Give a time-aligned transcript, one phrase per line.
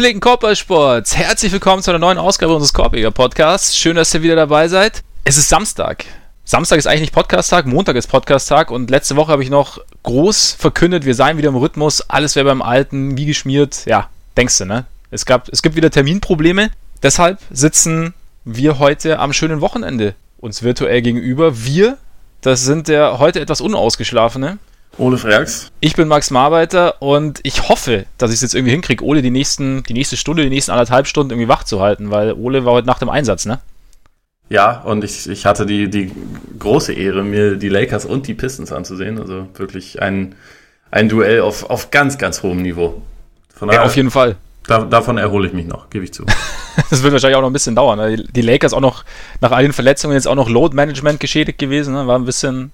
[0.00, 3.76] Gepflegten Korbballsports, herzlich willkommen zu einer neuen Ausgabe unseres Korbiger Podcasts.
[3.76, 5.02] Schön, dass ihr wieder dabei seid.
[5.24, 6.06] Es ist Samstag.
[6.42, 10.52] Samstag ist eigentlich nicht Podcast-Tag, Montag ist Podcast-Tag und letzte Woche habe ich noch groß
[10.52, 13.84] verkündet, wir seien wieder im Rhythmus, alles wäre beim Alten, wie geschmiert.
[13.84, 14.08] Ja,
[14.38, 14.86] denkst du, ne?
[15.10, 16.70] Es, gab, es gibt wieder Terminprobleme.
[17.02, 18.14] Deshalb sitzen
[18.46, 21.62] wir heute am schönen Wochenende uns virtuell gegenüber.
[21.62, 21.98] Wir,
[22.40, 24.56] das sind der heute etwas unausgeschlafene
[24.98, 25.70] Ole Freaks.
[25.80, 29.30] Ich bin Max Marbeiter und ich hoffe, dass ich es jetzt irgendwie hinkriege, Ole die,
[29.30, 32.74] nächsten, die nächste Stunde, die nächsten anderthalb Stunden irgendwie wach zu halten, weil Ole war
[32.74, 33.60] heute nach dem Einsatz, ne?
[34.50, 36.10] Ja, und ich, ich hatte die, die
[36.58, 39.20] große Ehre, mir die Lakers und die Pistons anzusehen.
[39.20, 40.34] Also wirklich ein,
[40.90, 43.00] ein Duell auf, auf ganz, ganz hohem Niveau.
[43.54, 44.36] Von daher, ja, auf jeden Fall.
[44.66, 46.24] Da, davon erhole ich mich noch, gebe ich zu.
[46.90, 47.98] das wird wahrscheinlich auch noch ein bisschen dauern.
[47.98, 48.24] Ne?
[48.24, 49.04] Die Lakers auch noch
[49.40, 52.08] nach all den Verletzungen jetzt auch noch Load Management geschädigt gewesen, ne?
[52.08, 52.72] war ein bisschen,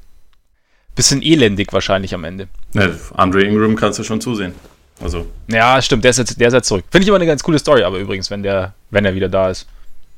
[0.97, 2.49] bisschen elendig wahrscheinlich am Ende.
[2.73, 4.55] Ja, Andre Ingram kannst du schon zusehen.
[5.01, 5.27] Also.
[5.49, 6.85] Ja, stimmt, der ist jetzt, der ist jetzt zurück.
[6.91, 9.51] Finde ich immer eine ganz coole Story, aber übrigens, wenn der, wenn er wieder da
[9.51, 9.69] ist.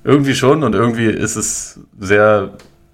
[0.05, 2.51] Irgendwie schon und irgendwie ist es sehr,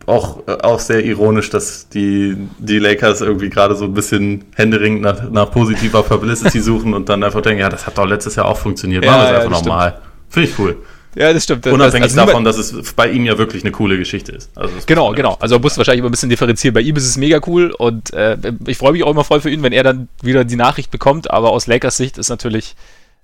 [0.06, 5.30] auch, auch sehr ironisch, dass die, die Lakers irgendwie gerade so ein bisschen händeringend nach,
[5.30, 8.58] nach positiver Publicity suchen und dann einfach denken, ja, das hat doch letztes Jahr auch
[8.58, 9.04] funktioniert.
[9.04, 10.00] Machen wir es einfach nochmal.
[10.30, 10.76] Finde ich cool.
[11.16, 11.66] Ja, das stimmt.
[11.66, 14.50] Unabhängig also davon, dass es bei ihm ja wirklich eine coole Geschichte ist.
[14.56, 15.36] Also genau, genau.
[15.40, 16.74] Also er muss wahrscheinlich immer ein bisschen differenzieren.
[16.74, 19.50] Bei ihm ist es mega cool und äh, ich freue mich auch immer voll für
[19.50, 21.30] ihn, wenn er dann wieder die Nachricht bekommt.
[21.30, 22.74] Aber aus Lakers Sicht ist natürlich,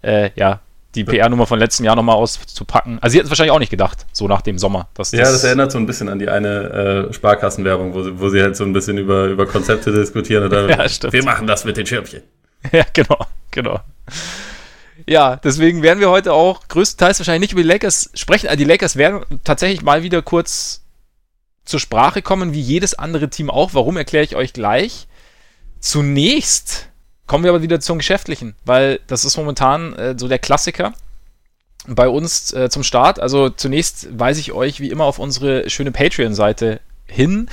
[0.02, 0.60] äh, ja,
[0.94, 2.98] die PR-Nummer von letztem Jahr nochmal auszupacken.
[3.00, 4.88] Also sie hätten es wahrscheinlich auch nicht gedacht, so nach dem Sommer.
[4.94, 8.28] Dass ja, das erinnert so ein bisschen an die eine äh, Sparkassenwerbung, wo sie, wo
[8.28, 10.50] sie halt so ein bisschen über, über Konzepte diskutieren.
[10.50, 11.12] Dann, ja, stimmt.
[11.12, 12.22] Wir machen das mit den Schirmchen.
[12.72, 13.16] Ja, genau,
[13.50, 13.80] genau.
[15.10, 18.46] Ja, deswegen werden wir heute auch größtenteils wahrscheinlich nicht über die Lakers sprechen.
[18.46, 20.84] Also die Lakers werden tatsächlich mal wieder kurz
[21.64, 23.74] zur Sprache kommen, wie jedes andere Team auch.
[23.74, 25.08] Warum erkläre ich euch gleich.
[25.80, 26.90] Zunächst
[27.26, 30.92] kommen wir aber wieder zum Geschäftlichen, weil das ist momentan äh, so der Klassiker
[31.88, 33.18] bei uns äh, zum Start.
[33.18, 37.48] Also zunächst weise ich euch wie immer auf unsere schöne Patreon-Seite hin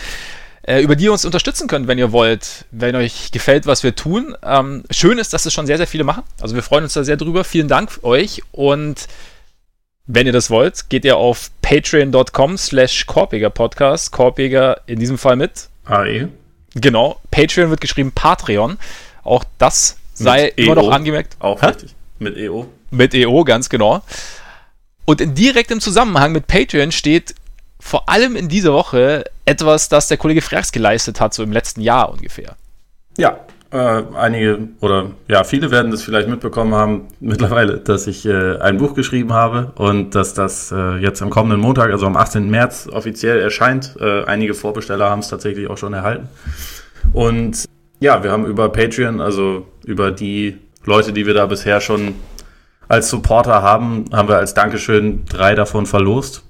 [0.68, 3.96] äh, über die ihr uns unterstützen könnt, wenn ihr wollt, wenn euch gefällt, was wir
[3.96, 4.36] tun.
[4.44, 6.24] Ähm, schön ist, dass es schon sehr, sehr viele machen.
[6.42, 7.44] Also wir freuen uns da sehr drüber.
[7.44, 9.08] Vielen Dank euch und
[10.06, 14.12] wenn ihr das wollt, geht ihr auf patreon.com slash Podcast.
[14.12, 16.28] Korpiger in diesem Fall mit AE.
[16.76, 17.20] Genau.
[17.32, 18.78] Patreon wird geschrieben Patreon.
[19.24, 20.84] Auch das sei mit immer EO.
[20.84, 21.38] noch angemerkt.
[21.40, 21.68] Auch Hä?
[21.68, 21.96] richtig.
[22.20, 22.68] Mit EO.
[22.92, 24.02] Mit EO, ganz genau.
[25.06, 27.36] Und in direktem Zusammenhang mit Patreon steht
[27.80, 31.82] vor allem in dieser Woche etwas, das der Kollege Frerks geleistet hat, so im letzten
[31.82, 32.56] Jahr ungefähr.
[33.18, 33.40] Ja,
[33.72, 38.78] äh, einige oder ja, viele werden das vielleicht mitbekommen haben mittlerweile, dass ich äh, ein
[38.78, 42.50] Buch geschrieben habe und dass das äh, jetzt am kommenden Montag, also am 18.
[42.50, 43.96] März, offiziell erscheint.
[44.00, 46.30] Äh, einige Vorbesteller haben es tatsächlich auch schon erhalten.
[47.12, 47.66] Und
[48.00, 52.16] ja, wir haben über Patreon, also über die Leute, die wir da bisher schon
[52.88, 56.44] als Supporter haben, haben wir als Dankeschön drei davon verlost.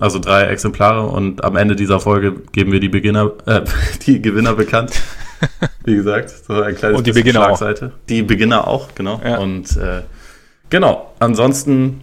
[0.00, 3.62] Also drei Exemplare und am Ende dieser Folge geben wir die Beginner, äh,
[4.06, 4.92] die Gewinner bekannt.
[5.84, 7.86] Wie gesagt, so ein kleines und die Beginner Schlagseite.
[7.86, 8.06] Auch.
[8.08, 9.20] Die Beginner auch, genau.
[9.24, 9.38] Ja.
[9.38, 10.02] Und äh,
[10.70, 12.02] genau, ansonsten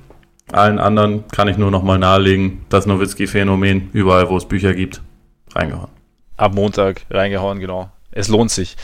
[0.51, 5.01] allen anderen kann ich nur noch mal nahelegen, das Nowitzki-Phänomen, überall wo es Bücher gibt,
[5.53, 5.89] reingehauen.
[6.37, 7.89] Ab Montag reingehauen, genau.
[8.11, 8.75] Es lohnt sich.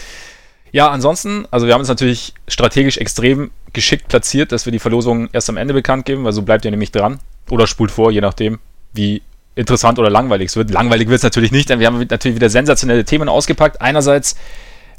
[0.71, 5.29] Ja, ansonsten, also wir haben uns natürlich strategisch extrem geschickt platziert, dass wir die Verlosung
[5.33, 7.19] erst am Ende bekannt geben, weil so bleibt ihr nämlich dran.
[7.49, 8.59] Oder spult vor, je nachdem,
[8.93, 9.21] wie
[9.55, 10.71] interessant oder langweilig es wird.
[10.71, 13.81] Langweilig wird es natürlich nicht, denn wir haben natürlich wieder sensationelle Themen ausgepackt.
[13.81, 14.35] Einerseits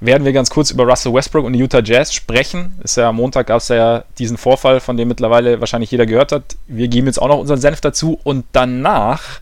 [0.00, 2.74] werden wir ganz kurz über Russell Westbrook und die Utah Jazz sprechen.
[2.82, 6.32] Ist ja am Montag gab es ja diesen Vorfall, von dem mittlerweile wahrscheinlich jeder gehört
[6.32, 6.56] hat.
[6.66, 9.40] Wir geben jetzt auch noch unseren Senf dazu und danach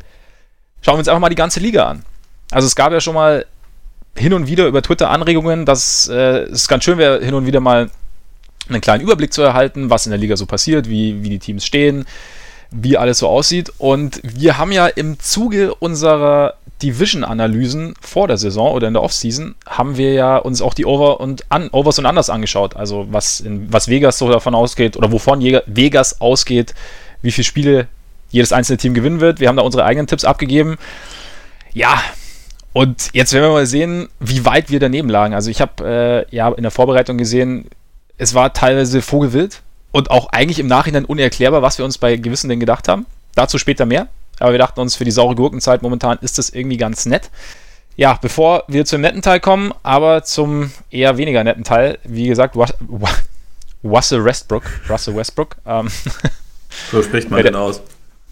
[0.83, 2.05] schauen wir uns einfach mal die ganze Liga an.
[2.51, 3.47] Also es gab ja schon mal
[4.17, 7.61] hin und wieder über Twitter Anregungen, dass äh, es ganz schön wäre, hin und wieder
[7.61, 7.91] mal
[8.69, 11.65] einen kleinen Überblick zu erhalten, was in der Liga so passiert, wie, wie die Teams
[11.65, 12.05] stehen,
[12.71, 13.73] wie alles so aussieht.
[13.79, 19.55] Und wir haben ja im Zuge unserer Division-Analysen vor der Saison oder in der Offseason
[19.67, 22.77] haben wir ja uns auch die Over und un Overs und Anders angeschaut.
[22.77, 26.75] Also was, in, was Vegas so davon ausgeht oder wovon Vegas ausgeht,
[27.23, 27.89] wie viele Spiele
[28.31, 29.41] jedes einzelne Team gewinnen wird.
[29.41, 30.77] Wir haben da unsere eigenen Tipps abgegeben.
[31.73, 32.01] Ja,
[32.73, 35.35] und jetzt werden wir mal sehen, wie weit wir daneben lagen.
[35.35, 37.67] Also ich habe äh, ja in der Vorbereitung gesehen,
[38.17, 39.61] es war teilweise vogelwild
[39.93, 43.07] und auch eigentlich im Nachhinein unerklärbar, was wir uns bei gewissen Dingen gedacht haben.
[43.35, 44.09] Dazu später mehr.
[44.39, 47.31] Aber wir dachten uns, für die saure Gurkenzeit momentan ist das irgendwie ganz nett.
[47.97, 52.57] Ja, bevor wir zum netten Teil kommen, aber zum eher weniger netten Teil, wie gesagt,
[53.85, 54.63] Russell Westbrook.
[54.89, 55.57] Russell Westbrook.
[55.67, 55.89] Ähm,
[56.91, 57.83] so spricht man den aus.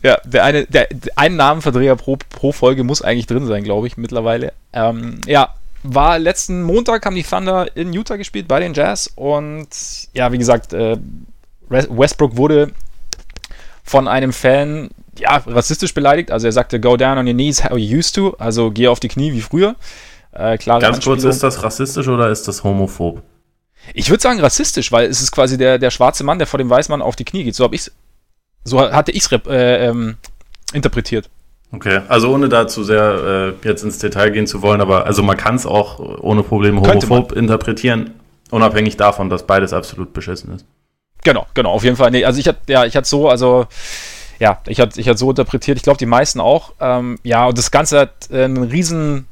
[0.02, 3.96] Ja, der eine, der, ein Namenverdreher pro, pro Folge muss eigentlich drin sein, glaube ich,
[3.96, 4.52] mittlerweile.
[4.72, 9.68] Ähm, ja, war letzten Montag haben die Thunder in Utah gespielt bei den Jazz und
[10.12, 10.96] ja, wie gesagt, äh,
[11.68, 12.72] Westbrook wurde
[13.84, 16.30] von einem Fan ja, rassistisch beleidigt.
[16.30, 18.34] Also er sagte, go down on your knees how you used to.
[18.38, 19.76] Also geh auf die Knie wie früher.
[20.32, 23.22] Äh, Ganz kurz, ist das rassistisch oder ist das homophob?
[23.94, 26.68] Ich würde sagen rassistisch, weil es ist quasi der, der schwarze Mann, der vor dem
[26.68, 27.54] Weißmann auf die Knie geht.
[27.54, 27.90] So habe ich's,
[28.64, 30.16] so hatte ich es äh, ähm,
[30.72, 31.30] interpretiert.
[31.72, 35.22] Okay, also ohne da zu sehr äh, jetzt ins Detail gehen zu wollen, aber also
[35.22, 38.14] man kann es auch ohne Probleme homophob interpretieren,
[38.50, 40.66] unabhängig davon, dass beides absolut beschissen ist.
[41.24, 42.10] Genau, genau, auf jeden Fall.
[42.10, 43.66] Nee, also ich hatte, ja, ich hatte so, also
[44.38, 46.72] ja, ich hatte ich hatte so interpretiert, ich glaube die meisten auch.
[46.80, 49.26] Ähm, ja, und das Ganze hat äh, einen riesen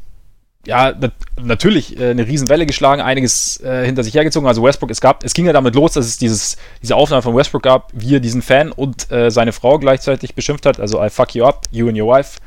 [0.66, 0.92] ja,
[1.40, 4.48] natürlich äh, eine Riesenwelle geschlagen, einiges äh, hinter sich hergezogen.
[4.48, 7.36] Also Westbrook, es gab, es ging ja damit los, dass es dieses, diese Aufnahme von
[7.36, 10.80] Westbrook gab, wie er diesen Fan und äh, seine Frau gleichzeitig beschimpft hat.
[10.80, 12.40] Also I fuck you up, you and your wife.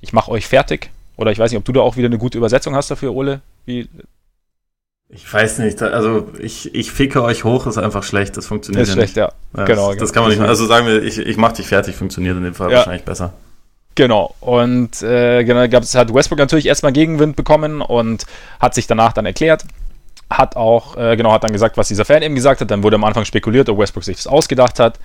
[0.00, 0.90] Ich mach euch fertig.
[1.16, 3.40] Oder ich weiß nicht, ob du da auch wieder eine gute Übersetzung hast dafür, Ole.
[3.66, 3.88] Wie,
[5.10, 8.88] ich weiß nicht, also ich, ich ficke euch hoch, ist einfach schlecht, das funktioniert ist
[8.90, 9.16] ja schlecht, nicht.
[9.16, 9.32] ja.
[9.56, 9.90] ja genau.
[9.90, 12.36] Das, das, kann man nicht mehr, also sagen wir, ich, ich mach dich fertig, funktioniert
[12.36, 12.78] in dem Fall ja.
[12.78, 13.32] wahrscheinlich besser.
[13.96, 18.26] Genau, und äh, genau, gab's, hat Westbrook natürlich erstmal Gegenwind bekommen und
[18.58, 19.64] hat sich danach dann erklärt.
[20.30, 22.70] Hat auch, äh, genau, hat dann gesagt, was dieser Fan eben gesagt hat.
[22.70, 24.98] Dann wurde am Anfang spekuliert, ob Westbrook sich das ausgedacht hat.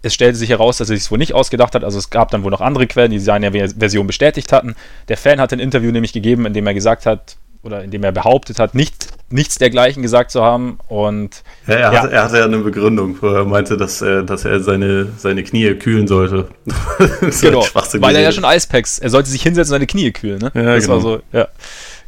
[0.00, 1.84] Es stellte sich heraus, dass er sich es wohl nicht ausgedacht hat.
[1.84, 4.74] Also es gab dann wohl noch andere Quellen, die seine Version bestätigt hatten.
[5.08, 8.04] Der Fan hat ein Interview nämlich gegeben, in dem er gesagt hat, oder in dem
[8.04, 10.78] er behauptet hat, nicht, nichts dergleichen gesagt zu haben.
[10.88, 12.02] Und ja, er, ja.
[12.02, 15.42] Hatte, er hatte ja eine Begründung, wo er meinte, dass er, dass er seine, seine
[15.42, 16.48] Knie kühlen sollte.
[17.40, 20.38] genau, weil er ja schon Eispacks, er sollte sich hinsetzen und seine Knie kühlen.
[20.38, 20.52] Ne?
[20.54, 20.94] Ja, das genau.
[20.94, 21.48] war so, ja.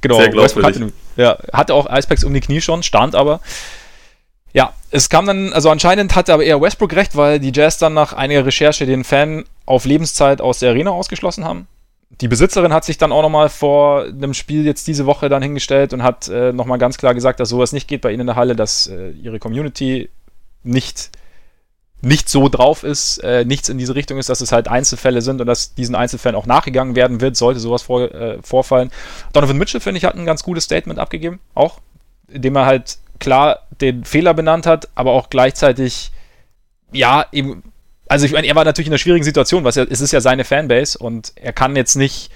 [0.02, 0.82] Genau, Sehr glaubwürdig.
[0.82, 3.40] Hatte, ja, hatte auch Eispacks um die Knie schon, stand aber.
[4.52, 7.94] Ja, es kam dann, also anscheinend hatte aber eher Westbrook recht, weil die Jazz dann
[7.94, 11.66] nach einiger Recherche den Fan auf Lebenszeit aus der Arena ausgeschlossen haben
[12.10, 15.92] die Besitzerin hat sich dann auch nochmal vor einem Spiel jetzt diese Woche dann hingestellt
[15.92, 18.36] und hat äh, nochmal ganz klar gesagt, dass sowas nicht geht bei ihnen in der
[18.36, 20.08] Halle, dass äh, ihre Community
[20.62, 21.10] nicht,
[22.00, 25.40] nicht so drauf ist, äh, nichts in diese Richtung ist, dass es halt Einzelfälle sind
[25.40, 28.90] und dass diesen Einzelfällen auch nachgegangen werden wird, sollte sowas vor, äh, vorfallen.
[29.32, 31.80] Donovan Mitchell, finde ich, hat ein ganz gutes Statement abgegeben, auch,
[32.28, 36.12] indem er halt klar den Fehler benannt hat, aber auch gleichzeitig,
[36.92, 37.64] ja, eben
[38.08, 40.44] also ich meine, er war natürlich in einer schwierigen Situation, weil es ist ja seine
[40.44, 42.30] Fanbase und er kann jetzt nicht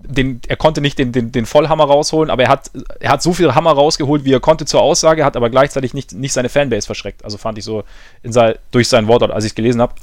[0.00, 2.70] den, er konnte nicht den, den, den Vollhammer rausholen, aber er hat,
[3.00, 6.12] er hat so viel Hammer rausgeholt, wie er konnte zur Aussage, hat aber gleichzeitig nicht,
[6.12, 7.24] nicht seine Fanbase verschreckt.
[7.24, 7.84] Also fand ich so
[8.22, 9.94] in sein, durch sein Wort, als ich es gelesen habe.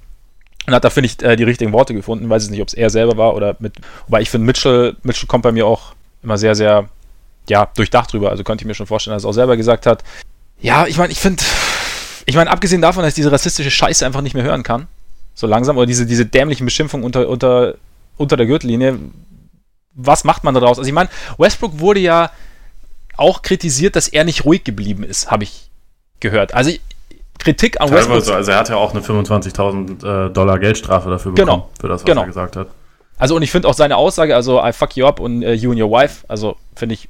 [0.68, 2.30] Und hat da, finde ich, äh, die richtigen Worte gefunden.
[2.30, 3.74] Weiß ich nicht, ob es er selber war oder mit.
[4.08, 5.94] Wobei ich finde, Mitchell, Mitchell kommt bei mir auch
[6.24, 6.90] immer sehr, sehr,
[7.48, 8.32] ja, durchdacht drüber.
[8.32, 10.04] Also könnte ich mir schon vorstellen, dass er es auch selber gesagt hat.
[10.60, 11.44] Ja, ich meine, ich finde,
[12.25, 14.88] ich meine, abgesehen davon, dass ich diese rassistische Scheiße einfach nicht mehr hören kann,
[15.33, 17.75] so langsam, oder diese, diese dämlichen Beschimpfungen unter, unter,
[18.18, 19.00] unter der Gürtellinie,
[19.94, 20.77] was macht man daraus?
[20.77, 22.31] Also ich meine, Westbrook wurde ja
[23.18, 25.69] auch kritisiert, dass er nicht ruhig geblieben ist, habe ich
[26.19, 26.54] gehört.
[26.54, 26.72] Also
[27.38, 28.36] Kritik an Teilweise, Westbrook.
[28.36, 32.01] Also er hat ja auch eine 25.000 äh, Dollar Geldstrafe dafür bekommen, genau, für das,
[32.01, 32.22] was genau.
[32.22, 32.68] er gesagt hat.
[33.18, 35.72] Also und ich finde auch seine Aussage, also I fuck you up und uh, you
[35.72, 37.07] and your wife, also finde ich,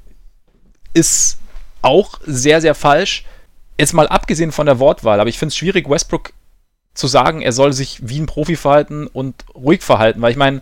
[0.93, 1.39] ist
[1.81, 3.25] auch sehr, sehr falsch
[3.77, 6.33] jetzt mal abgesehen von der Wortwahl, aber ich finde es schwierig, Westbrook
[6.93, 10.61] zu sagen, er soll sich wie ein Profi verhalten und ruhig verhalten, weil ich meine,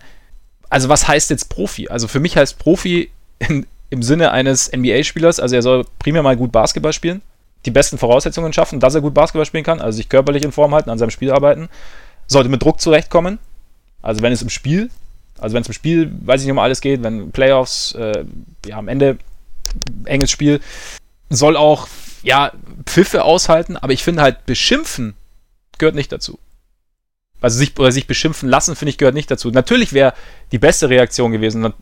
[0.68, 1.88] also was heißt jetzt Profi?
[1.88, 6.36] Also für mich heißt Profi in, im Sinne eines NBA-Spielers, also er soll primär mal
[6.36, 7.22] gut Basketball spielen,
[7.64, 10.74] die besten Voraussetzungen schaffen, dass er gut Basketball spielen kann, also sich körperlich in Form
[10.74, 11.68] halten, an seinem Spiel arbeiten,
[12.26, 13.38] sollte mit Druck zurechtkommen,
[14.02, 14.90] also wenn es im Spiel,
[15.38, 18.24] also wenn es im Spiel, weiß ich nicht, um alles geht, wenn Playoffs, äh,
[18.66, 19.18] ja am Ende
[20.04, 20.60] enges Spiel,
[21.30, 21.86] soll auch
[22.24, 22.52] ja,
[22.86, 25.14] Pfiffe aushalten, aber ich finde halt, beschimpfen
[25.78, 26.38] gehört nicht dazu.
[27.40, 29.50] Also sich, oder sich beschimpfen lassen, finde ich, gehört nicht dazu.
[29.50, 30.14] Natürlich wäre
[30.50, 31.72] die beste Reaktion gewesen,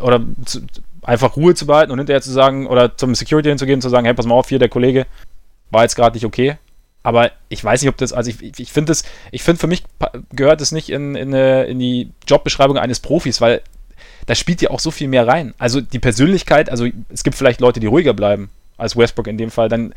[0.00, 0.60] oder zu,
[1.02, 4.04] einfach Ruhe zu behalten und hinterher zu sagen, oder zum Security hinzugehen und zu sagen,
[4.04, 5.06] hey, pass mal auf, hier, der Kollege
[5.70, 6.56] war jetzt gerade nicht okay.
[7.04, 9.84] Aber ich weiß nicht, ob das, also ich, ich finde das, ich finde für mich
[10.32, 13.62] gehört es nicht in, in, in die Jobbeschreibung eines Profis, weil
[14.26, 15.54] da spielt ja auch so viel mehr rein.
[15.56, 18.50] Also die Persönlichkeit, also es gibt vielleicht Leute, die ruhiger bleiben
[18.80, 19.94] als Westbrook in dem Fall, dann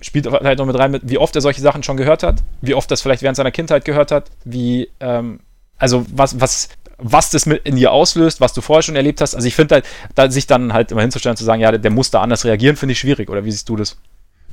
[0.00, 2.90] spielt vielleicht noch mit rein, wie oft er solche Sachen schon gehört hat, wie oft
[2.90, 5.40] das vielleicht während seiner Kindheit gehört hat, wie, ähm,
[5.78, 6.68] also was, was,
[6.98, 9.34] was das mit in dir auslöst, was du vorher schon erlebt hast.
[9.34, 11.90] Also ich finde halt, da sich dann halt immer hinzustellen, zu sagen, ja, der, der
[11.90, 13.30] muss da anders reagieren, finde ich schwierig.
[13.30, 13.96] Oder wie siehst du das?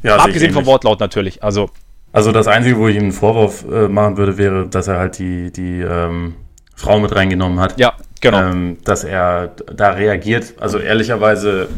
[0.02, 1.44] Ja, Abgesehen vom Wortlaut natürlich.
[1.44, 1.70] Also,
[2.12, 5.18] also das Einzige, wo ich ihm einen Vorwurf äh, machen würde, wäre, dass er halt
[5.18, 6.36] die, die ähm,
[6.76, 7.80] Frau mit reingenommen hat.
[7.80, 8.42] Ja, genau.
[8.42, 10.56] Ähm, dass er da reagiert.
[10.60, 11.70] Also ehrlicherweise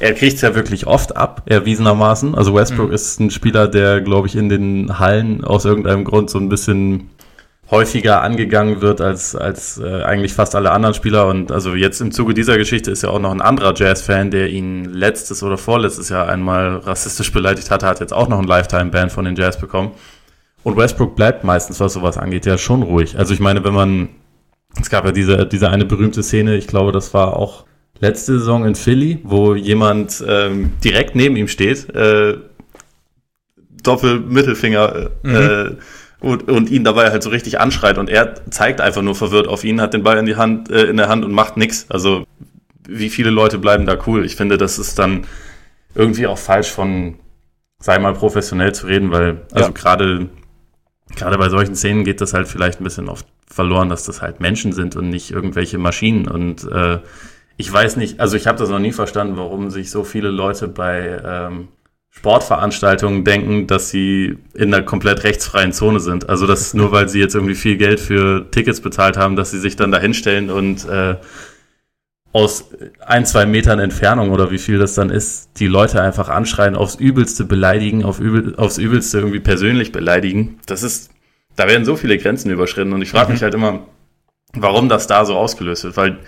[0.00, 2.34] er kriegt es ja wirklich oft ab, erwiesenermaßen.
[2.34, 2.94] Also Westbrook mhm.
[2.94, 7.10] ist ein Spieler, der, glaube ich, in den Hallen aus irgendeinem Grund so ein bisschen
[7.70, 11.26] häufiger angegangen wird als, als äh, eigentlich fast alle anderen Spieler.
[11.28, 14.48] Und also jetzt im Zuge dieser Geschichte ist ja auch noch ein anderer Jazz-Fan, der
[14.48, 19.10] ihn letztes oder vorletztes Jahr einmal rassistisch beleidigt hatte, hat jetzt auch noch ein Lifetime-Ban
[19.10, 19.92] von den Jazz bekommen.
[20.64, 23.18] Und Westbrook bleibt meistens, was sowas angeht, ja schon ruhig.
[23.18, 24.08] Also ich meine, wenn man,
[24.80, 27.64] es gab ja diese, diese eine berühmte Szene, ich glaube, das war auch
[28.00, 32.38] letzte Saison in Philly, wo jemand ähm, direkt neben ihm steht, äh,
[33.82, 35.34] Doppel-Mittelfinger äh, mhm.
[35.34, 35.76] äh,
[36.20, 39.64] und, und ihn dabei halt so richtig anschreit und er zeigt einfach nur verwirrt auf
[39.64, 41.86] ihn, hat den Ball in die Hand, äh, in der Hand und macht nichts.
[41.88, 42.26] Also
[42.86, 44.24] wie viele Leute bleiben da cool?
[44.24, 45.26] Ich finde, das ist dann
[45.94, 47.16] irgendwie auch falsch von
[47.78, 49.72] sei mal professionell zu reden, weil also ja.
[49.72, 50.28] gerade
[51.16, 54.40] gerade bei solchen Szenen geht das halt vielleicht ein bisschen oft verloren, dass das halt
[54.40, 56.98] Menschen sind und nicht irgendwelche Maschinen und äh,
[57.60, 60.66] ich weiß nicht, also ich habe das noch nie verstanden, warum sich so viele Leute
[60.66, 61.68] bei ähm,
[62.08, 66.26] Sportveranstaltungen denken, dass sie in einer komplett rechtsfreien Zone sind.
[66.30, 69.58] Also das nur, weil sie jetzt irgendwie viel Geld für Tickets bezahlt haben, dass sie
[69.58, 71.16] sich dann da hinstellen und äh,
[72.32, 76.76] aus ein, zwei Metern Entfernung oder wie viel das dann ist, die Leute einfach anschreien,
[76.76, 80.58] aufs Übelste beleidigen, auf übel, aufs Übelste irgendwie persönlich beleidigen.
[80.64, 81.10] Das ist,
[81.56, 83.32] da werden so viele Grenzen überschritten und ich frage mhm.
[83.34, 83.80] mich halt immer,
[84.54, 86.18] warum das da so ausgelöst wird, weil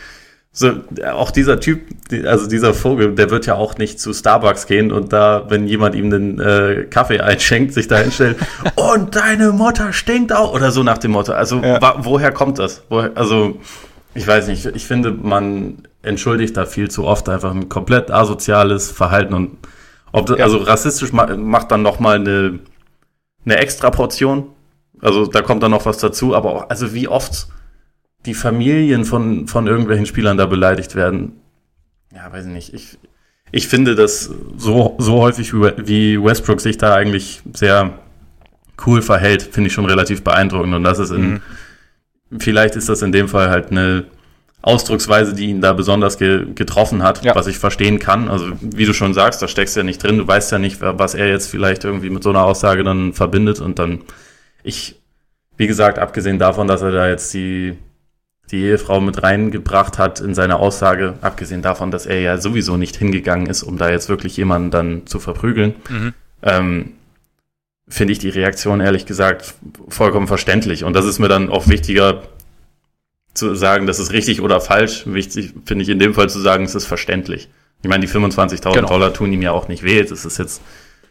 [0.54, 0.71] so,
[1.11, 1.80] auch dieser Typ,
[2.26, 5.94] also dieser Vogel, der wird ja auch nicht zu Starbucks gehen und da, wenn jemand
[5.94, 8.37] ihm den äh, Kaffee einschenkt, sich da hinstellen
[8.75, 11.32] und deine Mutter stinkt auch oder so nach dem Motto.
[11.32, 11.80] Also ja.
[12.04, 12.82] woher kommt das?
[12.90, 13.61] Woher, also
[14.14, 18.90] ich weiß nicht, ich finde, man entschuldigt da viel zu oft einfach ein komplett asoziales
[18.90, 19.56] Verhalten und
[20.12, 20.44] ob das, ja.
[20.44, 22.59] also rassistisch macht dann noch mal eine,
[23.47, 24.49] eine extra Portion.
[25.00, 27.49] Also da kommt dann noch was dazu, aber auch, also wie oft
[28.26, 31.33] die Familien von, von irgendwelchen Spielern da beleidigt werden.
[32.14, 32.75] Ja, weiß ich nicht.
[32.75, 32.99] Ich,
[33.50, 37.99] ich finde das so, so häufig wie Westbrook sich da eigentlich sehr
[38.87, 40.75] cool verhält, finde ich schon relativ beeindruckend.
[40.75, 41.41] Und das ist in, mhm.
[42.38, 44.05] vielleicht ist das in dem Fall halt eine
[44.62, 47.35] Ausdrucksweise, die ihn da besonders ge getroffen hat, ja.
[47.35, 48.29] was ich verstehen kann.
[48.29, 50.19] Also, wie du schon sagst, da steckst du ja nicht drin.
[50.19, 53.61] Du weißt ja nicht, was er jetzt vielleicht irgendwie mit so einer Aussage dann verbindet.
[53.61, 54.02] Und dann,
[54.62, 55.00] ich,
[55.57, 57.76] wie gesagt, abgesehen davon, dass er da jetzt die,
[58.52, 62.97] die Ehefrau mit reingebracht hat in seine Aussage, abgesehen davon, dass er ja sowieso nicht
[62.97, 66.14] hingegangen ist, um da jetzt wirklich jemanden dann zu verprügeln, mhm.
[66.42, 66.92] ähm,
[67.88, 69.54] finde ich die Reaktion ehrlich gesagt
[69.88, 70.85] vollkommen verständlich.
[70.85, 72.23] Und das ist mir dann auch wichtiger
[73.35, 75.04] zu sagen, das ist richtig oder falsch.
[75.06, 77.49] Wichtig finde ich in dem Fall zu sagen, es ist verständlich.
[77.82, 78.88] Ich meine, die 25.000 genau.
[78.88, 80.02] Dollar tun ihm ja auch nicht weh.
[80.02, 80.61] Das ist jetzt,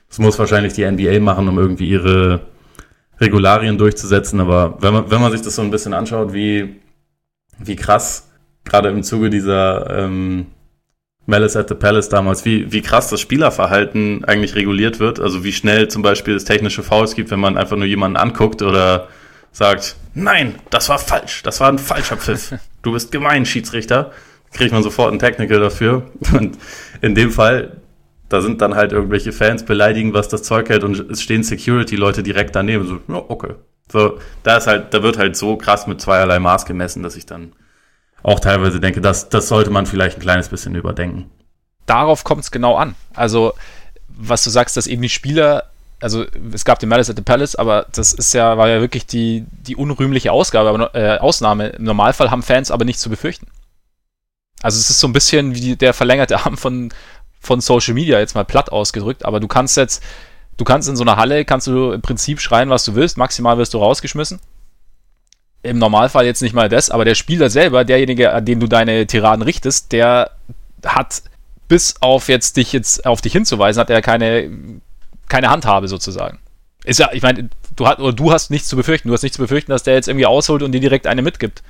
[0.09, 2.41] das muss wahrscheinlich die NBA machen, um irgendwie ihre
[3.19, 4.39] Regularien durchzusetzen.
[4.39, 6.81] Aber wenn man, wenn man sich das so ein bisschen anschaut, wie
[7.63, 8.31] wie krass,
[8.63, 10.47] gerade im Zuge dieser ähm,
[11.25, 15.19] Malice at the Palace damals, wie, wie krass das Spielerverhalten eigentlich reguliert wird.
[15.19, 18.61] Also wie schnell zum Beispiel es technische Fouls gibt, wenn man einfach nur jemanden anguckt
[18.61, 19.07] oder
[19.51, 22.53] sagt, nein, das war falsch, das war ein falscher Pfiff.
[22.83, 24.11] Du bist gemein, Schiedsrichter.
[24.53, 26.09] Kriegt man sofort ein Technical dafür.
[26.33, 26.57] Und
[27.01, 27.77] in dem Fall,
[28.27, 32.23] da sind dann halt irgendwelche Fans beleidigen, was das Zeug hält und es stehen Security-Leute
[32.23, 32.87] direkt daneben.
[32.87, 33.53] So, ja, okay,
[33.91, 37.25] so, da ist halt, da wird halt so krass mit zweierlei Maß gemessen, dass ich
[37.25, 37.53] dann
[38.23, 41.29] auch teilweise denke, das, das sollte man vielleicht ein kleines bisschen überdenken.
[41.85, 42.95] Darauf kommt es genau an.
[43.13, 43.53] Also,
[44.07, 45.65] was du sagst, dass eben die Spieler,
[45.99, 49.05] also es gab den Malice at the Palace, aber das ist ja, war ja wirklich
[49.05, 51.69] die, die unrühmliche Ausgabe, aber, äh, Ausnahme.
[51.69, 53.47] Im Normalfall haben Fans aber nichts zu befürchten.
[54.61, 56.93] Also es ist so ein bisschen wie der verlängerte Arm von,
[57.39, 60.03] von Social Media, jetzt mal platt ausgedrückt, aber du kannst jetzt,
[60.61, 63.57] Du kannst in so einer Halle, kannst du im Prinzip schreien, was du willst, maximal
[63.57, 64.39] wirst du rausgeschmissen.
[65.63, 69.07] Im Normalfall jetzt nicht mal das, aber der Spieler selber, derjenige, an den du deine
[69.07, 70.29] Tiraden richtest, der
[70.85, 71.23] hat
[71.67, 74.51] bis auf jetzt dich jetzt auf dich hinzuweisen, hat er keine,
[75.27, 76.37] keine Handhabe sozusagen.
[76.83, 79.07] Ist ja, ich meine, du, hast, oder du hast nichts zu befürchten.
[79.07, 81.63] Du hast nichts zu befürchten, dass der jetzt irgendwie ausholt und dir direkt eine mitgibt.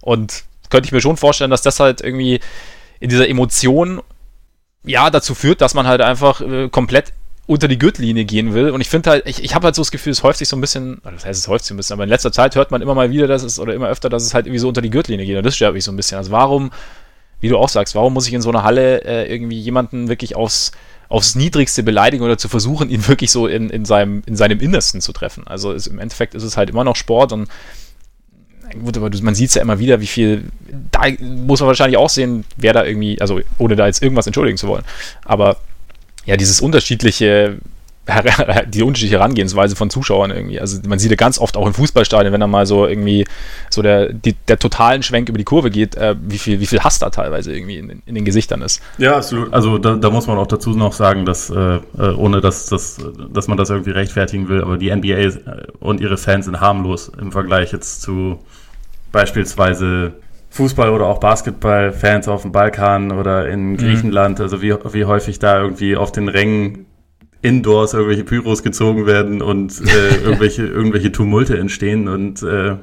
[0.00, 2.40] Und könnte ich mir schon vorstellen, dass das halt irgendwie
[3.00, 4.00] in dieser Emotion
[4.82, 7.12] ja dazu führt, dass man halt einfach äh, komplett
[7.46, 8.70] unter die Gürtellinie gehen will.
[8.70, 10.56] Und ich finde halt, ich, ich habe halt so das Gefühl, es häuft sich so
[10.56, 12.80] ein bisschen, das heißt, es häuft sich ein bisschen, aber in letzter Zeit hört man
[12.80, 14.90] immer mal wieder, dass es, oder immer öfter, dass es halt irgendwie so unter die
[14.90, 15.36] Gürtellinie geht.
[15.36, 16.16] Und das stört mich so ein bisschen.
[16.16, 16.70] Also warum,
[17.40, 20.36] wie du auch sagst, warum muss ich in so einer Halle äh, irgendwie jemanden wirklich
[20.36, 20.72] aufs,
[21.08, 25.00] aufs Niedrigste beleidigen oder zu versuchen, ihn wirklich so in, in, seinem, in seinem Innersten
[25.00, 25.46] zu treffen?
[25.46, 27.48] Also es, im Endeffekt ist es halt immer noch Sport und
[28.84, 30.44] gut, aber man sieht es ja immer wieder, wie viel,
[30.92, 34.58] da muss man wahrscheinlich auch sehen, wer da irgendwie, also ohne da jetzt irgendwas entschuldigen
[34.58, 34.84] zu wollen,
[35.24, 35.56] aber
[36.30, 37.56] ja, dieses unterschiedliche,
[38.68, 40.60] die unterschiedliche Herangehensweise von Zuschauern irgendwie.
[40.60, 43.26] Also man sieht ja ganz oft auch im Fußballstadion, wenn da mal so irgendwie
[43.68, 46.78] so der, die, der totalen Schwenk über die Kurve geht, äh, wie, viel, wie viel
[46.84, 48.80] Hass da teilweise irgendwie in, in den Gesichtern ist.
[48.98, 49.52] Ja, absolut.
[49.52, 52.98] Also da, da muss man auch dazu noch sagen, dass, äh, äh ohne dass, dass,
[53.34, 55.32] dass man das irgendwie rechtfertigen will, aber die NBA
[55.80, 58.38] und ihre Fans sind harmlos im Vergleich jetzt zu
[59.10, 60.12] beispielsweise
[60.52, 63.76] Fußball- oder auch Basketball-Fans auf dem Balkan oder in mhm.
[63.76, 64.42] Griechenland, mhm.
[64.42, 66.86] also wie, wie häufig da irgendwie auf den Rängen
[67.42, 72.76] indoors irgendwelche Pyros gezogen werden und äh, irgendwelche, irgendwelche Tumulte entstehen und äh,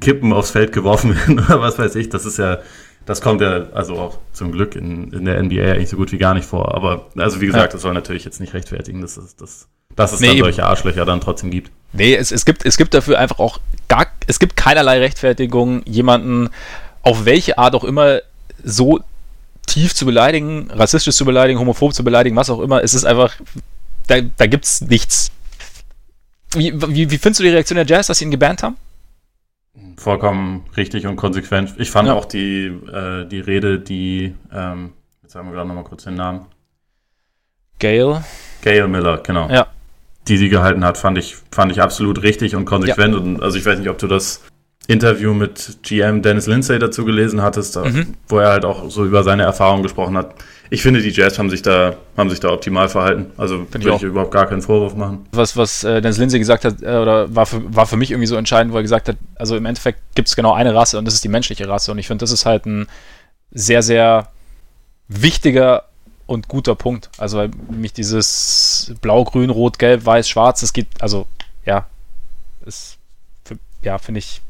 [0.00, 2.08] Kippen aufs Feld geworfen werden oder was weiß ich.
[2.08, 2.58] Das ist ja,
[3.06, 6.18] das kommt ja also auch zum Glück in, in der NBA eigentlich so gut wie
[6.18, 6.74] gar nicht vor.
[6.74, 7.72] Aber also wie gesagt, ja.
[7.72, 11.04] das soll natürlich jetzt nicht rechtfertigen, dass es, dass, dass es nee, dann solche Arschlöcher
[11.04, 11.70] dann trotzdem gibt.
[11.92, 16.50] Nee, es, es, gibt, es gibt dafür einfach auch gar, es gibt keinerlei Rechtfertigung, jemanden
[17.04, 18.20] auf welche Art auch immer
[18.62, 19.00] so
[19.66, 22.82] tief zu beleidigen, rassistisch zu beleidigen, homophob zu beleidigen, was auch immer.
[22.82, 23.34] Es ist einfach,
[24.06, 25.30] da, da gibt es nichts.
[26.54, 28.76] Wie, wie, wie findest du die Reaktion der Jazz, dass sie ihn gebannt haben?
[29.96, 31.74] Vollkommen richtig und konsequent.
[31.78, 32.14] Ich fand ja.
[32.14, 34.92] auch die, äh, die Rede, die, ähm,
[35.22, 36.46] jetzt sagen wir gerade nochmal kurz den Namen.
[37.78, 38.22] Gail.
[38.62, 39.48] Gail Miller, genau.
[39.50, 39.66] Ja.
[40.28, 43.14] Die sie gehalten hat, fand ich, fand ich absolut richtig und konsequent.
[43.14, 43.20] Ja.
[43.20, 44.42] Und also ich weiß nicht, ob du das
[44.86, 48.14] Interview mit GM Dennis Lindsay dazu gelesen hattest, mhm.
[48.28, 50.34] wo er halt auch so über seine Erfahrungen gesprochen hat.
[50.70, 53.26] Ich finde, die Jazz haben sich da, haben sich da optimal verhalten.
[53.36, 55.26] Also würde ich, ich überhaupt gar keinen Vorwurf machen.
[55.32, 58.26] Was, was äh, Dennis Lindsay gesagt hat, äh, oder war für, war für mich irgendwie
[58.26, 61.04] so entscheidend, wo er gesagt hat, also im Endeffekt gibt es genau eine Rasse und
[61.04, 61.92] das ist die menschliche Rasse.
[61.92, 62.86] Und ich finde, das ist halt ein
[63.52, 64.28] sehr, sehr
[65.08, 65.84] wichtiger
[66.26, 67.10] und guter Punkt.
[67.18, 71.26] Also weil mich dieses Blau, Grün, Rot, Gelb, Weiß, Schwarz, es geht, also
[71.64, 71.86] ja,
[72.66, 72.98] ist,
[73.82, 74.40] ja, finde ich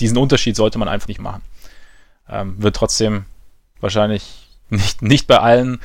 [0.00, 1.42] diesen Unterschied sollte man einfach nicht machen.
[2.30, 3.24] Ähm, wird trotzdem
[3.80, 5.80] wahrscheinlich nicht, nicht bei allen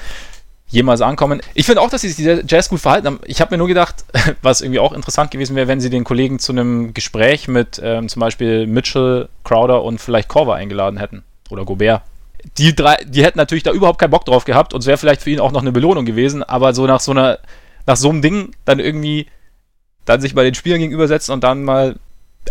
[0.68, 1.42] jemals ankommen.
[1.54, 3.20] Ich finde auch, dass sie sich die Jazz gut verhalten haben.
[3.26, 4.04] Ich habe mir nur gedacht,
[4.42, 8.10] was irgendwie auch interessant gewesen wäre, wenn sie den Kollegen zu einem Gespräch mit ähm,
[8.10, 11.24] zum Beispiel Mitchell, Crowder und vielleicht Corver eingeladen hätten.
[11.50, 12.02] Oder Gobert.
[12.58, 15.22] Die drei, die hätten natürlich da überhaupt keinen Bock drauf gehabt und es wäre vielleicht
[15.22, 17.40] für ihn auch noch eine Belohnung gewesen, aber so nach so einer,
[17.86, 19.28] nach so einem Ding dann irgendwie
[20.06, 21.96] dann sich bei den Spielern gegenübersetzen und dann mal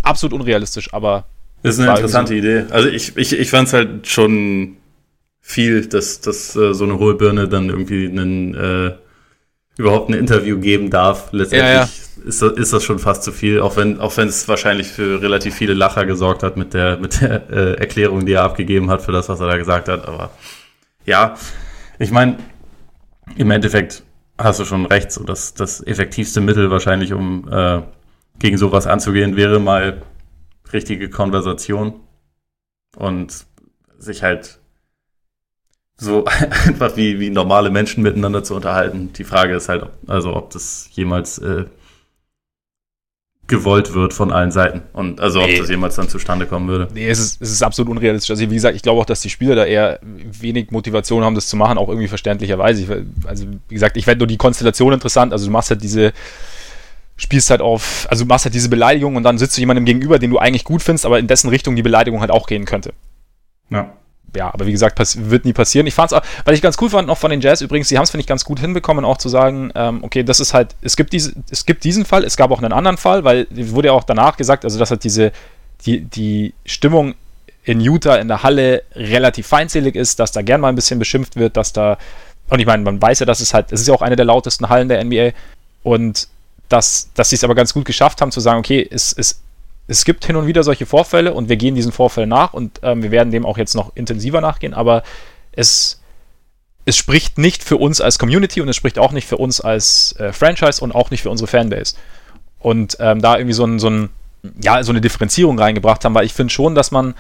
[0.03, 1.25] absolut unrealistisch, aber
[1.63, 2.65] das ist eine interessante Idee.
[2.71, 4.77] Also ich, ich, ich fand es halt schon
[5.41, 8.93] viel, dass, dass äh, so eine hohe Birne dann irgendwie einen, äh,
[9.77, 11.33] überhaupt ein Interview geben darf.
[11.33, 11.89] Letztendlich ja, ja.
[12.25, 15.21] Ist, das, ist das schon fast zu viel, auch wenn auch wenn es wahrscheinlich für
[15.23, 19.03] relativ viele Lacher gesorgt hat mit der mit der äh, Erklärung, die er abgegeben hat
[19.03, 20.07] für das, was er da gesagt hat.
[20.07, 20.31] Aber
[21.05, 21.35] ja,
[21.99, 22.37] ich meine,
[23.37, 24.05] im Endeffekt
[24.39, 27.81] hast du schon recht, so dass das effektivste Mittel wahrscheinlich, um äh,
[28.39, 30.03] gegen sowas anzugehen, wäre mal
[30.73, 32.01] richtige Konversation
[32.97, 33.47] und
[33.99, 34.59] sich halt
[35.97, 36.25] so
[36.67, 39.13] einfach wie, wie normale Menschen miteinander zu unterhalten.
[39.13, 41.67] Die Frage ist halt, also ob das jemals äh,
[43.49, 45.53] gewollt wird von allen Seiten und also nee.
[45.53, 46.89] ob das jemals dann zustande kommen würde.
[46.95, 48.31] Nee, es ist, es ist absolut unrealistisch.
[48.31, 51.49] Also wie gesagt, ich glaube auch, dass die Spieler da eher wenig Motivation haben, das
[51.49, 52.83] zu machen, auch irgendwie verständlicherweise.
[52.83, 55.33] Ich, also wie gesagt, ich werde nur die Konstellation interessant.
[55.33, 56.13] Also du machst halt diese
[57.17, 60.19] spielst halt auf, also du machst halt diese Beleidigung und dann sitzt du jemandem gegenüber,
[60.19, 62.93] den du eigentlich gut findest, aber in dessen Richtung die Beleidigung halt auch gehen könnte.
[63.71, 63.93] Ja.
[64.35, 64.99] Ja, aber wie gesagt,
[65.29, 65.87] wird nie passieren.
[65.87, 68.05] Ich fand's auch, weil ich ganz cool fand, auch von den Jazz übrigens, sie haben
[68.05, 70.97] es, finde ich, ganz gut hinbekommen, auch zu sagen, ähm, okay, das ist halt, es
[70.97, 73.93] gibt, diese, es gibt diesen Fall, es gab auch einen anderen Fall, weil wurde ja
[73.93, 75.33] auch danach gesagt, also dass halt diese,
[75.85, 77.15] die, die Stimmung
[77.65, 81.37] in Utah in der Halle relativ feindselig ist, dass da gern mal ein bisschen beschimpft
[81.37, 81.99] wird, dass da,
[82.49, 84.25] und ich meine, man weiß ja, dass es halt, es ist ja auch eine der
[84.25, 85.33] lautesten Hallen der NBA
[85.83, 86.29] und
[86.69, 89.43] dass, dass sie es aber ganz gut geschafft haben zu sagen, okay, es, es,
[89.87, 93.03] es gibt hin und wieder solche Vorfälle und wir gehen diesen Vorfällen nach und ähm,
[93.03, 95.03] wir werden dem auch jetzt noch intensiver nachgehen, aber
[95.53, 96.01] es,
[96.85, 100.17] es spricht nicht für uns als Community und es spricht auch nicht für uns als
[100.19, 101.95] äh, Franchise und auch nicht für unsere Fanbase.
[102.59, 104.09] Und ähm, da irgendwie so, ein, so, ein,
[104.63, 107.15] ja, so eine Differenzierung reingebracht haben, weil ich finde schon, dass man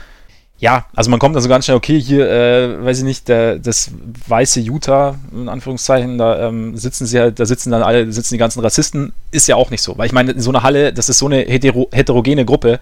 [0.62, 3.90] ja, also man kommt also ganz schnell, okay, hier, äh, weiß ich nicht, der, das
[4.28, 8.38] weiße Utah, in Anführungszeichen, da ähm, sitzen sie halt, da sitzen dann alle, sitzen die
[8.38, 9.98] ganzen Rassisten, ist ja auch nicht so.
[9.98, 12.78] Weil ich meine, in so einer Halle, das ist so eine hetero, heterogene Gruppe,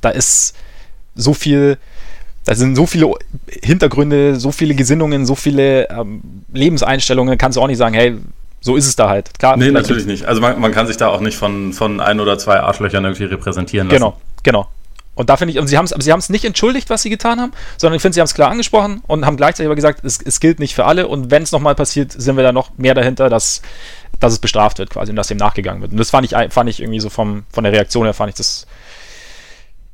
[0.00, 0.54] da ist
[1.16, 1.78] so viel,
[2.44, 3.12] da sind so viele
[3.60, 6.20] Hintergründe, so viele Gesinnungen, so viele ähm,
[6.52, 8.18] Lebenseinstellungen, kannst du auch nicht sagen, hey,
[8.60, 9.36] so ist es da halt.
[9.36, 10.26] Klar, nee, natürlich nicht.
[10.26, 13.24] Also man, man, kann sich da auch nicht von, von ein oder zwei Arschlöchern irgendwie
[13.24, 13.96] repräsentieren lassen.
[13.96, 14.68] Genau, genau.
[15.16, 17.40] Und da finde ich, und sie haben es sie haben's nicht entschuldigt, was sie getan
[17.40, 20.20] haben, sondern ich finde, sie haben es klar angesprochen und haben gleichzeitig aber gesagt, es,
[20.22, 22.94] es gilt nicht für alle und wenn es nochmal passiert, sind wir da noch mehr
[22.94, 23.62] dahinter, dass,
[24.20, 25.92] dass es bestraft wird quasi und dass dem nachgegangen wird.
[25.92, 28.36] Und das fand ich, fand ich irgendwie so vom, von der Reaktion her, fand ich
[28.36, 28.66] das,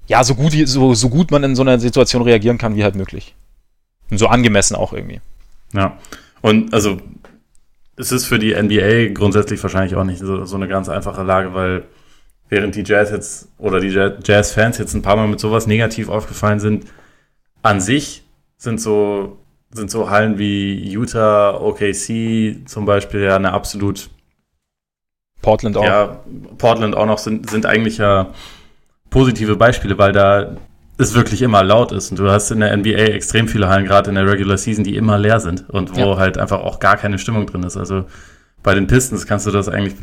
[0.08, 2.96] ja, so gut, so, so gut man in so einer Situation reagieren kann, wie halt
[2.96, 3.36] möglich.
[4.10, 5.20] Und so angemessen auch irgendwie.
[5.72, 5.98] Ja.
[6.40, 6.98] Und also,
[7.96, 11.54] es ist für die NBA grundsätzlich wahrscheinlich auch nicht so, so eine ganz einfache Lage,
[11.54, 11.84] weil
[12.52, 16.60] während die Jazz jetzt oder die Jazz-Fans jetzt ein paar Mal mit sowas negativ aufgefallen
[16.60, 16.84] sind,
[17.62, 18.24] an sich
[18.58, 19.38] sind so,
[19.70, 24.10] sind so Hallen wie Utah, OKC zum Beispiel ja eine absolut
[25.40, 25.84] Portland auch.
[25.84, 26.20] Ja,
[26.58, 28.34] Portland auch noch sind, sind eigentlich ja
[29.08, 30.54] positive Beispiele, weil da
[30.98, 32.10] es wirklich immer laut ist.
[32.10, 34.96] Und du hast in der NBA extrem viele Hallen, gerade in der Regular Season, die
[34.96, 36.16] immer leer sind und wo ja.
[36.18, 37.78] halt einfach auch gar keine Stimmung drin ist.
[37.78, 38.04] Also
[38.62, 39.94] bei den Pistons kannst du das eigentlich,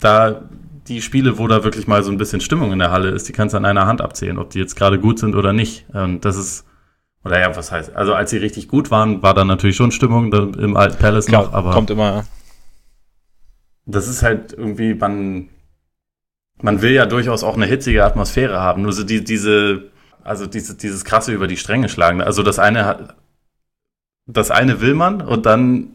[0.00, 0.48] da
[0.88, 3.32] die Spiele, wo da wirklich mal so ein bisschen Stimmung in der Halle ist, die
[3.32, 5.86] kannst du an einer Hand abzählen, ob die jetzt gerade gut sind oder nicht.
[5.92, 6.66] Und das ist,
[7.24, 10.32] oder ja, was heißt, also als sie richtig gut waren, war da natürlich schon Stimmung
[10.32, 11.72] im alten Palace Klar, noch, aber.
[11.72, 12.24] Kommt immer.
[13.86, 15.48] Das ist halt irgendwie, man,
[16.60, 18.82] man will ja durchaus auch eine hitzige Atmosphäre haben.
[18.82, 19.90] Nur so die, diese,
[20.22, 22.20] also diese, dieses krasse über die Stränge schlagen.
[22.20, 23.16] Also das eine hat,
[24.26, 25.88] das eine will man und dann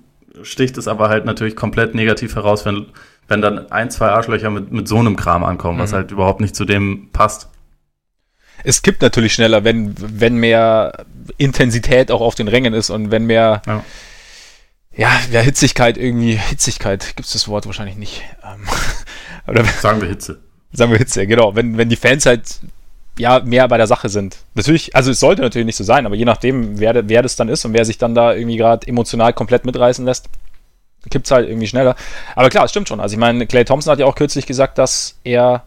[0.43, 2.87] sticht es aber halt natürlich komplett negativ heraus, wenn,
[3.29, 5.83] wenn dann ein, zwei Arschlöcher mit, mit so einem Kram ankommen, mhm.
[5.83, 7.47] was halt überhaupt nicht zu dem passt.
[8.63, 11.05] Es kippt natürlich schneller, wenn, wenn mehr
[11.37, 13.83] Intensität auch auf den Rängen ist und wenn mehr, ja,
[14.93, 18.23] ja, ja Hitzigkeit irgendwie, Hitzigkeit, gibt es das Wort wahrscheinlich nicht.
[18.43, 18.67] Ähm,
[19.47, 20.39] oder, sagen wir Hitze.
[20.73, 21.55] Sagen wir Hitze, genau.
[21.55, 22.59] Wenn, wenn die Fans halt
[23.17, 24.37] ja mehr bei der Sache sind.
[24.55, 27.49] Natürlich, also es sollte natürlich nicht so sein, aber je nachdem, wer, wer das dann
[27.49, 30.29] ist und wer sich dann da irgendwie gerade emotional komplett mitreißen lässt,
[31.09, 31.95] kippt es halt irgendwie schneller.
[32.35, 32.99] Aber klar, es stimmt schon.
[32.99, 35.63] Also ich meine, Clay Thompson hat ja auch kürzlich gesagt, dass er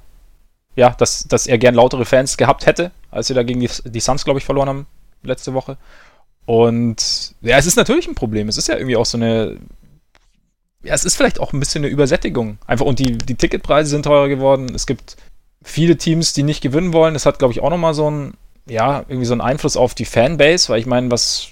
[0.74, 4.00] ja, dass, dass er gern lautere Fans gehabt hätte, als sie da gegen die, die
[4.00, 4.86] Suns, glaube ich, verloren haben
[5.22, 5.76] letzte Woche.
[6.46, 8.48] Und ja, es ist natürlich ein Problem.
[8.48, 9.58] Es ist ja irgendwie auch so eine.
[10.82, 12.58] Ja, es ist vielleicht auch ein bisschen eine Übersättigung.
[12.66, 14.74] Einfach, und die, die Ticketpreise sind teurer geworden.
[14.74, 15.16] Es gibt
[15.62, 17.14] viele Teams, die nicht gewinnen wollen.
[17.14, 18.34] Das hat, glaube ich, auch nochmal so ein,
[18.66, 21.48] ja, irgendwie so einen Einfluss auf die Fanbase, weil ich meine, was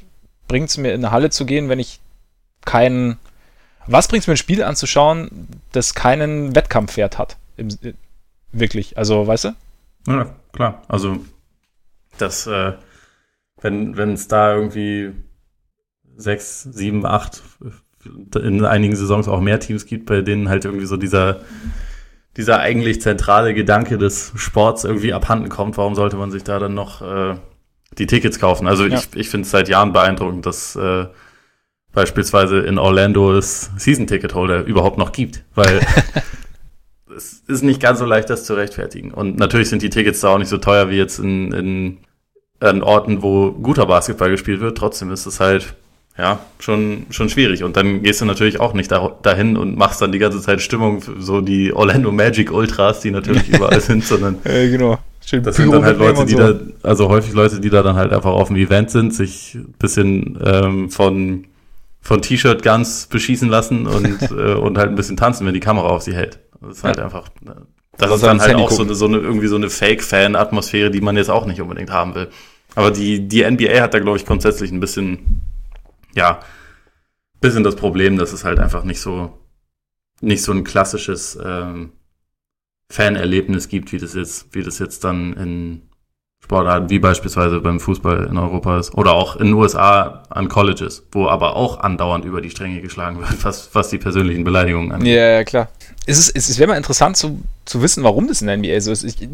[0.49, 2.01] bringt es mir in eine Halle zu gehen, wenn ich
[2.65, 3.19] keinen,
[3.87, 7.37] was bringt es mir ein Spiel anzuschauen, das keinen Wettkampfwert hat?
[7.57, 7.69] Im,
[8.53, 9.55] wirklich, also, weißt du?
[10.07, 10.83] Ja, klar.
[10.89, 11.19] Also,
[12.19, 12.73] das, äh,
[13.63, 15.13] wenn es da irgendwie
[16.17, 17.43] sechs, sieben, acht,
[18.35, 21.41] in einigen Saisons auch mehr Teams gibt, bei denen halt irgendwie so dieser
[22.37, 26.75] dieser eigentlich zentrale Gedanke des Sports irgendwie abhanden kommt, warum sollte man sich da dann
[26.75, 27.37] noch äh,
[27.99, 28.67] die Tickets kaufen?
[28.67, 28.99] Also ja.
[28.99, 31.07] ich, ich finde es seit Jahren beeindruckend, dass äh,
[31.93, 35.81] beispielsweise in Orlando es Season-Ticket-Holder überhaupt noch gibt, weil
[37.17, 39.13] es ist nicht ganz so leicht, das zu rechtfertigen.
[39.13, 41.99] Und natürlich sind die Tickets da auch nicht so teuer wie jetzt in, in,
[42.61, 44.79] in Orten, wo guter Basketball gespielt wird.
[44.79, 45.75] Trotzdem ist es halt
[46.19, 47.65] ja, schon, schon schwierig.
[47.65, 50.61] Und dann gehst du natürlich auch nicht da, dahin und machst dann die ganze Zeit
[50.61, 54.39] Stimmung für so die Orlando Magic Ultras, die natürlich überall sind, sondern.
[54.45, 54.99] Ja, genau.
[55.25, 56.39] Schön das sind dann halt Leute, die so.
[56.39, 59.75] da, also häufig Leute, die da dann halt einfach auf dem Event sind, sich ein
[59.79, 61.47] bisschen ähm, von,
[62.01, 66.03] von T-Shirt-Guns beschießen lassen und, äh, und halt ein bisschen tanzen, wenn die Kamera auf
[66.03, 66.41] sie hält.
[66.61, 67.05] Das ist halt ja.
[67.05, 67.57] einfach, das,
[67.97, 71.17] das ist dann halt auch so eine, so eine, irgendwie so eine Fake-Fan-Atmosphäre, die man
[71.17, 72.29] jetzt auch nicht unbedingt haben will.
[72.75, 75.41] Aber die, die NBA hat da, glaube ich, grundsätzlich ein bisschen
[76.15, 76.41] ja,
[77.41, 79.39] bisschen das Problem, dass es halt einfach nicht so,
[80.21, 81.93] nicht so ein klassisches ähm,
[82.91, 85.83] Fanerlebnis gibt, wie das jetzt, wie das jetzt dann in
[86.51, 91.05] Sportarten wie beispielsweise beim Fußball in Europa ist oder auch in den USA an Colleges,
[91.13, 95.15] wo aber auch andauernd über die Stränge geschlagen wird, was, was die persönlichen Beleidigungen angeht.
[95.15, 95.69] Ja, ja, klar.
[96.07, 98.81] Es, ist, es, es wäre mal interessant zu, zu wissen, warum das in der NBA
[98.81, 99.05] so ist.
[99.05, 99.29] Ich,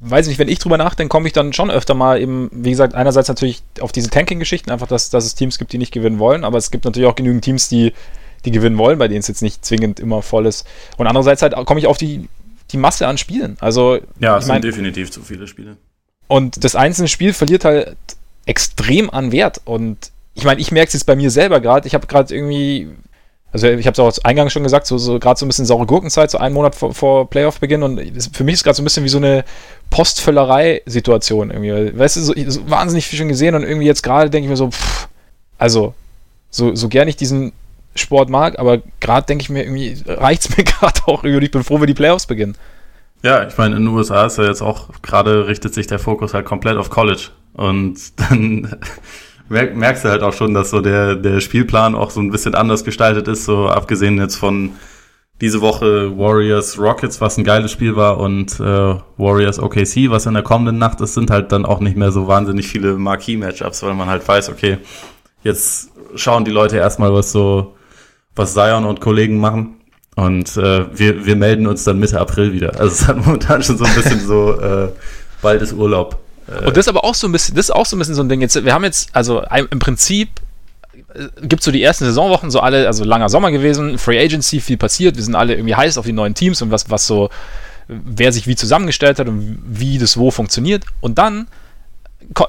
[0.00, 2.94] weiß nicht, wenn ich drüber nachdenke, komme ich dann schon öfter mal eben, wie gesagt,
[2.94, 6.44] einerseits natürlich auf diese Tanking-Geschichten, einfach, dass, dass es Teams gibt, die nicht gewinnen wollen,
[6.44, 7.92] aber es gibt natürlich auch genügend Teams, die,
[8.46, 10.66] die gewinnen wollen, bei denen es jetzt nicht zwingend immer voll ist.
[10.96, 12.26] Und andererseits halt komme ich auf die,
[12.70, 13.58] die Masse an Spielen.
[13.60, 15.76] Also, ja, es sind mein, definitiv zu viele Spiele.
[16.28, 17.96] Und das einzelne Spiel verliert halt
[18.46, 19.60] extrem an Wert.
[19.64, 21.86] Und ich meine, ich merke es jetzt bei mir selber gerade.
[21.86, 22.88] Ich habe gerade irgendwie
[23.52, 25.84] also ich habe es auch eingangs schon gesagt, so, so gerade so ein bisschen saure
[25.84, 28.00] Gurkenzeit, so einen Monat vor, vor Playoff-Beginn und
[28.32, 29.44] für mich ist gerade so ein bisschen wie so eine
[29.90, 31.98] Postvöllerei-Situation irgendwie.
[31.98, 34.56] Weißt du, so, so wahnsinnig viel schon gesehen und irgendwie jetzt gerade denke ich mir
[34.56, 35.08] so, pff,
[35.58, 35.92] also
[36.50, 37.52] so, so gern ich diesen
[37.94, 41.44] Sport mag, aber gerade denke ich mir irgendwie, reicht es mir gerade auch irgendwie.
[41.44, 42.56] Ich bin froh, wenn die Playoffs beginnen.
[43.22, 46.34] Ja, ich meine, in den USA ist ja jetzt auch gerade richtet sich der Fokus
[46.34, 47.28] halt komplett auf College.
[47.52, 48.76] Und dann
[49.48, 52.84] merkst du halt auch schon, dass so der, der Spielplan auch so ein bisschen anders
[52.84, 54.72] gestaltet ist, so abgesehen jetzt von
[55.40, 60.34] diese Woche Warriors Rockets, was ein geiles Spiel war, und äh, Warriors OKC, was in
[60.34, 63.94] der kommenden Nacht ist, sind halt dann auch nicht mehr so wahnsinnig viele Marquee-Matchups, weil
[63.94, 64.78] man halt weiß, okay,
[65.42, 67.74] jetzt schauen die Leute erstmal, was so,
[68.36, 69.81] was Zion und Kollegen machen.
[70.14, 72.78] Und äh, wir, wir melden uns dann Mitte April wieder.
[72.78, 74.88] Also es hat momentan schon so ein bisschen so, äh,
[75.40, 76.18] bald ist Urlaub.
[76.46, 78.14] Äh, und das ist aber auch so ein bisschen, das ist auch so ein bisschen
[78.14, 78.40] so ein Ding.
[78.40, 80.28] Jetzt, wir haben jetzt, also im Prinzip
[81.14, 84.60] äh, gibt es so die ersten Saisonwochen, so alle, also langer Sommer gewesen, Free Agency,
[84.60, 87.30] viel passiert, wir sind alle irgendwie heiß auf die neuen Teams und was, was so,
[87.88, 90.84] wer sich wie zusammengestellt hat und wie das wo funktioniert.
[91.00, 91.46] Und dann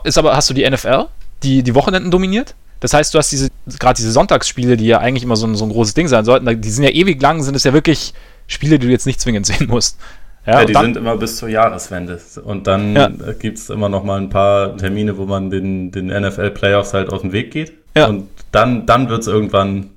[0.03, 1.05] ist aber, hast du die NFL,
[1.43, 2.55] die die Wochenenden dominiert.
[2.83, 5.63] Das heißt, du hast diese, gerade diese Sonntagsspiele, die ja eigentlich immer so ein, so
[5.63, 8.13] ein großes Ding sein sollten, die sind ja ewig lang, sind es ja wirklich
[8.45, 9.97] Spiele, die du jetzt nicht zwingend sehen musst.
[10.45, 12.19] Ja, ja die dann, sind immer bis zur Jahreswende.
[12.43, 13.07] Und dann ja.
[13.39, 17.21] gibt es immer noch mal ein paar Termine, wo man den, den NFL-Playoffs halt aus
[17.21, 17.71] dem Weg geht.
[17.95, 18.07] Ja.
[18.07, 19.91] Und dann, dann wird es irgendwann,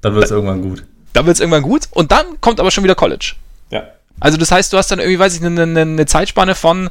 [0.00, 0.82] dann wird es irgendwann gut.
[1.12, 3.34] dann wird es irgendwann gut und dann kommt aber schon wieder College.
[3.70, 3.84] Ja.
[4.18, 6.90] Also das heißt, du hast dann irgendwie, weiß ich, eine, eine, eine Zeitspanne von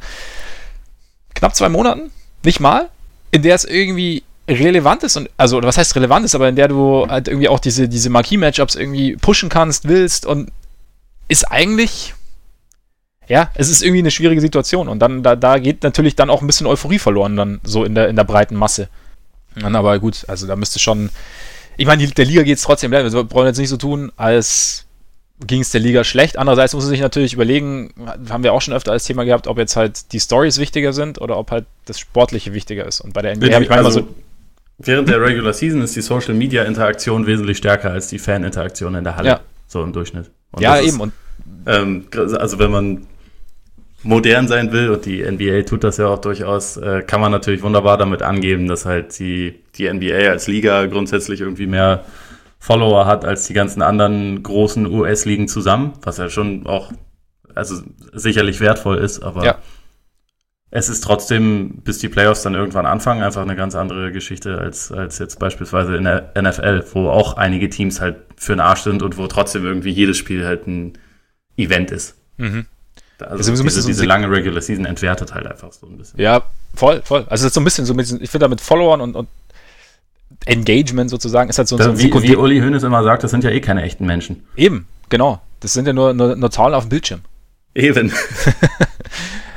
[1.34, 2.10] knapp zwei Monaten,
[2.46, 2.88] nicht mal,
[3.32, 6.68] in der es irgendwie relevant ist und also was heißt relevant ist, aber in der
[6.68, 10.52] du halt irgendwie auch diese diese Marquis-Matchups irgendwie pushen kannst, willst und
[11.28, 12.14] ist eigentlich
[13.28, 16.42] ja, es ist irgendwie eine schwierige Situation und dann da, da geht natürlich dann auch
[16.42, 18.90] ein bisschen Euphorie verloren dann so in der in der breiten Masse.
[19.56, 21.10] Dann aber gut, also da müsste schon
[21.78, 24.86] ich meine, der Liga geht es trotzdem, wir brauchen jetzt nicht so tun, als
[25.46, 26.38] ging es der Liga schlecht.
[26.38, 27.94] Andererseits muss man sich natürlich überlegen,
[28.30, 31.20] haben wir auch schon öfter als Thema gehabt, ob jetzt halt die Stories wichtiger sind
[31.20, 33.02] oder ob halt das Sportliche wichtiger ist.
[33.02, 34.08] Und bei der NBA habe ich manchmal also, so.
[34.78, 38.96] Während der Regular Season ist die Social Media Interaktion wesentlich stärker als die Fan Interaktion
[38.96, 39.30] in der Halle.
[39.30, 39.40] Ja.
[39.68, 40.32] So im Durchschnitt.
[40.52, 40.88] Und ja, eben.
[40.88, 41.14] Ist, und
[41.66, 43.08] ähm, also wenn man
[44.04, 47.64] modern sein will, und die NBA tut das ja auch durchaus, äh, kann man natürlich
[47.64, 52.06] wunderbar damit angeben, dass halt die, die NBA als Liga grundsätzlich irgendwie mehr
[52.60, 56.92] Follower hat als die ganzen anderen großen US-Ligen zusammen, was ja schon auch
[57.54, 57.82] also
[58.14, 59.58] sicherlich wertvoll ist, aber ja.
[60.76, 64.92] Es ist trotzdem, bis die Playoffs dann irgendwann anfangen, einfach eine ganz andere Geschichte als,
[64.92, 69.02] als jetzt beispielsweise in der NFL, wo auch einige Teams halt für den Arsch sind
[69.02, 70.98] und wo trotzdem irgendwie jedes Spiel halt ein
[71.56, 72.16] Event ist.
[72.36, 72.66] Mhm.
[73.20, 76.20] Also, also diese, so diese lange Regular Season entwertet halt einfach so ein bisschen.
[76.20, 76.44] Ja,
[76.76, 77.26] voll, voll.
[77.30, 79.16] Also es ist so ein bisschen so ein bisschen, ich finde da mit Followern und,
[79.16, 79.30] und
[80.46, 83.32] Engagement sozusagen ist halt so, das, so ein wie, wie Uli Hoeneß immer sagt, das
[83.32, 84.44] sind ja eh keine echten Menschen.
[84.58, 85.42] Eben, genau.
[85.62, 87.22] Das sind ja nur, nur, nur Zahlen auf dem Bildschirm.
[87.74, 88.12] Eben.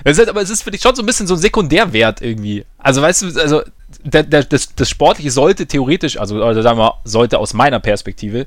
[0.08, 2.64] das ist, aber es ist für dich schon so ein bisschen so ein Sekundärwert irgendwie.
[2.78, 3.62] Also weißt du, also
[4.04, 8.46] der, der, das, das Sportliche sollte theoretisch, also, also sagen wir, sollte aus meiner Perspektive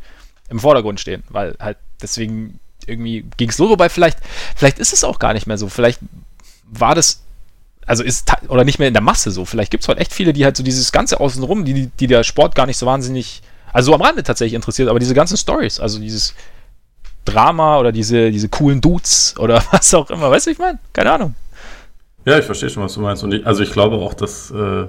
[0.49, 4.19] im Vordergrund stehen, weil halt deswegen irgendwie ging es los, wobei vielleicht,
[4.55, 5.69] vielleicht ist es auch gar nicht mehr so.
[5.69, 5.99] Vielleicht
[6.65, 7.21] war das
[7.85, 9.45] also ist oder nicht mehr in der Masse so.
[9.45, 12.23] Vielleicht gibt es heute echt viele, die halt so dieses Ganze außenrum, die, die der
[12.23, 13.41] Sport gar nicht so wahnsinnig,
[13.73, 16.33] also so am Rande tatsächlich interessiert, aber diese ganzen Stories, also dieses
[17.25, 20.79] Drama oder diese, diese coolen Dudes oder was auch immer, weißt du, ich meine?
[20.93, 21.35] Keine Ahnung.
[22.25, 23.23] Ja, ich verstehe schon, was du meinst.
[23.23, 24.87] Und ich, also ich glaube auch, dass, äh,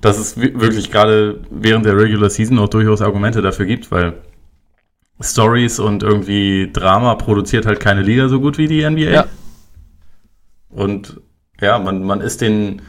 [0.00, 4.14] dass es wirklich gerade während der Regular Season auch durchaus Argumente dafür gibt, weil
[5.20, 9.10] Stories und irgendwie Drama produziert halt keine Liga so gut wie die NBA.
[9.10, 9.26] Ja.
[10.70, 11.20] Und
[11.60, 12.82] ja, man, man ist den,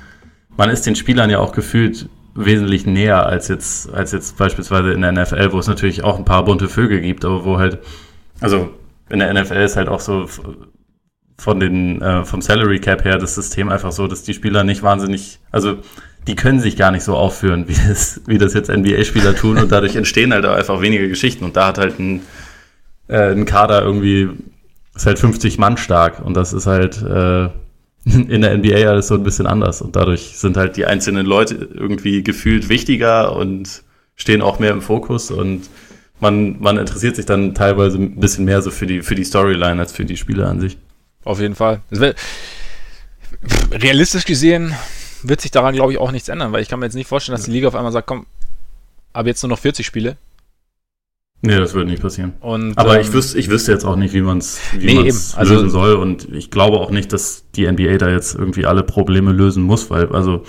[0.56, 5.02] man ist den Spielern ja auch gefühlt wesentlich näher als jetzt, als jetzt beispielsweise in
[5.02, 7.80] der NFL, wo es natürlich auch ein paar bunte Vögel gibt, aber wo halt,
[8.40, 8.70] also
[9.10, 10.28] in der NFL ist halt auch so
[11.40, 14.84] von den, äh, vom Salary Cap her das System einfach so, dass die Spieler nicht
[14.84, 15.78] wahnsinnig, also
[16.28, 19.72] die können sich gar nicht so aufführen, wie das, wie das jetzt NBA-Spieler tun und
[19.72, 22.22] dadurch entstehen halt einfach wenige Geschichten und da hat halt ein,
[23.08, 24.30] äh, ein Kader irgendwie,
[24.96, 27.50] ist halt 50 Mann stark und das ist halt, äh,
[28.06, 31.56] in der NBA alles so ein bisschen anders und dadurch sind halt die einzelnen Leute
[31.74, 33.84] irgendwie gefühlt wichtiger und
[34.16, 35.70] stehen auch mehr im Fokus und
[36.20, 39.80] man, man interessiert sich dann teilweise ein bisschen mehr so für die, für die Storyline
[39.80, 40.78] als für die Spiele an sich.
[41.24, 41.82] Auf jeden Fall.
[41.90, 42.16] Wär,
[43.72, 44.76] realistisch gesehen
[45.24, 47.38] wird sich daran, glaube ich, auch nichts ändern, weil ich kann mir jetzt nicht vorstellen,
[47.38, 48.26] dass die Liga auf einmal sagt, komm,
[49.14, 50.18] ab jetzt nur noch 40 Spiele
[51.42, 52.34] Nee, das würde nicht passieren.
[52.42, 55.14] Und, Aber ähm, ich, wüsste, ich wüsste jetzt auch nicht, wie man es wie nee,
[55.36, 55.94] also, lösen soll.
[55.94, 59.90] Und ich glaube auch nicht, dass die NBA da jetzt irgendwie alle Probleme lösen muss,
[59.90, 60.44] weil also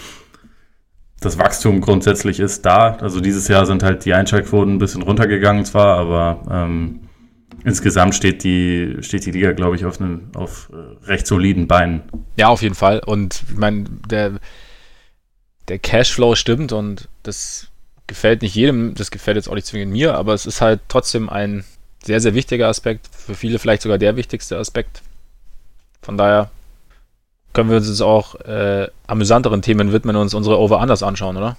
[1.20, 2.96] das Wachstum grundsätzlich ist da.
[2.96, 7.00] Also dieses Jahr sind halt die Einschaltquoten ein bisschen runtergegangen zwar, aber ähm,
[7.64, 12.02] insgesamt steht die, steht die Liga, glaube ich, auf, einem, auf äh, recht soliden Beinen.
[12.36, 13.00] Ja, auf jeden Fall.
[13.00, 14.40] Und ich meine, der,
[15.68, 17.68] der Cashflow stimmt und das
[18.06, 21.28] gefällt nicht jedem, das gefällt jetzt auch nicht zwingend mir, aber es ist halt trotzdem
[21.28, 21.64] ein
[22.02, 25.02] sehr, sehr wichtiger Aspekt, für viele vielleicht sogar der wichtigste Aspekt.
[26.02, 26.50] Von daher
[27.52, 31.56] können wir uns jetzt auch äh, amüsanteren Themen widmen und uns unsere Over-Unders anschauen, oder?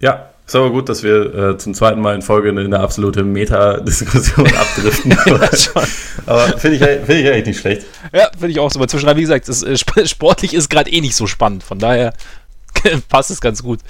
[0.00, 3.22] Ja, ist aber gut, dass wir äh, zum zweiten Mal in Folge in eine absolute
[3.22, 5.10] Meta-Diskussion abdriften.
[5.12, 5.82] ja,
[6.26, 7.86] aber finde ich, find ich eigentlich nicht schlecht.
[8.12, 8.78] Ja, finde ich auch so.
[8.78, 9.76] Aber zwischendurch, wie gesagt, das, äh,
[10.06, 11.62] sportlich ist gerade eh nicht so spannend.
[11.62, 12.12] Von daher
[13.08, 13.80] passt es ganz gut.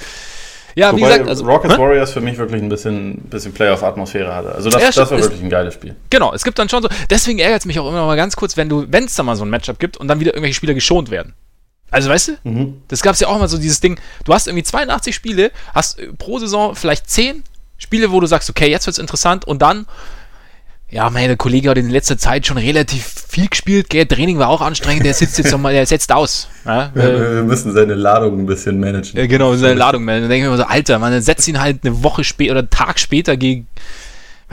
[0.76, 1.78] Ja, Wobei wie gesagt, also, Rocket hä?
[1.78, 4.54] Warriors für mich wirklich ein bisschen, bisschen Playoff-Atmosphäre hatte.
[4.54, 5.94] Also das, ja, das war wirklich ein geiles Spiel.
[6.10, 8.34] Genau, es gibt dann schon so, deswegen ärgert es mich auch immer noch mal ganz
[8.34, 10.54] kurz, wenn du, wenn es da mal so ein Matchup gibt und dann wieder irgendwelche
[10.54, 11.34] Spieler geschont werden.
[11.94, 12.82] Also weißt du, mhm.
[12.88, 16.00] das gab es ja auch mal so dieses Ding, du hast irgendwie 82 Spiele, hast
[16.18, 17.44] pro Saison vielleicht 10
[17.78, 19.86] Spiele, wo du sagst, okay, jetzt wird es interessant und dann
[20.90, 24.06] ja, mein Kollege hat in letzter Zeit schon relativ viel gespielt, gell?
[24.06, 26.48] Training war auch anstrengend, der sitzt jetzt nochmal, der setzt aus.
[26.64, 29.18] Ja, wir, äh, wir, müssen seine Ladung ein bisschen managen.
[29.18, 30.24] Ja, genau, seine Ladung managen.
[30.24, 32.60] Dann denke ich mir so, Alter, man, dann setzt ihn halt eine Woche später oder
[32.60, 33.66] einen Tag später gegen,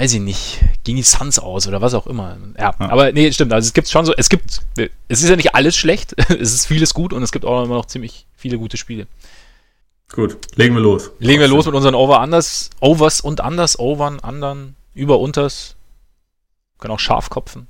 [0.01, 2.35] weiß ich nicht, gegen die Suns aus oder was auch immer.
[2.57, 2.89] Ja, ja.
[2.89, 4.61] aber nee, stimmt, also es gibt schon so, es gibt,
[5.07, 7.75] es ist ja nicht alles schlecht, es ist vieles gut und es gibt auch immer
[7.75, 9.05] noch ziemlich viele gute Spiele.
[10.11, 11.11] Gut, legen wir los.
[11.19, 15.75] Legen wir los mit unseren Over-Unders, Overs und Unders, Overn, anderen, Über-Unters,
[16.79, 17.67] können auch Schafkopfen.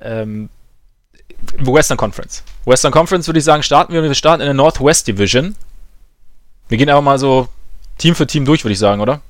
[0.00, 0.50] Ähm,
[1.58, 2.44] Western Conference.
[2.64, 4.02] Western Conference würde ich sagen, starten wir.
[4.02, 5.56] Wir starten in der Northwest Division.
[6.68, 7.48] Wir gehen einfach mal so
[7.98, 9.20] Team für Team durch, würde ich sagen, oder?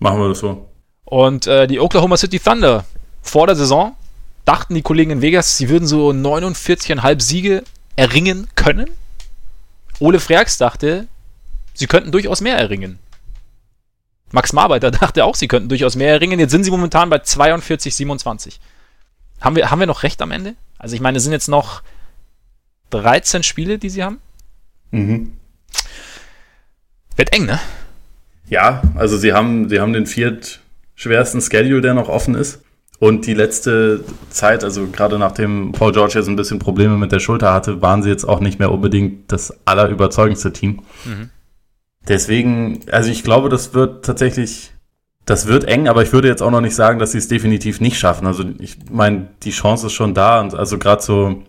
[0.00, 0.69] Machen wir das so.
[1.10, 2.84] Und äh, die Oklahoma City Thunder
[3.20, 3.96] vor der Saison
[4.44, 7.64] dachten die Kollegen in Vegas, sie würden so 49,5 Siege
[7.96, 8.88] erringen können.
[9.98, 11.08] Ole Freaks dachte,
[11.74, 13.00] sie könnten durchaus mehr erringen.
[14.30, 16.38] Max Marbeiter dachte auch, sie könnten durchaus mehr erringen.
[16.38, 18.60] Jetzt sind sie momentan bei 42, 27.
[19.40, 20.54] Haben wir, haben wir noch recht am Ende?
[20.78, 21.82] Also ich meine, es sind jetzt noch
[22.90, 24.20] 13 Spiele, die sie haben.
[24.92, 25.32] Mhm.
[27.16, 27.58] Wird eng, ne?
[28.48, 30.06] Ja, also sie haben, sie haben den
[31.00, 32.62] viertschwersten Schedule, der noch offen ist.
[32.98, 37.20] Und die letzte Zeit, also gerade nachdem Paul George jetzt ein bisschen Probleme mit der
[37.20, 40.82] Schulter hatte, waren sie jetzt auch nicht mehr unbedingt das allerüberzeugendste Team.
[41.06, 41.30] Mhm.
[42.06, 44.72] Deswegen, also ich glaube, das wird tatsächlich,
[45.24, 47.80] das wird eng, aber ich würde jetzt auch noch nicht sagen, dass sie es definitiv
[47.80, 48.26] nicht schaffen.
[48.26, 51.42] Also ich meine, die Chance ist schon da und also gerade so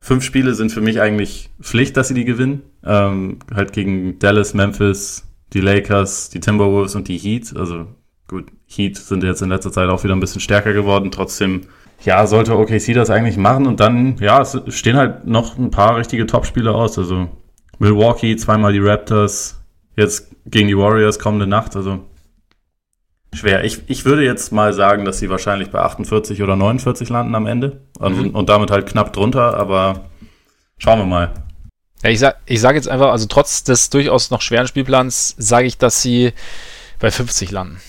[0.00, 2.60] fünf Spiele sind für mich eigentlich Pflicht, dass sie die gewinnen.
[2.84, 7.54] Ähm, halt gegen Dallas, Memphis, die Lakers, die Timberwolves und die Heat.
[7.56, 7.86] Also
[8.34, 11.10] gut, Heat sind jetzt in letzter Zeit auch wieder ein bisschen stärker geworden.
[11.10, 11.62] Trotzdem,
[12.04, 15.96] ja, sollte OKC das eigentlich machen und dann, ja, es stehen halt noch ein paar
[15.96, 16.98] richtige Topspiele aus.
[16.98, 17.28] Also
[17.78, 19.64] Milwaukee, zweimal die Raptors,
[19.96, 22.00] Jetzt gegen die Warriors kommende Nacht, also
[23.32, 23.64] schwer.
[23.64, 27.46] Ich, ich würde jetzt mal sagen, dass sie wahrscheinlich bei 48 oder 49 landen am
[27.46, 28.30] Ende und, mhm.
[28.30, 30.08] und damit halt knapp drunter, aber
[30.78, 31.34] schauen wir mal.
[32.02, 35.66] Ja, ich sage ich sag jetzt einfach, also trotz des durchaus noch schweren Spielplans, sage
[35.66, 36.32] ich, dass sie
[36.98, 37.80] bei 50 landen.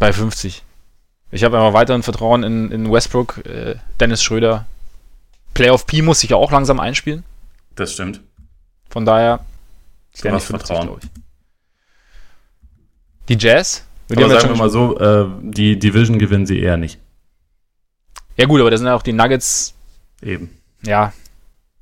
[0.00, 0.64] Bei 50.
[1.30, 4.66] Ich habe einfach weiterhin Vertrauen in, in Westbrook, äh, Dennis Schröder.
[5.54, 7.22] Playoff P muss sich ja auch langsam einspielen.
[7.76, 8.20] Das stimmt.
[8.88, 9.44] Von daher,
[10.20, 10.98] Du hast Vertrauen.
[13.28, 13.84] Die Jazz?
[14.10, 16.98] Aber sagen wir mal so, äh, die Division gewinnen sie eher nicht.
[18.36, 19.74] Ja gut, aber das sind ja auch die Nuggets.
[20.22, 20.58] Eben.
[20.82, 21.12] Ja.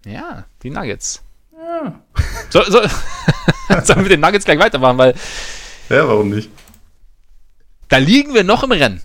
[0.05, 1.23] Ja, die Nuggets.
[1.57, 2.01] Ja.
[2.51, 2.81] So, so,
[3.69, 5.15] sollen wir mit den Nuggets gleich weitermachen, weil.
[5.89, 6.51] Ja, warum nicht?
[7.89, 9.03] Da liegen wir noch im Rennen.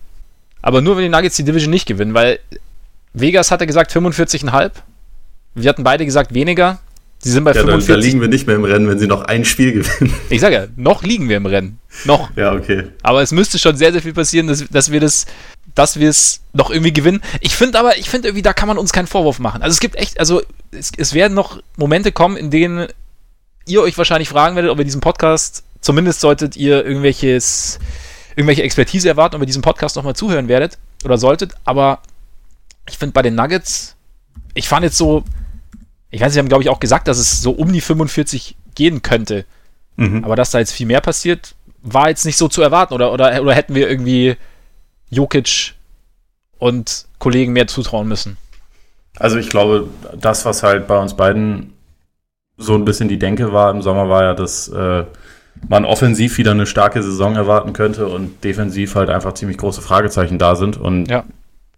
[0.61, 2.39] Aber nur, wenn die Nuggets die Division nicht gewinnen, weil
[3.13, 4.71] Vegas hatte gesagt 45,5.
[5.55, 6.79] Wir hatten beide gesagt weniger.
[7.19, 7.87] Sie sind bei ja, 45.
[7.87, 10.13] Da, da liegen wir nicht mehr im Rennen, wenn sie noch ein Spiel gewinnen.
[10.29, 11.79] Ich sage ja, noch liegen wir im Rennen.
[12.03, 12.35] Noch.
[12.35, 12.89] Ja, okay.
[13.01, 15.25] Aber es müsste schon sehr, sehr viel passieren, dass, dass wir das,
[15.73, 17.21] dass wir es noch irgendwie gewinnen.
[17.39, 19.61] Ich finde aber, ich finde irgendwie, da kann man uns keinen Vorwurf machen.
[19.61, 20.41] Also es gibt echt, also
[20.71, 22.87] es, es werden noch Momente kommen, in denen
[23.65, 27.79] ihr euch wahrscheinlich fragen werdet, ob ihr diesen Podcast, zumindest solltet ihr irgendwelches,
[28.35, 31.53] irgendwelche Expertise erwarten, ob ihr diesen Podcast nochmal zuhören werdet oder solltet.
[31.63, 31.99] Aber
[32.87, 33.95] ich finde bei den Nuggets,
[34.53, 35.23] ich fand jetzt so,
[36.09, 39.01] ich weiß, sie haben, glaube ich, auch gesagt, dass es so um die 45 gehen
[39.01, 39.45] könnte.
[39.95, 40.23] Mhm.
[40.23, 42.93] Aber dass da jetzt viel mehr passiert, war jetzt nicht so zu erwarten.
[42.93, 44.35] Oder, oder, oder hätten wir irgendwie
[45.09, 45.73] Jokic
[46.57, 48.37] und Kollegen mehr zutrauen müssen?
[49.19, 51.73] Also ich glaube, das, was halt bei uns beiden
[52.57, 55.05] so ein bisschen die Denke war im Sommer, war ja, dass äh,
[55.67, 60.37] man offensiv wieder eine starke Saison erwarten könnte und defensiv halt einfach ziemlich große Fragezeichen
[60.37, 60.77] da sind.
[60.77, 61.23] Und ja.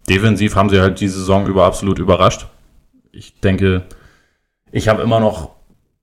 [0.08, 2.46] defensiv haben sie halt die Saison über absolut überrascht.
[3.12, 3.82] Ich denke,
[4.72, 5.50] ich habe immer noch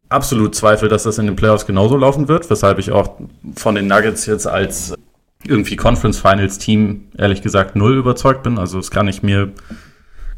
[0.10, 3.10] absolut Zweifel, dass das in den Playoffs genauso laufen wird, weshalb ich auch
[3.56, 4.94] von den Nuggets jetzt als
[5.46, 8.58] irgendwie Conference Finals Team ehrlich gesagt null überzeugt bin.
[8.58, 9.52] Also das kann ich mir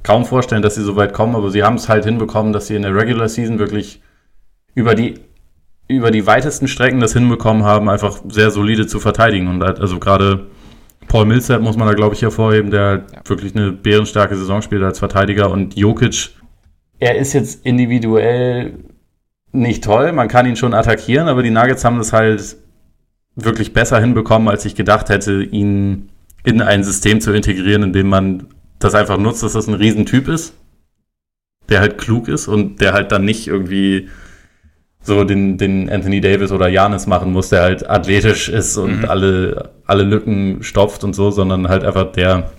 [0.04, 2.76] kaum vorstellen, dass sie so weit kommen, aber sie haben es halt hinbekommen, dass sie
[2.76, 4.02] in der Regular Season wirklich
[4.74, 5.16] über die
[5.88, 9.48] über die weitesten Strecken das hinbekommen haben, einfach sehr solide zu verteidigen.
[9.48, 10.48] Und halt, also gerade
[11.08, 13.22] Paul Millsap muss man da, glaube ich, hervorheben, der halt ja.
[13.26, 15.52] wirklich eine bärenstarke Saison spielt als Verteidiger.
[15.52, 16.32] Und Jokic
[17.00, 18.74] er ist jetzt individuell
[19.52, 22.58] nicht toll, man kann ihn schon attackieren, aber die Nuggets haben das halt
[23.36, 26.10] wirklich besser hinbekommen, als ich gedacht hätte, ihn
[26.44, 28.48] in ein System zu integrieren, in dem man
[28.80, 30.54] das einfach nutzt, dass das ein Riesentyp ist,
[31.70, 34.10] der halt klug ist und der halt dann nicht irgendwie
[35.06, 39.06] so den, den Anthony Davis oder Janis machen muss, der halt athletisch ist und mhm.
[39.06, 42.50] alle, alle Lücken stopft und so, sondern halt einfach der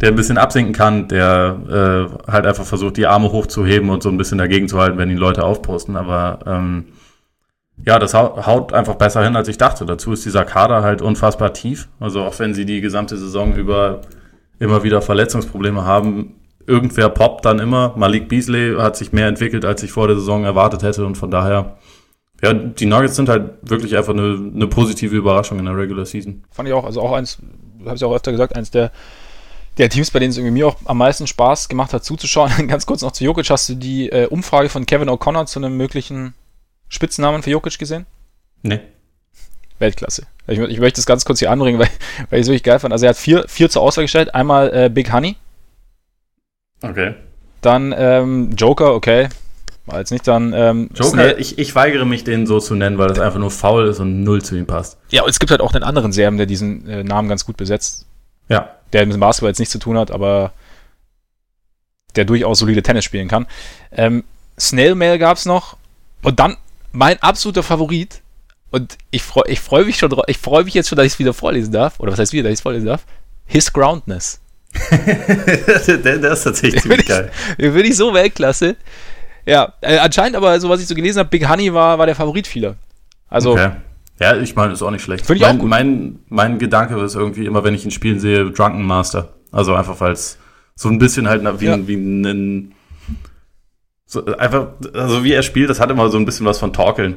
[0.00, 4.08] der ein bisschen absinken kann, der äh, halt einfach versucht, die Arme hochzuheben und so
[4.08, 5.96] ein bisschen dagegen zu halten, wenn ihn Leute aufposten.
[5.96, 6.86] Aber ähm,
[7.84, 9.84] ja, das haut einfach besser hin, als ich dachte.
[9.84, 11.88] Dazu ist dieser Kader halt unfassbar tief.
[12.00, 14.00] Also auch wenn sie die gesamte Saison über
[14.58, 16.34] immer wieder Verletzungsprobleme haben,
[16.66, 17.94] irgendwer poppt dann immer.
[17.96, 21.30] Malik Beasley hat sich mehr entwickelt, als ich vor der Saison erwartet hätte und von
[21.30, 21.78] daher
[22.42, 26.44] ja, die Nuggets sind halt wirklich einfach eine, eine positive Überraschung in der Regular Season.
[26.50, 27.38] Fand ich auch, also auch eins,
[27.84, 28.92] habe ich auch öfter gesagt, eins der
[29.78, 32.50] der Teams, bei denen es irgendwie mir auch am meisten Spaß gemacht hat zuzuschauen.
[32.68, 33.50] Ganz kurz noch zu Jokic.
[33.50, 36.34] Hast du die äh, Umfrage von Kevin O'Connor zu einem möglichen
[36.88, 38.06] Spitznamen für Jokic gesehen?
[38.62, 38.80] Nee.
[39.78, 40.26] Weltklasse.
[40.46, 41.88] Ich, ich möchte das ganz kurz hier anbringen, weil,
[42.30, 42.92] weil ich es wirklich geil fand.
[42.92, 44.34] Also er hat vier, vier zur Auswahl gestellt.
[44.34, 45.36] Einmal äh, Big Honey.
[46.82, 47.14] Okay.
[47.60, 49.28] Dann ähm, Joker, okay.
[49.86, 50.52] War jetzt nicht dann.
[50.52, 53.86] Ähm, Joker, ich, ich weigere mich, den so zu nennen, weil das einfach nur faul
[53.86, 54.98] ist und null zu ihm passt.
[55.10, 57.56] Ja, und es gibt halt auch einen anderen Serben, der diesen äh, Namen ganz gut
[57.56, 58.06] besetzt.
[58.48, 58.70] Ja.
[58.92, 60.52] Der mit dem Basketball jetzt nichts zu tun hat, aber
[62.16, 63.46] der durchaus solide Tennis spielen kann.
[63.92, 64.24] Ähm,
[64.58, 65.76] Snail Mail gab es noch.
[66.22, 66.56] Und dann
[66.92, 68.22] mein absoluter Favorit.
[68.70, 71.12] Und ich freue ich freu mich schon drauf, ich freue mich jetzt schon, dass ich
[71.12, 72.00] es wieder vorlesen darf.
[72.00, 73.04] Oder was heißt wieder, dass ich es vorlesen darf?
[73.44, 74.40] His Groundness.
[76.04, 77.30] der, ist tatsächlich ziemlich ich, geil.
[77.58, 78.76] den finde ich so Weltklasse.
[79.44, 82.16] Ja, äh, anscheinend aber, so was ich so gelesen habe, Big Honey war, war der
[82.16, 82.74] Favorit vieler.
[83.28, 83.70] Also, Okay.
[84.18, 85.26] Ja, ich meine, ist auch nicht schlecht.
[85.26, 85.68] Finde ich auch mein, gut.
[85.68, 89.34] Mein, mein Gedanke ist irgendwie immer, wenn ich ihn spielen sehe, Drunken Master.
[89.52, 90.38] Also einfach, weil es
[90.74, 91.74] so ein bisschen halt wie, Ja.
[91.74, 92.72] ein, wie ein
[94.06, 97.16] so einfach, also wie er spielt, das hat immer so ein bisschen was von Torkeln.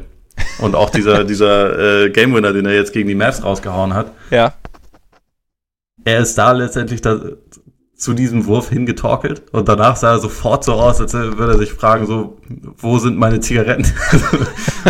[0.60, 4.12] Und auch dieser, dieser äh, Game Winner, den er jetzt gegen die Mavs rausgehauen hat,
[4.32, 4.54] ja.
[6.04, 7.20] er ist da letztendlich da,
[8.00, 11.74] zu diesem Wurf hingetorkelt und danach sah er sofort so aus, als würde er sich
[11.74, 12.38] fragen, so,
[12.78, 13.86] wo sind meine Zigaretten?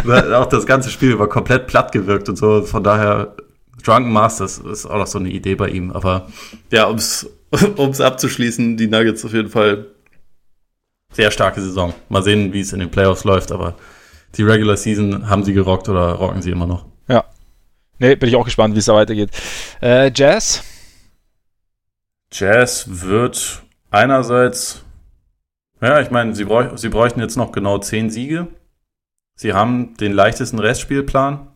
[0.33, 2.61] auch das ganze Spiel war komplett platt gewirkt und so.
[2.61, 3.35] Von daher,
[3.83, 5.91] Drunken Masters ist auch noch so eine Idee bei ihm.
[5.91, 6.27] Aber
[6.71, 7.27] ja, um es
[7.99, 9.87] abzuschließen, die Nuggets auf jeden Fall
[11.11, 11.95] sehr starke Saison.
[12.09, 13.73] Mal sehen, wie es in den Playoffs läuft, aber
[14.35, 16.85] die Regular Season haben sie gerockt oder rocken sie immer noch.
[17.07, 17.25] Ja.
[17.97, 19.31] Nee, bin ich auch gespannt, wie es da weitergeht.
[19.81, 20.63] Äh, Jazz?
[22.31, 24.83] Jazz wird einerseits,
[25.81, 28.47] ja, ich meine, sie, bräuch, sie bräuchten jetzt noch genau zehn Siege.
[29.35, 31.47] Sie haben den leichtesten Restspielplan.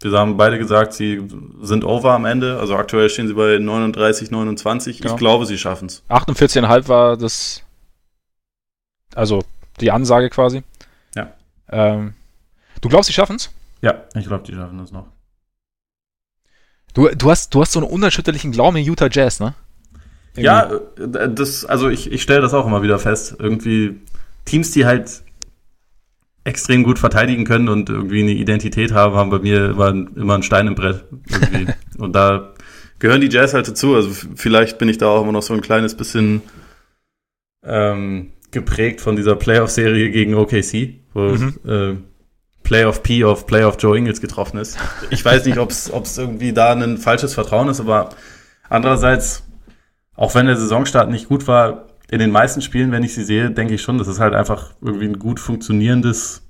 [0.00, 1.26] Wir haben beide gesagt, sie
[1.62, 2.58] sind over am Ende.
[2.58, 5.00] Also aktuell stehen sie bei 39, 29.
[5.00, 5.14] Genau.
[5.14, 6.02] Ich glaube, sie schaffen es.
[6.08, 7.62] 48,5 war das,
[9.14, 9.42] also
[9.80, 10.62] die Ansage quasi.
[11.14, 11.32] Ja.
[11.70, 12.14] Ähm,
[12.80, 13.50] du glaubst, sie schaffen es?
[13.80, 15.06] Ja, ich glaube, die schaffen es noch.
[16.94, 19.54] Du, du, hast, du hast so einen unerschütterlichen Glauben in Utah Jazz, ne?
[20.36, 23.36] Ja, äh, das, also ich, ich stelle das auch immer wieder fest.
[23.38, 24.00] Irgendwie
[24.44, 25.22] Teams, die halt
[26.44, 30.42] extrem gut verteidigen können und irgendwie eine Identität haben, haben bei mir immer, immer ein
[30.44, 31.04] Stein im Brett.
[31.98, 32.52] Und da
[33.00, 33.96] gehören die Jazz halt dazu.
[33.96, 36.42] Also vielleicht bin ich da auch immer noch so ein kleines bisschen
[37.64, 41.54] ähm, geprägt von dieser Playoff-Serie gegen OKC, wo Mhm.
[41.66, 41.94] äh,
[42.62, 44.76] Playoff P auf Playoff Joe Ingles getroffen ist.
[45.10, 48.10] Ich weiß nicht, ob es irgendwie da ein falsches Vertrauen ist, aber
[48.68, 49.44] andererseits
[50.16, 53.50] auch wenn der Saisonstart nicht gut war, in den meisten Spielen, wenn ich sie sehe,
[53.50, 56.42] denke ich schon, das ist halt einfach irgendwie ein gut funktionierendes,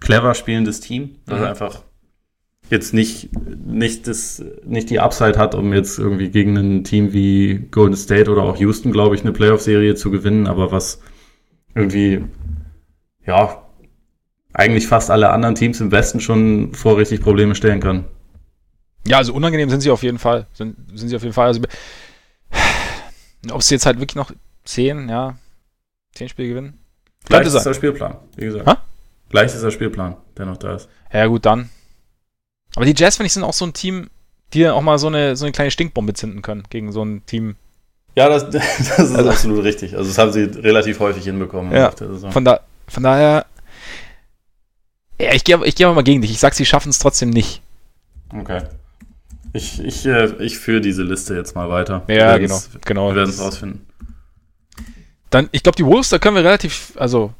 [0.00, 1.46] clever spielendes Team, das Mhm.
[1.46, 1.82] einfach
[2.70, 3.30] jetzt nicht,
[3.66, 8.30] nicht, das, nicht die Upside hat, um jetzt irgendwie gegen ein Team wie Golden State
[8.30, 11.00] oder auch Houston, glaube ich, eine Playoff-Serie zu gewinnen, aber was
[11.74, 12.24] irgendwie,
[13.26, 13.62] ja,
[14.52, 18.04] eigentlich fast alle anderen Teams im Westen schon vor richtig Probleme stellen kann.
[19.06, 20.46] Ja, also unangenehm sind sie auf jeden Fall.
[20.52, 21.48] Sind, sind sie auf jeden Fall.
[21.48, 21.60] Also,
[23.50, 24.30] ob sie jetzt halt wirklich noch
[24.64, 25.36] 10, ja,
[26.14, 26.78] 10 Spiele gewinnen?
[27.28, 27.58] Könnte sein.
[27.58, 28.66] Leichtester Spielplan, wie gesagt.
[28.66, 28.82] Ha?
[29.30, 30.88] Leichtester Spielplan, der noch da ist.
[31.12, 31.70] Ja, gut, dann.
[32.76, 34.10] Aber die Jazz, finde ich, sind auch so ein Team,
[34.52, 37.24] die dann auch mal so eine, so eine kleine Stinkbombe zünden können gegen so ein
[37.26, 37.56] Team.
[38.16, 39.96] Ja, das, das ist Also- absolut richtig.
[39.96, 41.90] Also das haben sie relativ häufig hinbekommen Ja.
[41.90, 42.32] der.
[42.32, 43.46] Von, da, von daher.
[45.20, 46.30] Ja, ich gehe ich geh aber mal gegen dich.
[46.30, 47.62] Ich sag, sie schaffen es trotzdem nicht.
[48.36, 48.62] Okay.
[49.52, 52.02] Ich, ich, äh, ich führe diese Liste jetzt mal weiter.
[52.08, 52.60] Ja, genau.
[52.84, 53.08] genau.
[53.10, 53.86] Wir werden es rausfinden.
[55.30, 57.32] Dann, ich glaube, die Wolves, da können wir relativ, also.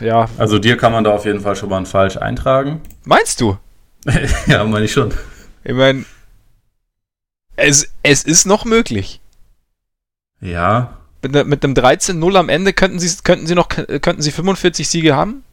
[0.00, 2.80] Ja, Also dir kann man da auf jeden Fall schon mal ein falsch eintragen.
[3.04, 3.56] meinst du?
[4.46, 5.12] ja, meine ich schon.
[5.64, 6.04] Ich meine,
[7.56, 9.20] es, es ist noch möglich.
[10.40, 10.98] Ja.
[11.22, 14.88] Mit, ne- mit einem 13-0 am Ende könnten sie, könnten sie noch könnten sie 45
[14.88, 15.44] Siege haben.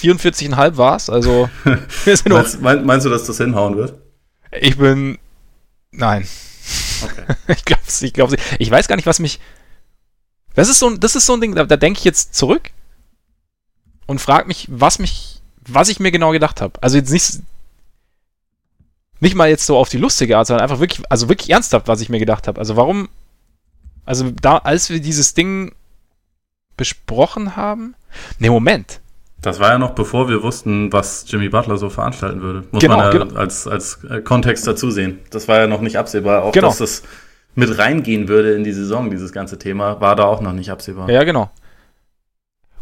[0.00, 1.10] 44,5 war's.
[1.10, 1.50] Also
[2.04, 3.94] wir sind noch, Meinst, mein, meinst du, dass das hinhauen wird?
[4.52, 5.18] Ich bin
[5.90, 6.26] nein.
[7.02, 7.36] Okay.
[7.48, 9.40] Ich glaube ich glaube ich weiß gar nicht, was mich
[10.54, 12.70] Das ist so ein das ist so ein Ding, da, da denke ich jetzt zurück
[14.06, 16.82] und frage mich, was mich was ich mir genau gedacht habe.
[16.82, 17.40] Also jetzt nicht
[19.20, 22.00] nicht mal jetzt so auf die lustige Art, sondern einfach wirklich also wirklich ernsthaft, was
[22.00, 22.58] ich mir gedacht habe.
[22.60, 23.08] Also warum
[24.04, 25.74] also da als wir dieses Ding
[26.76, 27.94] besprochen haben,
[28.38, 29.00] ne Moment,
[29.40, 32.64] Das war ja noch bevor wir wussten, was Jimmy Butler so veranstalten würde.
[32.72, 33.38] Muss Genau, man ja genau.
[33.38, 35.20] als, als äh, Kontext dazu sehen.
[35.30, 36.42] Das war ja noch nicht absehbar.
[36.42, 36.68] Auch Genau.
[36.68, 37.02] dass das
[37.54, 41.08] mit reingehen würde in die Saison, dieses ganze Thema, war da auch noch nicht absehbar.
[41.08, 41.50] Ja, genau.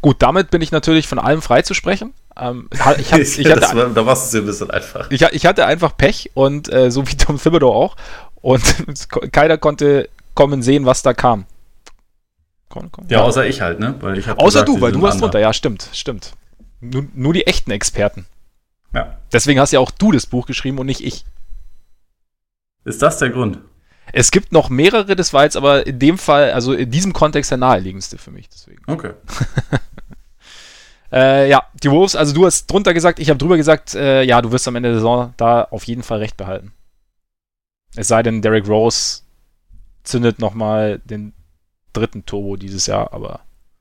[0.01, 2.15] Gut, damit bin ich natürlich von allem frei zu sprechen.
[2.39, 5.11] Ähm, ich, hab, ich, hatte, war, da warst du es ein bisschen einfach.
[5.11, 7.97] ich, ich hatte einfach Pech und äh, so wie Tom Thibodeau auch.
[8.41, 8.63] Und
[9.33, 11.45] keiner konnte kommen sehen, was da kam.
[12.69, 13.07] Komm, komm.
[13.09, 13.95] Ja, außer ich halt, ne?
[14.17, 15.39] Ich Außer gesagt, du, weil du warst drunter.
[15.39, 16.33] Ja, stimmt, stimmt.
[16.81, 18.27] Nur, nur die echten Experten.
[18.93, 19.19] Ja.
[19.33, 21.25] Deswegen hast ja auch du das Buch geschrieben und nicht ich.
[22.85, 23.59] Ist das der Grund?
[24.13, 27.51] Es gibt noch mehrere, das war jetzt aber in dem Fall, also in diesem Kontext
[27.51, 28.49] der naheliegendste für mich.
[28.49, 28.83] Deswegen.
[28.87, 29.13] Okay.
[31.13, 34.41] äh, ja, die Wolves, also du hast drunter gesagt, ich habe drüber gesagt, äh, ja,
[34.41, 36.73] du wirst am Ende der Saison da auf jeden Fall recht behalten.
[37.97, 39.23] Es sei denn, Derek Rose
[40.05, 41.33] zündet nochmal den
[41.93, 43.41] dritten Turbo dieses Jahr, aber.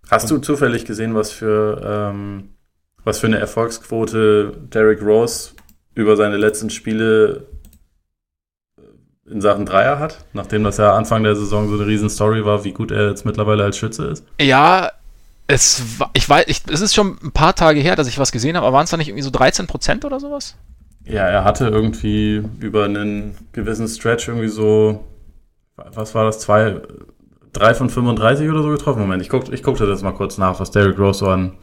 [0.10, 2.55] Hast du zufällig gesehen, was für, ähm,
[3.06, 5.52] was für eine Erfolgsquote Derek Rose
[5.94, 7.48] über seine letzten Spiele
[9.28, 12.74] in Sachen Dreier hat, nachdem das ja Anfang der Saison so eine Riesenstory war, wie
[12.74, 14.26] gut er jetzt mittlerweile als Schütze ist?
[14.40, 14.92] Ja,
[15.48, 18.32] es war, ich weiß, ich, es ist schon ein paar Tage her, dass ich was
[18.32, 20.56] gesehen habe, aber waren es da nicht irgendwie so 13 Prozent oder sowas?
[21.06, 25.06] Ja, er hatte irgendwie über einen gewissen Stretch irgendwie so,
[25.76, 26.82] was war das, zwei,
[27.54, 29.02] drei von 35 oder so getroffen.
[29.02, 31.54] Moment, ich, guck, ich guckte das mal kurz nach, was Derrick Rose so an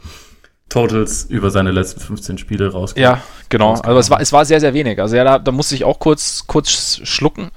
[0.69, 3.01] Totals über seine letzten 15 Spiele rauskommt.
[3.01, 3.73] Ja, genau.
[3.73, 4.99] Also es war, es war sehr, sehr wenig.
[4.99, 7.51] Also ja, da, da musste ich auch kurz, kurz schlucken.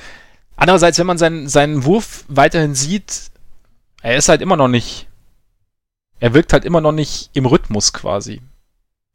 [0.56, 3.30] Andererseits, wenn man seinen, seinen Wurf weiterhin sieht,
[4.02, 5.06] er ist halt immer noch nicht,
[6.20, 8.42] er wirkt halt immer noch nicht im Rhythmus quasi.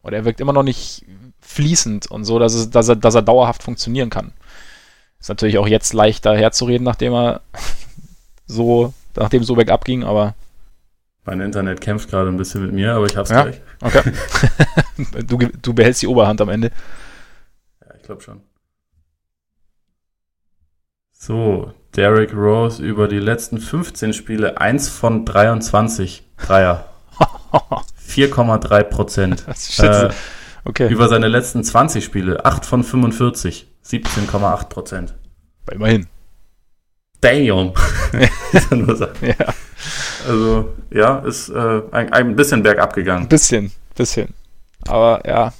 [0.04, 1.06] Oder er wirkt immer noch nicht
[1.42, 4.34] fließend und so, dass, es, dass, er, dass er dauerhaft funktionieren kann.
[5.20, 7.42] Ist natürlich auch jetzt leichter herzureden, nachdem er
[8.46, 10.36] so, nachdem so bergab ging, aber
[11.26, 13.44] mein Internet kämpft gerade ein bisschen mit mir, aber ich hab's ja?
[13.44, 13.62] gleich.
[13.82, 14.02] Okay.
[15.28, 16.72] du, du behältst die Oberhand am Ende.
[17.82, 18.42] Ja, ich glaube schon.
[21.12, 26.90] So, Derek Rose über die letzten 15 Spiele 1 von 23 Dreier.
[28.10, 29.46] 4,3 Prozent.
[29.80, 30.10] Äh,
[30.66, 30.90] okay.
[30.90, 35.16] Über seine letzten 20 Spiele 8 von 45, 17,8 Prozent.
[35.72, 36.08] Immerhin.
[37.22, 37.74] Damn.
[39.22, 39.54] Ja.
[40.28, 43.28] Also, ja, ist äh, ein, ein bisschen bergab gegangen.
[43.28, 44.30] Bisschen, bisschen.
[44.88, 45.54] Aber ja.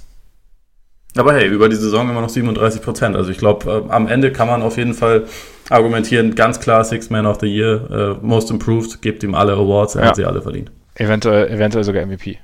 [1.16, 3.16] Aber hey, über die Saison immer noch 37 Prozent.
[3.16, 5.26] Also ich glaube, äh, am Ende kann man auf jeden Fall
[5.70, 9.94] argumentieren, ganz klar Six Man of the Year, äh, Most Improved, gebt ihm alle Awards,
[9.94, 10.08] er ja.
[10.08, 10.70] hat sie alle verdient.
[10.96, 12.38] Eventuell, eventuell sogar MVP.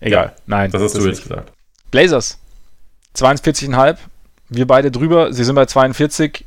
[0.00, 0.70] Egal, ja, nein.
[0.70, 1.52] Das hast das du jetzt gesagt.
[1.90, 2.38] Blazers,
[3.16, 3.96] 42,5.
[4.50, 6.44] Wir beide drüber, sie sind bei 42.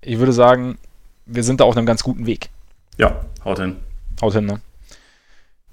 [0.00, 0.78] Ich würde sagen,
[1.26, 2.50] wir sind da auf einem ganz guten Weg.
[2.98, 3.76] Ja, haut hin.
[4.20, 4.60] Haut hin, ne?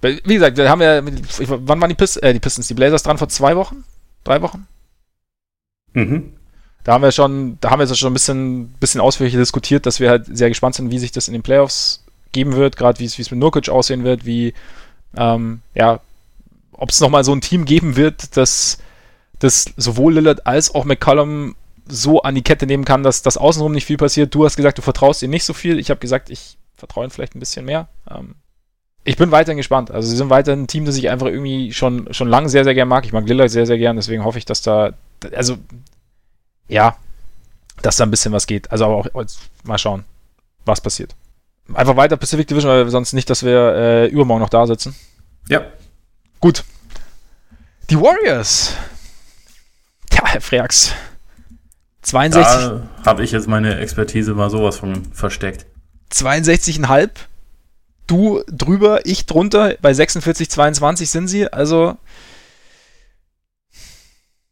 [0.01, 3.19] Wie gesagt, wir haben ja, wann waren die, Pist äh, die Pistons, die Blazers dran?
[3.19, 3.83] Vor zwei Wochen?
[4.23, 4.67] Drei Wochen?
[5.93, 6.33] Mhm.
[6.83, 9.99] Da haben wir schon, da haben wir jetzt schon ein bisschen, bisschen ausführlicher diskutiert, dass
[9.99, 13.05] wir halt sehr gespannt sind, wie sich das in den Playoffs geben wird, gerade wie
[13.05, 14.55] es, wie es mit Nurkic aussehen wird, wie,
[15.15, 15.99] ähm, ja,
[16.71, 18.79] ob es nochmal so ein Team geben wird, das,
[19.37, 21.55] das sowohl Lillard als auch McCollum
[21.87, 24.33] so an die Kette nehmen kann, dass das außenrum nicht viel passiert.
[24.33, 25.77] Du hast gesagt, du vertraust ihm nicht so viel.
[25.77, 27.87] Ich habe gesagt, ich vertraue ihm vielleicht ein bisschen mehr.
[28.09, 28.35] Ähm,
[29.03, 29.91] ich bin weiterhin gespannt.
[29.91, 32.73] Also sie sind weiterhin ein Team, das ich einfach irgendwie schon, schon lange sehr, sehr
[32.73, 33.05] gern mag.
[33.05, 34.93] Ich mag Lillard sehr, sehr gern, deswegen hoffe ich, dass da,
[35.35, 35.57] also,
[36.67, 36.95] ja,
[37.81, 38.71] dass da ein bisschen was geht.
[38.71, 39.07] Also aber auch,
[39.63, 40.03] mal schauen,
[40.65, 41.15] was passiert.
[41.73, 44.95] Einfach weiter Pacific Division, weil sonst nicht, dass wir äh, übermorgen noch da sitzen.
[45.47, 45.65] Ja.
[46.39, 46.63] Gut.
[47.89, 48.75] Die Warriors.
[50.09, 50.93] Tja, Herr Freaks.
[52.01, 52.43] 62.
[52.43, 55.65] Da habe ich jetzt meine Expertise mal sowas von versteckt.
[56.11, 57.09] 62,5.
[58.07, 59.77] Du drüber, ich drunter.
[59.81, 61.51] Bei 46, 22 sind sie.
[61.51, 61.97] Also.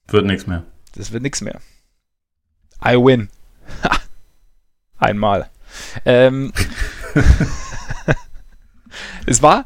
[0.07, 0.64] Wird nichts mehr.
[0.95, 1.60] Das wird nichts mehr.
[2.84, 3.30] I win.
[4.97, 5.49] Einmal.
[6.05, 6.53] Ähm,
[9.26, 9.66] es war.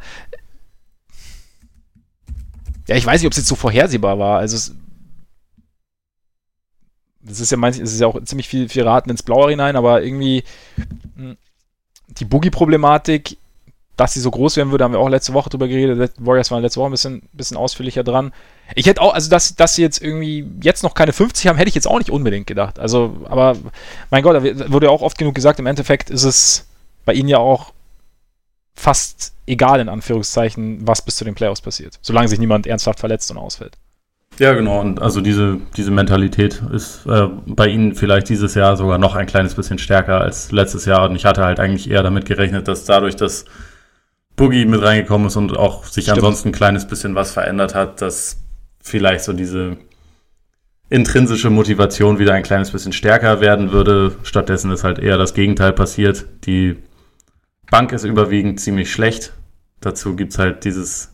[2.88, 4.40] Ja, ich weiß nicht, ob es jetzt so vorhersehbar war.
[4.40, 4.76] Also es
[7.26, 9.76] das ist ja manchmal, es ist ja auch ziemlich viel, viel Raten ins Blaue hinein,
[9.76, 10.44] aber irgendwie
[11.16, 11.38] hm,
[12.20, 13.38] die Boogie-Problematik,
[13.96, 16.14] dass sie so groß werden würde, haben wir auch letzte Woche drüber geredet.
[16.18, 18.34] Warriors waren letzte Woche ein bisschen, bisschen ausführlicher dran.
[18.76, 21.70] Ich hätte auch, also dass, dass sie jetzt irgendwie jetzt noch keine 50 haben, hätte
[21.70, 22.80] ich jetzt auch nicht unbedingt gedacht.
[22.80, 23.56] Also, aber
[24.10, 26.66] mein Gott, da wurde ja auch oft genug gesagt, im Endeffekt ist es
[27.06, 27.72] bei ihnen ja auch
[28.74, 32.00] fast egal, in Anführungszeichen, was bis zu den Playoffs passiert.
[32.02, 33.78] Solange sich niemand ernsthaft verletzt und ausfällt.
[34.40, 34.82] Ja, genau.
[34.82, 39.28] Und also diese, diese Mentalität ist äh, bei Ihnen vielleicht dieses Jahr sogar noch ein
[39.28, 41.10] kleines bisschen stärker als letztes Jahr.
[41.10, 43.46] Und ich hatte halt eigentlich eher damit gerechnet, dass dadurch, dass
[44.36, 46.18] Boogie mit reingekommen ist und auch sich Stimmt.
[46.18, 48.42] ansonsten ein kleines bisschen was verändert hat, dass
[48.82, 49.78] vielleicht so diese
[50.90, 54.16] intrinsische Motivation wieder ein kleines bisschen stärker werden würde.
[54.24, 56.26] Stattdessen ist halt eher das Gegenteil passiert.
[56.46, 56.78] Die
[57.70, 59.34] Bank ist überwiegend ziemlich schlecht.
[59.80, 61.13] Dazu gibt's halt dieses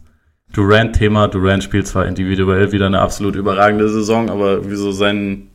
[0.53, 1.27] Durant-Thema.
[1.27, 5.51] Durant spielt zwar individuell wieder eine absolut überragende Saison, aber wieso sein,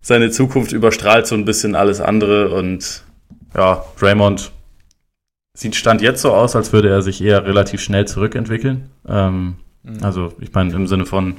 [0.00, 3.04] seine Zukunft überstrahlt so ein bisschen alles andere und
[3.54, 4.52] ja, Draymond
[5.54, 8.90] sieht Stand jetzt so aus, als würde er sich eher relativ schnell zurückentwickeln.
[9.08, 9.98] Ähm, mhm.
[10.02, 11.36] Also ich meine im Sinne von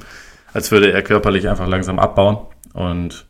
[0.52, 2.38] als würde er körperlich einfach langsam abbauen.
[2.72, 3.26] Und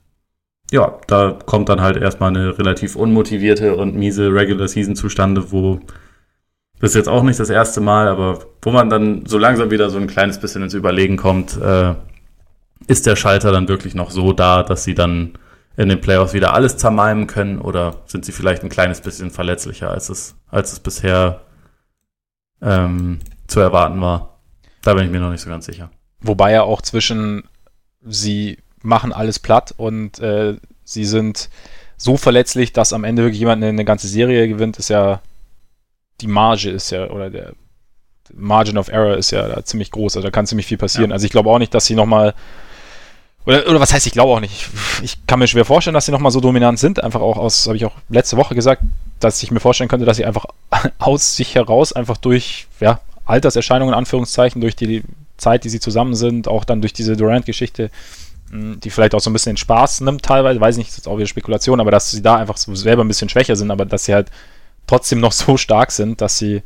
[0.71, 5.81] ja, da kommt dann halt erstmal eine relativ unmotivierte und miese Regular Season zustande, wo
[6.81, 9.91] das ist jetzt auch nicht das erste Mal, aber wo man dann so langsam wieder
[9.91, 11.95] so ein kleines bisschen ins Überlegen kommt, äh,
[12.87, 15.39] ist der Schalter dann wirklich noch so da, dass sie dann
[15.77, 19.91] in den Playoffs wieder alles zermalmen können oder sind sie vielleicht ein kleines bisschen verletzlicher,
[19.91, 21.43] als es, als es bisher
[22.61, 24.41] ähm, zu erwarten war?
[24.83, 25.91] Da bin ich mir noch nicht so ganz sicher.
[26.21, 27.45] Wobei ja auch zwischen
[28.03, 31.51] sie machen alles platt und äh, sie sind
[31.97, 35.21] so verletzlich, dass am Ende wirklich jemand eine, eine ganze Serie gewinnt, ist ja
[36.21, 37.53] die Marge ist ja, oder der
[38.35, 41.11] Margin of Error ist ja da ziemlich groß, also da kann ziemlich viel passieren.
[41.11, 41.15] Ja.
[41.15, 42.35] Also ich glaube auch nicht, dass sie nochmal
[43.49, 44.53] oder, oder was heißt, ich glaube auch nicht.
[44.53, 47.03] Ich, ich, kann mir schwer vorstellen, dass sie nochmal so dominant sind.
[47.03, 48.83] Einfach auch aus, habe ich auch letzte Woche gesagt,
[49.21, 50.45] dass ich mir vorstellen könnte, dass sie einfach
[50.99, 55.03] aus sich heraus, einfach durch ja, Alterserscheinungen, in Anführungszeichen, durch die
[55.39, 57.91] Zeit, die sie zusammen sind, auch dann durch diese Durant-Geschichte,
[58.51, 61.09] hm, die vielleicht auch so ein bisschen den Spaß nimmt teilweise, weiß nicht, das ist
[61.09, 63.87] auch wieder Spekulation, aber dass sie da einfach so selber ein bisschen schwächer sind, aber
[63.87, 64.29] dass sie halt
[64.89, 66.63] trotzdem noch so stark sind, dass sie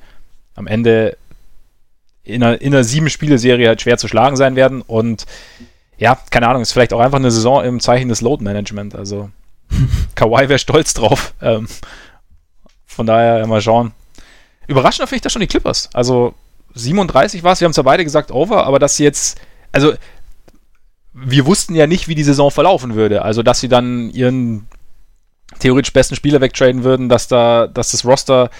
[0.55, 1.19] am Ende
[2.25, 5.27] in einer, in einer sieben-Spiele-Serie halt schwer zu schlagen sein werden und
[5.99, 8.95] ja, keine Ahnung, ist vielleicht auch einfach eine Saison im Zeichen des Load Management.
[8.95, 9.31] Also
[10.15, 11.35] Kawhi wäre stolz drauf.
[11.41, 11.69] Ähm,
[12.87, 13.93] von daher mal schauen.
[14.67, 15.91] Überraschend finde ich das schon die Clippers.
[15.93, 16.35] Also
[16.75, 19.93] 37 war es, wir haben es ja beide gesagt, over, aber dass sie jetzt, also
[21.15, 23.23] wir wussten ja nicht, wie die Saison verlaufen würde.
[23.23, 24.67] Also, dass sie dann ihren
[25.59, 28.51] theoretisch besten Spieler wegtraden würden, dass da, dass das Roster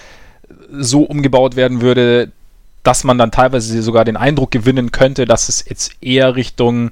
[0.71, 2.33] so umgebaut werden würde,
[2.83, 6.91] dass man dann teilweise sogar den Eindruck gewinnen könnte, dass es jetzt eher Richtung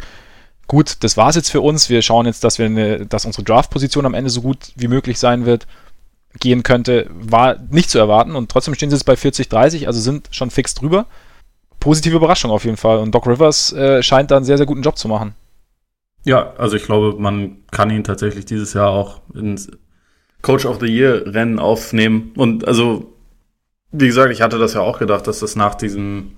[0.69, 1.91] gut, das war es jetzt für uns.
[1.91, 5.19] Wir schauen jetzt, dass wir eine, dass unsere Draft-Position am Ende so gut wie möglich
[5.19, 5.67] sein wird,
[6.39, 10.29] gehen könnte, war nicht zu erwarten und trotzdem stehen sie jetzt bei 40-30, also sind
[10.31, 11.07] schon fix drüber.
[11.81, 12.99] Positive Überraschung auf jeden Fall.
[12.99, 15.35] Und Doc Rivers äh, scheint da einen sehr, sehr guten Job zu machen.
[16.25, 19.71] Ja, also ich glaube, man kann ihn tatsächlich dieses Jahr auch ins
[20.43, 22.33] Coach of the Year Rennen aufnehmen.
[22.37, 23.13] Und also,
[23.93, 26.33] wie gesagt, ich hatte das ja auch gedacht, dass das nach diesem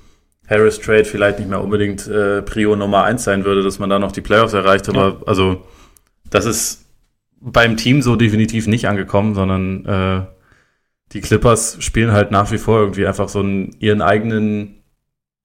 [0.48, 3.98] Harris Trade vielleicht nicht mehr unbedingt äh, Prio Nummer eins sein würde, dass man da
[3.98, 4.88] noch die Playoffs erreicht.
[4.88, 5.26] Aber ja.
[5.26, 5.62] also,
[6.30, 6.86] das ist
[7.40, 10.26] beim Team so definitiv nicht angekommen, sondern äh,
[11.12, 14.82] die Clippers spielen halt nach wie vor irgendwie einfach so einen, ihren eigenen,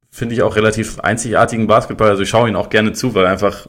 [0.09, 2.09] finde ich auch relativ einzigartigen Basketball.
[2.09, 3.67] Also ich schaue ihn auch gerne zu, weil einfach,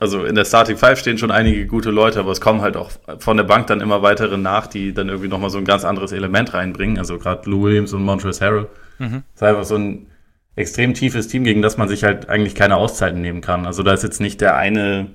[0.00, 2.90] also in der Starting Five stehen schon einige gute Leute, aber es kommen halt auch
[3.18, 6.12] von der Bank dann immer weitere nach, die dann irgendwie nochmal so ein ganz anderes
[6.12, 6.98] Element reinbringen.
[6.98, 8.66] Also gerade Lou Williams und Montrezl Harrell.
[8.98, 9.22] Mhm.
[9.34, 10.06] Das ist einfach so ein
[10.54, 13.66] extrem tiefes Team, gegen das man sich halt eigentlich keine Auszeiten nehmen kann.
[13.66, 15.08] Also da ist jetzt nicht der eine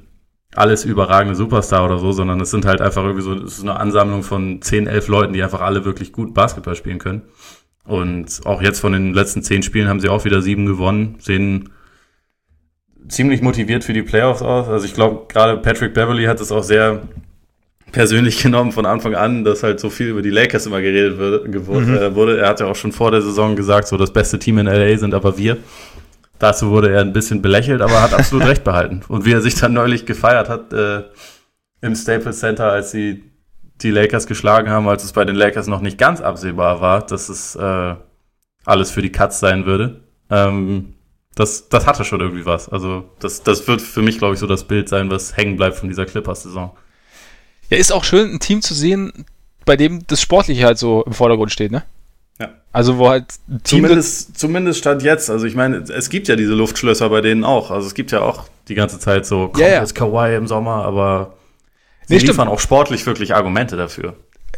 [0.56, 3.80] alles überragende Superstar oder so, sondern es sind halt einfach irgendwie so, es ist eine
[3.80, 7.24] Ansammlung von 10, 11 Leuten, die einfach alle wirklich gut Basketball spielen können.
[7.86, 11.70] Und auch jetzt von den letzten 10 Spielen haben sie auch wieder sieben gewonnen, sehen
[13.08, 14.68] ziemlich motiviert für die Playoffs aus.
[14.68, 17.04] Also ich glaube, gerade Patrick Beverly hat es auch sehr
[17.92, 21.96] persönlich genommen von Anfang an, dass halt so viel über die Lakers immer geredet mhm.
[21.96, 22.40] Äh, wurde.
[22.40, 24.98] Er hat ja auch schon vor der Saison gesagt, so das beste Team in LA
[24.98, 25.58] sind aber wir.
[26.40, 29.02] Dazu wurde er ein bisschen belächelt, aber hat absolut recht behalten.
[29.08, 31.04] Und wie er sich dann neulich gefeiert hat äh,
[31.82, 33.24] im Staples Center, als sie
[33.82, 37.30] die Lakers geschlagen haben, als es bei den Lakers noch nicht ganz absehbar war, dass
[37.30, 37.96] es äh,
[38.66, 40.02] alles für die Cuts sein würde.
[40.30, 40.93] Ähm,
[41.36, 42.70] das, das hatte schon irgendwie was.
[42.70, 45.78] Also das, das wird für mich, glaube ich, so das Bild sein, was hängen bleibt
[45.78, 46.72] von dieser Clippers-Saison.
[47.70, 49.26] Ja, ist auch schön, ein Team zu sehen,
[49.66, 51.84] bei dem das Sportliche halt so im Vordergrund steht, ne?
[52.40, 52.50] Ja.
[52.72, 53.26] Also wo halt
[53.64, 55.30] zumindest, zumindest stand jetzt.
[55.30, 57.72] Also ich meine, es gibt ja diese Luftschlösser bei denen auch.
[57.72, 59.80] Also es gibt ja auch die ganze Zeit so, kommt ja, ja.
[59.82, 61.34] jetzt Kawaii im Sommer, aber
[62.08, 64.16] sie nee, liefern auch sportlich wirklich Argumente dafür.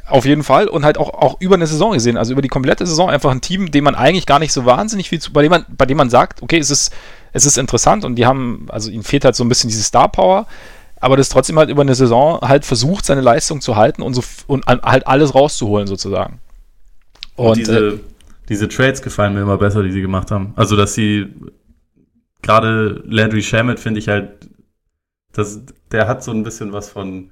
[0.08, 2.86] Auf jeden Fall und halt auch, auch über eine Saison gesehen, also über die komplette
[2.86, 5.49] Saison einfach ein Team, dem man eigentlich gar nicht so wahnsinnig viel zu, bei dem
[5.49, 6.93] man, bei dem man sagt, okay, es ist,
[7.34, 10.08] es ist interessant und die haben, also ihnen fehlt halt so ein bisschen diese Star
[10.12, 10.45] Power,
[10.99, 14.24] aber das trotzdem halt über eine Saison halt versucht, seine Leistung zu halten und, so,
[14.45, 16.39] und halt alles rauszuholen sozusagen.
[17.36, 17.99] Und, und diese, äh,
[18.49, 20.53] diese Trades gefallen mir immer besser, die sie gemacht haben.
[20.56, 21.34] Also, dass sie
[22.41, 24.49] gerade Landry Shamet finde ich halt,
[25.34, 27.32] das, der hat so ein bisschen was von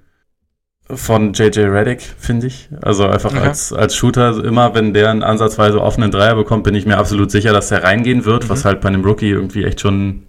[0.90, 2.70] von JJ Reddick, finde ich.
[2.82, 3.40] Also einfach okay.
[3.40, 7.32] als, als Shooter, immer wenn der einen ansatzweise offenen Dreier bekommt, bin ich mir absolut
[7.32, 8.50] sicher, dass der reingehen wird, mhm.
[8.50, 10.24] was halt bei einem Rookie irgendwie echt schon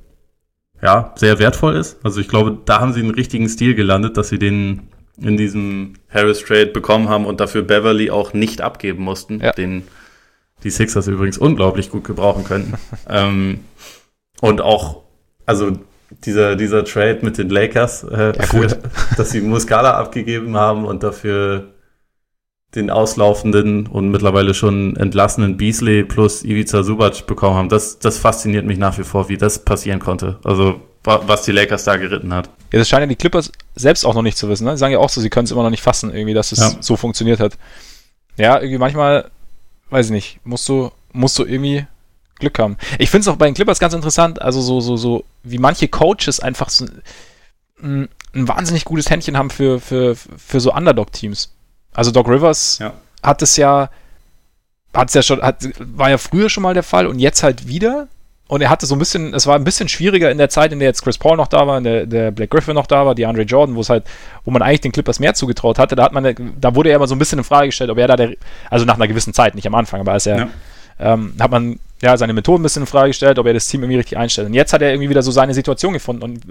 [0.83, 1.99] ja, sehr wertvoll ist.
[2.05, 4.89] Also ich glaube, da haben sie einen richtigen Stil gelandet, dass sie den
[5.21, 9.53] in diesem Harris Trade bekommen haben und dafür Beverly auch nicht abgeben mussten, ja.
[9.53, 9.85] den
[10.63, 12.75] die Sixers übrigens unglaublich gut gebrauchen könnten.
[13.09, 13.61] ähm,
[14.41, 15.03] und auch,
[15.47, 15.73] also
[16.25, 18.67] dieser, dieser Trade mit den Lakers, äh, ja, für,
[19.17, 21.75] dass sie Muscala abgegeben haben und dafür
[22.75, 28.67] den auslaufenden und mittlerweile schon entlassenen Beasley plus Ivica Subac bekommen haben, das, das fasziniert
[28.67, 30.39] mich nach wie vor, wie das passieren konnte.
[30.45, 32.49] Also was die Lakers da geritten hat.
[32.73, 34.65] Ja, das scheinen ja die Clippers selbst auch noch nicht zu wissen.
[34.65, 34.73] Ne?
[34.73, 36.61] Die sagen ja auch so, sie können es immer noch nicht fassen, irgendwie, dass es
[36.61, 36.73] ja.
[36.81, 37.59] so funktioniert hat.
[38.39, 39.31] Ja, irgendwie manchmal,
[39.91, 41.87] weiß ich nicht, musst du, musst du irgendwie
[42.39, 42.77] Glück haben.
[42.99, 45.89] Ich finde es auch bei den Clippers ganz interessant, also so, so, so, wie manche
[45.89, 46.87] Coaches einfach so
[47.83, 51.53] ein, ein wahnsinnig gutes Händchen haben für, für, für so Underdog-Teams.
[51.93, 52.93] Also Doc Rivers ja.
[53.23, 53.89] hat es ja,
[54.93, 57.69] hat es ja schon, hat, war ja früher schon mal der Fall und jetzt halt
[57.69, 58.09] wieder.
[58.47, 60.79] Und er hatte so ein bisschen, es war ein bisschen schwieriger in der Zeit, in
[60.79, 63.15] der jetzt Chris Paul noch da war, in der, der Black Griffin noch da war,
[63.15, 64.05] die Andre Jordan, wo es halt,
[64.45, 67.07] wo man eigentlich den Clippers mehr zugetraut hatte, da hat man, da wurde er immer
[67.07, 68.37] so ein bisschen in Frage gestellt, ob er da der,
[68.69, 70.49] also nach einer gewissen Zeit, nicht am Anfang, aber als er, ja.
[70.99, 73.83] ähm, hat man ja seine Methoden ein bisschen in Frage gestellt, ob er das Team
[73.83, 74.47] irgendwie richtig einstellt.
[74.47, 76.23] Und jetzt hat er irgendwie wieder so seine Situation gefunden.
[76.23, 76.45] Und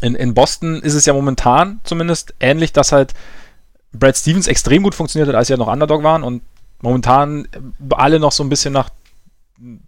[0.00, 3.14] in, in Boston ist es ja momentan zumindest ähnlich, dass halt
[3.92, 6.42] Brad Stevens extrem gut funktioniert hat, als sie ja noch Underdog waren und
[6.82, 7.48] momentan
[7.90, 8.90] alle noch so ein bisschen nach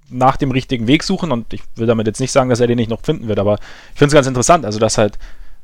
[0.08, 2.76] nach dem richtigen Weg suchen und ich will damit jetzt nicht sagen, dass er den
[2.76, 3.60] nicht noch finden wird, aber
[3.92, 5.16] ich finde es ganz interessant, also dass halt,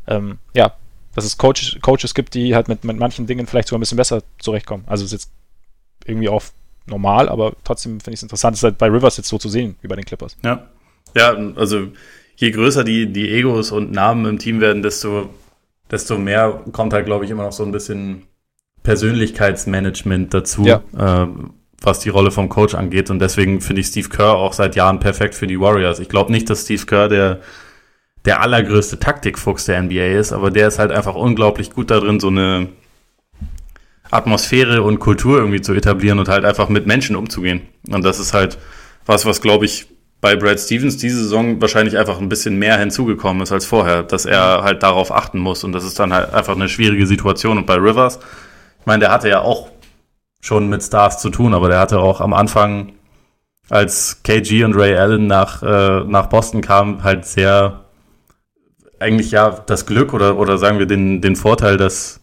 [0.07, 0.75] ähm, ja,
[1.17, 3.97] dass es Coach, Coaches gibt, die halt mit, mit manchen Dingen vielleicht sogar ein bisschen
[3.97, 4.85] besser zurechtkommen.
[4.87, 5.33] Also es ist jetzt
[6.05, 6.43] irgendwie auch
[6.87, 9.76] normal, aber trotzdem finde ich es interessant, es halt bei Rivers jetzt so zu sehen,
[9.82, 10.37] wie bei den Clippers.
[10.45, 10.68] Ja,
[11.16, 11.89] ja, also
[12.37, 15.30] je größer die, die Egos und Namen im Team werden, desto,
[15.91, 18.24] desto mehr kommt halt, glaube ich, immer noch so ein bisschen
[18.82, 20.64] Persönlichkeitsmanagement dazu.
[20.64, 20.82] Ja.
[20.97, 21.28] Äh,
[21.82, 23.11] was die Rolle vom Coach angeht.
[23.11, 25.99] Und deswegen finde ich Steve Kerr auch seit Jahren perfekt für die Warriors.
[25.99, 27.41] Ich glaube nicht, dass Steve Kerr der,
[28.24, 32.28] der allergrößte Taktikfuchs der NBA ist, aber der ist halt einfach unglaublich gut darin, so
[32.28, 32.68] eine
[34.11, 37.63] Atmosphäre und Kultur irgendwie zu etablieren und halt einfach mit Menschen umzugehen.
[37.89, 38.59] Und das ist halt
[39.05, 39.87] was, was glaube ich
[40.21, 44.25] bei Brad Stevens diese Saison wahrscheinlich einfach ein bisschen mehr hinzugekommen ist als vorher, dass
[44.25, 47.59] er halt darauf achten muss und das ist dann halt einfach eine schwierige Situation.
[47.59, 48.19] Und bei Rivers,
[48.81, 49.71] ich meine, der hatte ja auch
[50.41, 52.93] schon mit Stars zu tun, aber der hatte auch am Anfang,
[53.69, 57.85] als KG und Ray Allen nach, äh, nach Boston kamen, halt sehr
[58.99, 62.21] eigentlich ja das Glück oder, oder sagen wir den, den Vorteil, dass,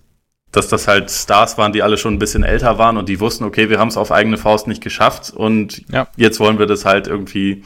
[0.54, 3.44] dass das halt Stars waren, die alle schon ein bisschen älter waren und die wussten,
[3.44, 6.08] okay, wir haben es auf eigene Faust nicht geschafft und ja.
[6.16, 7.64] jetzt wollen wir das halt irgendwie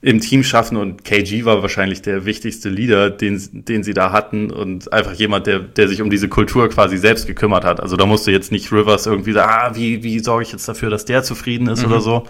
[0.00, 4.50] im Team schaffen und KG war wahrscheinlich der wichtigste Leader, den, den sie da hatten
[4.50, 7.80] und einfach jemand, der, der sich um diese Kultur quasi selbst gekümmert hat.
[7.80, 10.88] Also da musste jetzt nicht Rivers irgendwie sagen, ah, wie, wie sorge ich jetzt dafür,
[10.88, 11.92] dass der zufrieden ist mhm.
[11.92, 12.26] oder so,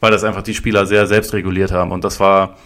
[0.00, 2.58] weil das einfach die Spieler sehr selbst reguliert haben und das war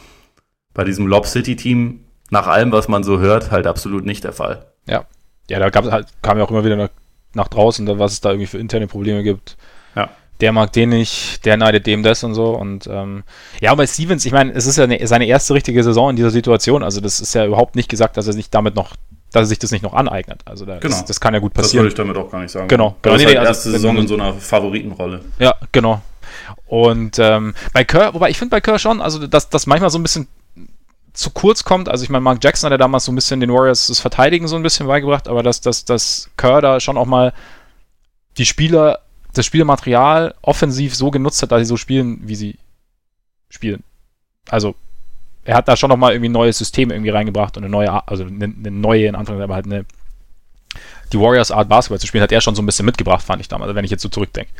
[0.73, 2.01] bei diesem Lob City Team
[2.31, 4.67] nach allem, was man so hört, halt absolut nicht der Fall.
[4.89, 5.07] Ja,
[5.49, 6.91] ja, da gab, halt, kam ja auch immer wieder nach,
[7.35, 9.57] nach draußen, was es da irgendwie für interne Probleme gibt.
[9.95, 12.51] Ja der mag den nicht, der neidet dem das und so.
[12.51, 13.23] Und ähm,
[13.61, 16.31] ja, bei Stevens, ich meine, es ist ja eine, seine erste richtige Saison in dieser
[16.31, 16.83] Situation.
[16.83, 18.97] Also das ist ja überhaupt nicht gesagt, dass er sich damit noch,
[19.33, 20.43] dass er sich das nicht noch aneignet.
[20.45, 20.97] Also da genau.
[20.97, 21.85] Ist, das kann ja gut passieren.
[21.85, 22.69] Das würde ich damit auch gar nicht sagen.
[22.69, 22.97] Genau.
[23.01, 23.17] genau.
[23.17, 25.21] Nee, nee, halt erste also, Saison in so einer Favoritenrolle.
[25.39, 26.03] Ja, genau.
[26.67, 29.99] Und ähm, bei Kerr, wobei ich finde bei Kerr schon, also dass das manchmal so
[29.99, 30.27] ein bisschen
[31.15, 31.89] zu kurz kommt.
[31.89, 34.49] Also ich meine, Mark Jackson hat ja damals so ein bisschen den Warriors das Verteidigen
[34.49, 37.33] so ein bisschen beigebracht, aber dass, dass, dass Kerr da schon auch mal
[38.37, 38.99] die Spieler
[39.33, 42.59] das Spielmaterial offensiv so genutzt hat, dass sie so spielen, wie sie
[43.49, 43.83] spielen.
[44.49, 44.75] Also,
[45.45, 48.25] er hat da schon nochmal irgendwie ein neues System irgendwie reingebracht und eine neue, also
[48.25, 49.87] eine, eine neue, in Anführungszeichen, aber halt eine,
[51.13, 53.49] die Warriors Art Basketball zu spielen, hat er schon so ein bisschen mitgebracht, fand ich
[53.49, 54.51] damals, wenn ich jetzt so zurückdenke.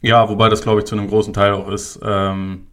[0.00, 2.66] Ja, wobei das, glaube ich, zu einem großen Teil auch ist, ähm,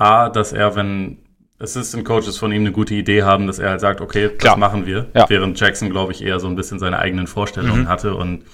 [0.00, 1.18] A, dass er, wenn
[1.58, 4.54] Assistant Coaches von ihm eine gute Idee haben, dass er halt sagt, okay, Klar.
[4.54, 5.10] das machen wir.
[5.14, 5.28] Ja.
[5.28, 7.88] Während Jackson, glaube ich, eher so ein bisschen seine eigenen Vorstellungen mhm.
[7.88, 8.44] hatte und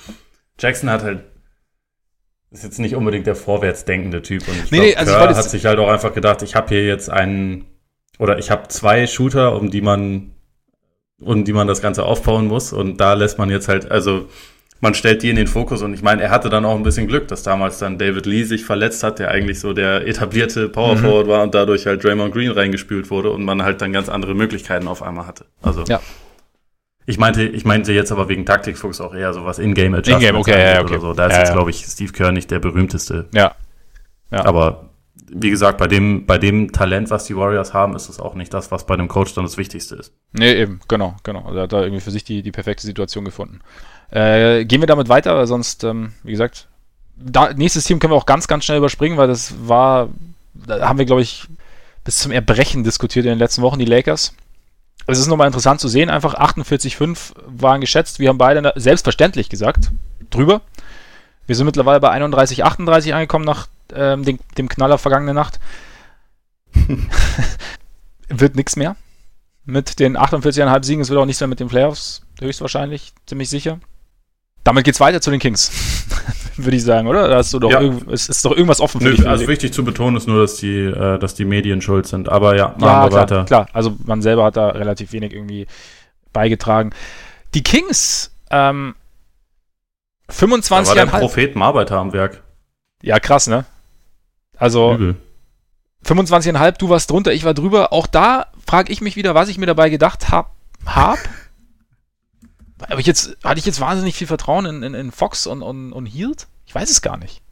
[0.58, 1.24] Jackson hat halt
[2.50, 4.46] ist jetzt nicht unbedingt der vorwärtsdenkende Typ.
[4.48, 6.86] Und ich nee, glaub, nee, also hat sich halt auch einfach gedacht, ich habe hier
[6.86, 7.66] jetzt einen
[8.18, 10.32] oder ich habe zwei Shooter, um die man
[11.18, 12.72] um die man das Ganze aufbauen muss.
[12.72, 14.28] Und da lässt man jetzt halt, also
[14.80, 17.06] man stellt die in den Fokus und ich meine, er hatte dann auch ein bisschen
[17.06, 20.94] Glück, dass damals dann David Lee sich verletzt hat, der eigentlich so der etablierte Power
[20.94, 20.98] mhm.
[20.98, 21.30] Forward mhm.
[21.30, 24.88] war und dadurch halt Draymond Green reingespült wurde und man halt dann ganz andere Möglichkeiten
[24.88, 25.46] auf einmal hatte.
[25.62, 26.00] Also ja.
[27.08, 30.74] Ich meinte, ich meinte jetzt aber wegen Taktikfuchs auch eher sowas In-Game Adjustment In-Game, okay,
[30.74, 30.94] ja, okay.
[30.94, 31.14] oder so.
[31.14, 33.28] Da ist ja, jetzt, glaube ich, Steve Kerr nicht der berühmteste.
[33.32, 33.54] Ja.
[34.32, 34.44] ja.
[34.44, 34.90] Aber
[35.30, 38.52] wie gesagt, bei dem, bei dem Talent, was die Warriors haben, ist es auch nicht
[38.52, 40.12] das, was bei dem Coach dann das Wichtigste ist.
[40.32, 41.44] Nee, eben, genau, genau.
[41.44, 43.60] Also er hat da irgendwie für sich die, die perfekte Situation gefunden.
[44.10, 46.68] Äh, gehen wir damit weiter, weil sonst, ähm, wie gesagt,
[47.16, 50.08] da, nächstes Team können wir auch ganz, ganz schnell überspringen, weil das war,
[50.54, 51.46] da haben wir, glaube ich,
[52.04, 54.32] bis zum Erbrechen diskutiert in den letzten Wochen, die Lakers
[55.06, 58.18] es ist nochmal interessant zu sehen, einfach 48,5 waren geschätzt.
[58.18, 59.90] Wir haben beide selbstverständlich gesagt,
[60.30, 60.62] drüber.
[61.46, 65.60] Wir sind mittlerweile bei 31, 38 angekommen nach ähm, dem, dem Knaller vergangene Nacht.
[68.28, 68.96] wird nichts mehr.
[69.64, 73.78] Mit den 48,5 Siegen, es wird auch nichts mehr mit den Playoffs, höchstwahrscheinlich, ziemlich sicher.
[74.66, 75.70] Damit geht's weiter zu den Kings.
[76.56, 77.28] würde ich sagen, oder?
[77.28, 77.80] Da hast du doch Ja.
[78.10, 80.86] es ist doch irgendwas offen Nö, dich, also wichtig zu betonen ist nur, dass die,
[80.86, 82.28] äh, dass die Medien schuld sind.
[82.28, 83.44] Aber ja, machen ja, wir klar, weiter.
[83.44, 83.68] klar.
[83.72, 85.68] Also man selber hat da relativ wenig irgendwie
[86.32, 86.90] beigetragen.
[87.54, 88.96] Die Kings, ähm,
[90.26, 91.20] Da war der 25,5.
[91.20, 91.56] Prophet
[91.92, 92.42] am Werk.
[93.02, 93.66] Ja, krass, ne?
[94.56, 95.14] Also Übel.
[96.04, 97.92] 25,5, du warst drunter, ich war drüber.
[97.92, 100.48] Auch da frage ich mich wieder, was ich mir dabei gedacht habe.
[100.86, 101.18] Hab?
[101.18, 101.45] Hab
[102.98, 106.06] ich jetzt, hatte ich jetzt wahnsinnig viel Vertrauen in, in, in Fox und, und, und
[106.06, 106.46] Hield?
[106.66, 107.42] Ich weiß es gar nicht.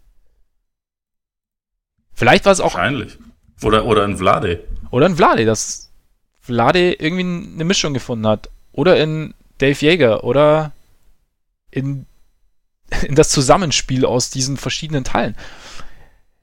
[2.12, 3.18] Vielleicht war es auch, Wahrscheinlich.
[3.62, 4.64] Oder, oder in Vlade.
[4.90, 5.90] oder in Vlade, dass
[6.40, 8.50] Vlade irgendwie eine Mischung gefunden hat.
[8.72, 10.72] Oder in Dave Jäger oder
[11.70, 12.06] in,
[13.02, 15.36] in das Zusammenspiel aus diesen verschiedenen Teilen.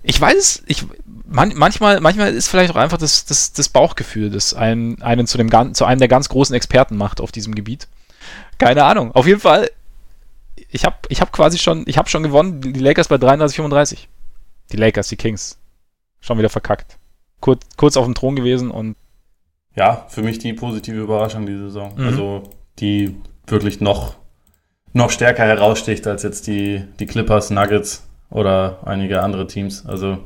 [0.04, 0.86] Ich weiß es, ich,
[1.28, 5.38] man, manchmal, manchmal ist vielleicht auch einfach das, das, das Bauchgefühl, das einen, einen zu,
[5.38, 7.88] dem, zu einem der ganz großen Experten macht auf diesem Gebiet.
[8.62, 9.12] Keine Ahnung.
[9.14, 9.72] Auf jeden Fall,
[10.70, 14.08] ich habe ich hab quasi schon, ich habe schon gewonnen, die Lakers bei 33, 35.
[14.72, 15.58] Die Lakers, die Kings.
[16.20, 17.00] Schon wieder verkackt.
[17.40, 18.96] Kurz, kurz auf dem Thron gewesen und
[19.76, 21.94] Ja, für mich die positive Überraschung diese Saison.
[21.96, 22.06] Mhm.
[22.06, 22.44] Also
[22.78, 23.16] die
[23.48, 24.14] wirklich noch,
[24.94, 29.88] noch stärker heraussticht als jetzt die, die Clippers, Nuggets oder einige andere Teams.
[29.88, 30.20] Also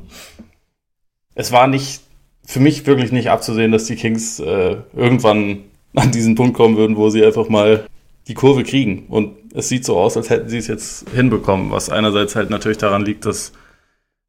[1.35, 2.01] es war nicht,
[2.45, 5.63] für mich wirklich nicht abzusehen, dass die Kings äh, irgendwann
[5.95, 7.87] an diesen Punkt kommen würden, wo sie einfach mal
[8.27, 9.07] die Kurve kriegen.
[9.07, 12.77] Und es sieht so aus, als hätten sie es jetzt hinbekommen, was einerseits halt natürlich
[12.77, 13.51] daran liegt, dass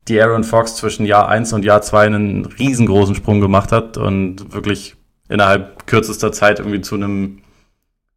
[0.09, 4.53] die Aaron Fox zwischen Jahr 1 und Jahr 2 einen riesengroßen Sprung gemacht hat und
[4.53, 4.95] wirklich
[5.29, 7.43] innerhalb kürzester Zeit irgendwie zu einem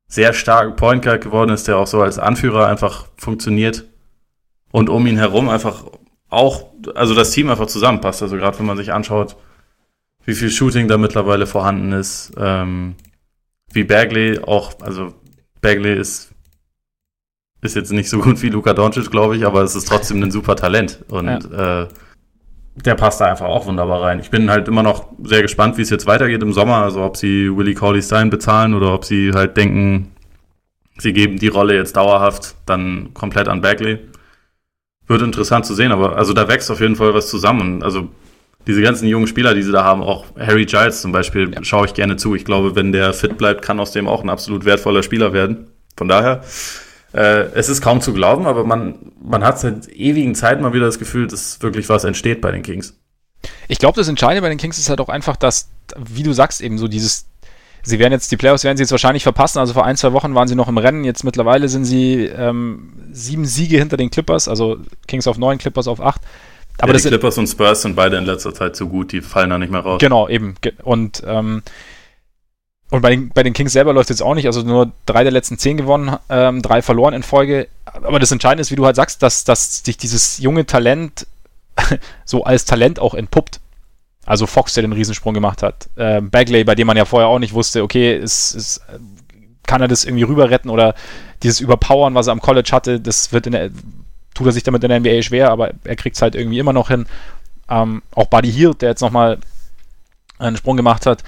[0.07, 3.85] sehr starken Point Guard geworden ist, der auch so als Anführer einfach funktioniert
[4.71, 5.85] und um ihn herum einfach
[6.29, 8.21] auch, also das Team einfach zusammenpasst.
[8.21, 9.35] Also gerade wenn man sich anschaut,
[10.25, 12.95] wie viel Shooting da mittlerweile vorhanden ist, ähm,
[13.71, 15.13] wie Bagley auch, also
[15.61, 16.29] Bagley ist
[17.61, 20.31] ist jetzt nicht so gut wie Luka Doncic, glaube ich, aber es ist trotzdem ein
[20.31, 21.87] super Talent und äh,
[22.75, 24.19] der passt da einfach auch wunderbar rein.
[24.19, 27.17] Ich bin halt immer noch sehr gespannt, wie es jetzt weitergeht im Sommer, also ob
[27.17, 30.11] sie Willie Cauley Stein bezahlen oder ob sie halt denken,
[30.97, 33.99] sie geben die Rolle jetzt dauerhaft dann komplett an Bagley.
[35.07, 37.83] Wird interessant zu sehen, aber also da wächst auf jeden Fall was zusammen.
[37.83, 38.09] Also
[38.69, 41.63] diese ganzen jungen Spieler, die sie da haben, auch Harry Giles zum Beispiel, Ja.
[41.63, 42.35] schaue ich gerne zu.
[42.35, 45.67] Ich glaube, wenn der fit bleibt, kann aus dem auch ein absolut wertvoller Spieler werden.
[45.97, 46.43] Von daher,
[47.13, 50.85] äh, es ist kaum zu glauben, aber man, man hat seit ewigen Zeiten mal wieder
[50.85, 52.93] das Gefühl, dass wirklich was entsteht bei den Kings.
[53.67, 56.61] Ich glaube, das Entscheidende bei den Kings ist halt auch einfach, dass, wie du sagst,
[56.61, 57.25] eben so dieses,
[57.81, 60.35] sie werden jetzt, die Playoffs werden sie jetzt wahrscheinlich verpassen, also vor ein, zwei Wochen
[60.35, 64.47] waren sie noch im Rennen, jetzt mittlerweile sind sie ähm, sieben Siege hinter den Clippers,
[64.47, 66.21] also Kings auf neun, Clippers auf acht.
[66.79, 69.21] Aber ja, das die Clippers und Spurs sind beide in letzter Zeit so gut, die
[69.21, 69.99] fallen da nicht mehr raus.
[69.99, 70.55] genau, eben.
[70.83, 71.61] Und, ähm,
[72.89, 75.31] und bei den, bei den Kings selber läuft jetzt auch nicht, also nur drei der
[75.31, 77.67] letzten zehn gewonnen, ähm, drei verloren in Folge.
[77.85, 81.27] Aber das Entscheidende ist, wie du halt sagst, dass, dass sich dieses junge Talent
[82.25, 83.59] so als Talent auch entpuppt.
[84.25, 85.89] Also Fox, der den Riesensprung gemacht hat.
[85.97, 88.81] Ähm, Bagley, bei dem man ja vorher auch nicht wusste, okay, ist, ist,
[89.65, 90.93] kann er das irgendwie rüber retten oder
[91.41, 93.69] dieses Überpowern, was er am College hatte, das wird in der,
[94.33, 96.73] tut er sich damit in der NBA schwer, aber er kriegt es halt irgendwie immer
[96.73, 97.05] noch hin.
[97.69, 99.37] Ähm, auch Buddy Hield, der jetzt nochmal
[100.37, 101.23] einen Sprung gemacht hat,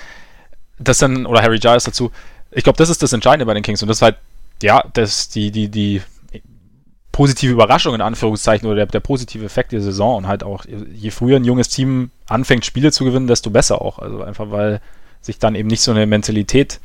[0.80, 2.12] das dann, oder Harry Giles dazu,
[2.52, 4.18] ich glaube, das ist das Entscheidende bei den Kings und das ist halt,
[4.62, 6.02] ja, das, die, die, die
[7.12, 11.12] positive Überraschung in Anführungszeichen oder der, der positive Effekt der Saison und halt auch, je
[11.12, 14.00] früher ein junges Team anfängt, Spiele zu gewinnen, desto besser auch.
[14.00, 14.82] Also einfach, weil
[15.22, 16.80] sich dann eben nicht so eine Mentalität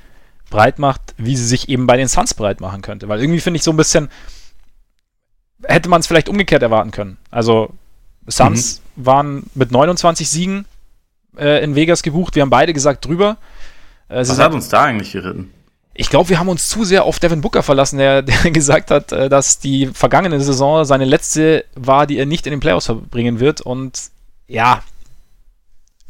[0.51, 3.09] breit macht, wie sie sich eben bei den Suns breit machen könnte.
[3.09, 4.09] Weil irgendwie finde ich so ein bisschen,
[5.65, 7.17] hätte man es vielleicht umgekehrt erwarten können.
[7.31, 7.71] Also
[8.29, 10.65] Suns waren mit 29 Siegen
[11.39, 12.35] äh, in Vegas gebucht.
[12.35, 13.37] Wir haben beide gesagt drüber.
[14.09, 15.53] Äh, Was hat uns da eigentlich geritten?
[15.99, 19.13] ich glaube, wir haben uns zu sehr auf Devin Booker verlassen, der, der gesagt hat,
[19.13, 23.41] äh, dass die vergangene Saison seine letzte war, die er nicht in den Playoffs verbringen
[23.41, 23.63] wird.
[23.63, 24.11] Und
[24.47, 24.83] ja,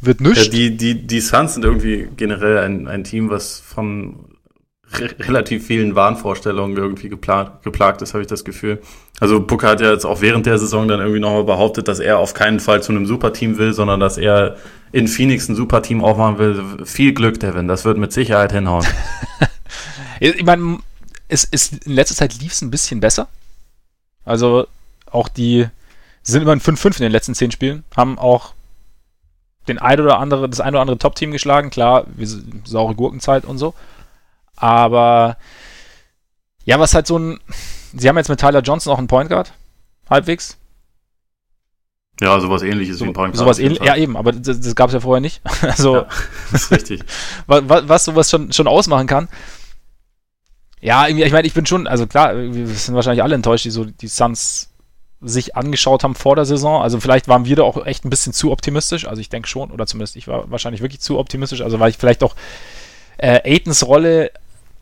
[0.00, 0.50] wird Ja, nichts.
[0.50, 4.35] die, die, die Suns sind irgendwie generell ein, ein Team, was von
[4.92, 8.80] re relativ vielen Wahnvorstellungen irgendwie geplagt, geplagt ist, habe ich das Gefühl.
[9.20, 12.18] Also Booker hat ja jetzt auch während der Saison dann irgendwie nochmal behauptet, dass er
[12.18, 14.56] auf keinen Fall zu einem Superteam will, sondern dass er
[14.92, 16.84] in Phoenix ein Superteam aufmachen will.
[16.84, 18.86] Viel Glück, Devin, das wird mit Sicherheit hinhauen.
[20.18, 20.78] Ich meine,
[21.28, 23.28] es ist in letzter Zeit lief es ein bisschen besser.
[24.24, 24.66] Also
[25.10, 25.66] auch die
[26.22, 28.54] sind immerhin 5-5 in den letzten 10 Spielen, haben auch
[29.68, 31.70] den ein oder andere, das ein oder andere Top-Team geschlagen.
[31.70, 32.06] Klar,
[32.64, 33.74] saure Gurkenzeit und so.
[34.56, 35.36] Aber
[36.64, 37.40] ja, was halt so ein.
[37.94, 39.52] Sie haben jetzt mit Tyler Johnson auch einen Point Guard.
[40.10, 40.56] Halbwegs.
[42.20, 43.80] ja, sowas ähnliches wie So, ein Point Guard sowas ähnlich.
[43.82, 45.40] Ja, eben, aber das, das gab es ja vorher nicht.
[45.62, 46.06] Also, Ja,
[46.52, 47.02] das ist richtig.
[47.46, 49.28] was, was sowas schon, schon ausmachen kann.
[50.80, 53.84] Ja, ich meine, ich bin schon, also klar, wir sind wahrscheinlich alle enttäuscht, die so
[53.84, 54.70] die Suns
[55.20, 56.82] sich angeschaut haben vor der Saison.
[56.82, 59.06] Also vielleicht waren wir da auch echt ein bisschen zu optimistisch.
[59.08, 61.62] Also ich denke schon, oder zumindest ich war wahrscheinlich wirklich zu optimistisch.
[61.62, 62.36] Also weil ich vielleicht auch
[63.18, 64.30] äh, Aitons Rolle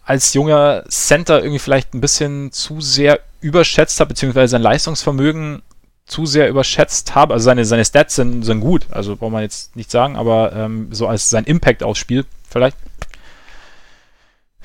[0.05, 5.63] als junger Center irgendwie vielleicht ein bisschen zu sehr überschätzt habe, beziehungsweise sein Leistungsvermögen
[6.07, 7.35] zu sehr überschätzt habe.
[7.35, 10.89] Also seine, seine Stats sind, sind gut, also braucht man jetzt nicht sagen, aber ähm,
[10.91, 12.77] so als sein Impact aufs Spiel vielleicht.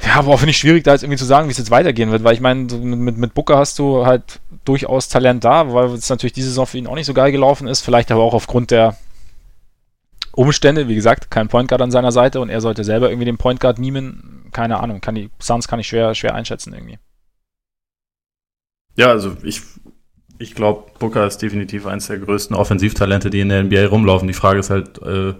[0.05, 2.11] Ja, aber auch finde ich schwierig, da jetzt irgendwie zu sagen, wie es jetzt weitergehen
[2.11, 6.09] wird, weil ich meine, mit, mit Booker hast du halt durchaus Talent da, weil es
[6.09, 8.71] natürlich diese Saison für ihn auch nicht so geil gelaufen ist, vielleicht aber auch aufgrund
[8.71, 8.97] der
[10.33, 13.37] Umstände, wie gesagt, kein Point Guard an seiner Seite und er sollte selber irgendwie den
[13.37, 14.49] Point Guard nehmen.
[14.51, 16.99] Keine Ahnung, kann die Suns kann ich schwer, schwer einschätzen irgendwie.
[18.95, 19.61] Ja, also ich,
[20.39, 24.27] ich glaube, Booker ist definitiv eines der größten Offensivtalente, die in der NBA rumlaufen.
[24.27, 25.33] Die Frage ist halt, äh,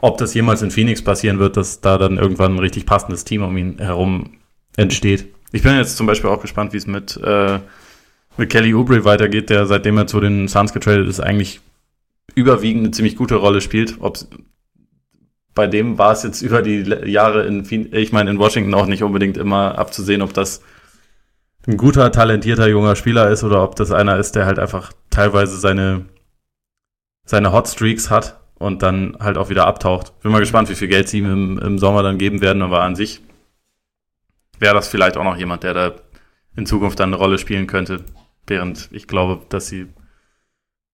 [0.00, 3.42] ob das jemals in Phoenix passieren wird, dass da dann irgendwann ein richtig passendes Team
[3.42, 4.38] um ihn herum
[4.76, 5.26] entsteht.
[5.52, 7.60] Ich bin jetzt zum Beispiel auch gespannt, wie es mit, äh,
[8.36, 11.60] mit Kelly Oubre weitergeht, der seitdem er zu den Suns getradet ist, eigentlich
[12.36, 13.96] überwiegend eine ziemlich gute Rolle spielt.
[14.00, 14.28] Ob's,
[15.54, 19.02] bei dem war es jetzt über die Jahre in, ich meine, in Washington auch nicht
[19.02, 20.62] unbedingt immer abzusehen, ob das
[21.66, 25.58] ein guter, talentierter junger Spieler ist oder ob das einer ist, der halt einfach teilweise
[25.58, 26.04] seine,
[27.24, 30.20] seine Hot Streaks hat und dann halt auch wieder abtaucht.
[30.20, 32.82] Bin mal gespannt, wie viel Geld sie ihm im, im Sommer dann geben werden, aber
[32.82, 33.22] an sich
[34.58, 35.92] wäre das vielleicht auch noch jemand, der da
[36.54, 38.04] in Zukunft dann eine Rolle spielen könnte.
[38.46, 39.88] Während ich glaube, dass sie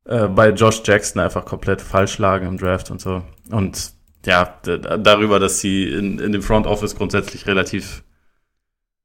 [0.05, 3.22] äh, bei Josh Jackson einfach komplett falsch lagen im Draft und so.
[3.50, 3.92] Und
[4.24, 8.05] ja, darüber, dass sie in, in dem Front Office grundsätzlich relativ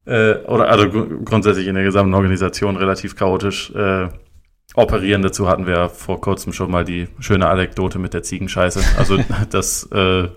[0.06, 4.10] äh, oder also grundsätzlich in der gesamten Organisation relativ chaotisch äh,
[4.74, 5.22] operieren.
[5.22, 8.82] Dazu hatten wir vor kurzem schon mal die schöne Anekdote mit der Ziegenscheiße.
[8.98, 9.18] Also
[9.50, 10.30] das äh,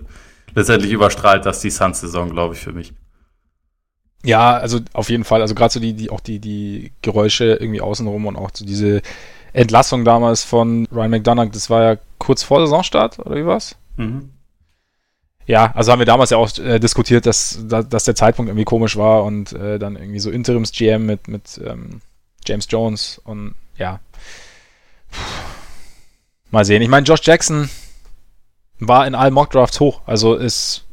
[0.55, 2.93] letztendlich überstrahlt das die Suns-Saison, glaube ich, für mich.
[4.23, 5.41] Ja, also auf jeden Fall.
[5.41, 9.01] Also gerade so die, die, auch die, die Geräusche irgendwie außenrum und auch so diese
[9.53, 13.75] Entlassung damals von Ryan McDonough, das war ja kurz vor Saisonstart, oder wie war's?
[13.97, 14.31] Mhm.
[15.45, 18.63] Ja, also haben wir damals ja auch äh, diskutiert, dass, dass, dass, der Zeitpunkt irgendwie
[18.63, 22.01] komisch war und äh, dann irgendwie so Interims-GM mit, mit ähm,
[22.45, 23.99] James Jones und ja.
[25.09, 25.17] Puh.
[26.51, 26.81] Mal sehen.
[26.81, 27.69] Ich meine, Josh Jackson
[28.79, 30.01] war in allen Mock-Drafts hoch.
[30.05, 30.83] Also ist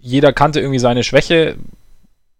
[0.00, 1.56] jeder kannte irgendwie seine Schwäche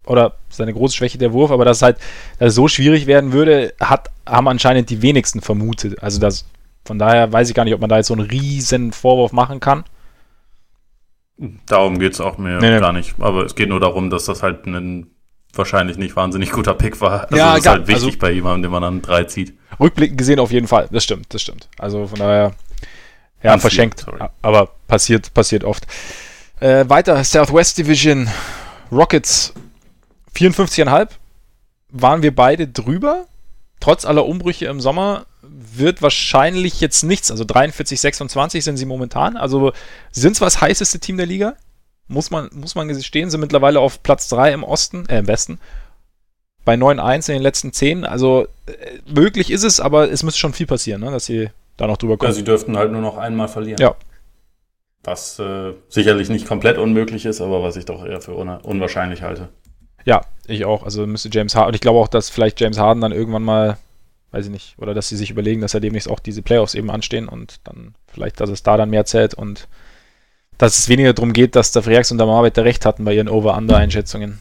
[0.07, 1.97] oder seine große Schwäche der Wurf, aber dass es halt
[2.39, 6.03] dass es so schwierig werden würde, hat, haben anscheinend die wenigsten vermutet.
[6.03, 6.47] Also das,
[6.85, 9.61] von daher weiß ich gar nicht, ob man da jetzt so einen riesen Vorwurf machen
[9.61, 9.85] kann.
[11.67, 13.15] Darum geht es auch mir nee, gar nicht.
[13.19, 15.11] Aber es geht nur darum, dass das halt ein
[15.53, 17.25] wahrscheinlich nicht wahnsinnig guter Pick war.
[17.25, 19.57] Also ja, das ist halt wichtig also, bei jemandem, den man dann drei zieht.
[19.79, 20.89] Rückblickend gesehen auf jeden Fall.
[20.91, 21.69] Das stimmt, das stimmt.
[21.79, 22.53] Also von daher,
[23.43, 24.01] ja, Ganz verschenkt.
[24.01, 24.19] Sorry.
[24.43, 25.87] Aber passiert, passiert oft.
[26.61, 28.29] Äh, weiter, Southwest Division
[28.91, 29.53] Rockets
[30.35, 31.09] 54,5
[31.91, 33.27] waren wir beide drüber.
[33.81, 37.31] Trotz aller Umbrüche im Sommer wird wahrscheinlich jetzt nichts.
[37.31, 39.37] Also 43, 26 sind sie momentan.
[39.37, 39.73] Also
[40.11, 41.55] sind zwar das heißeste Team der Liga,
[42.09, 45.59] muss man, muss man stehen, sind mittlerweile auf Platz 3 im Osten, äh, im Westen.
[46.65, 48.05] Bei 9-1 in den letzten 10.
[48.05, 48.73] Also äh,
[49.07, 52.17] möglich ist es, aber es müsste schon viel passieren, ne, dass sie da noch drüber
[52.17, 52.31] kommen.
[52.31, 53.81] Ja, sie dürften halt nur noch einmal verlieren.
[53.81, 53.95] Ja.
[55.03, 59.23] Was äh, sicherlich nicht komplett unmöglich ist, aber was ich doch eher für un unwahrscheinlich
[59.23, 59.49] halte.
[60.05, 60.83] Ja, ich auch.
[60.83, 63.79] Also müsste James Harden, und ich glaube auch, dass vielleicht James Harden dann irgendwann mal,
[64.33, 66.91] weiß ich nicht, oder dass sie sich überlegen, dass er demnächst auch diese Playoffs eben
[66.91, 69.69] anstehen und dann vielleicht, dass es da dann mehr zählt und
[70.59, 73.29] dass es weniger darum geht, dass der Freaks und der Marvet recht hatten bei ihren
[73.29, 74.41] Over-Under-Einschätzungen.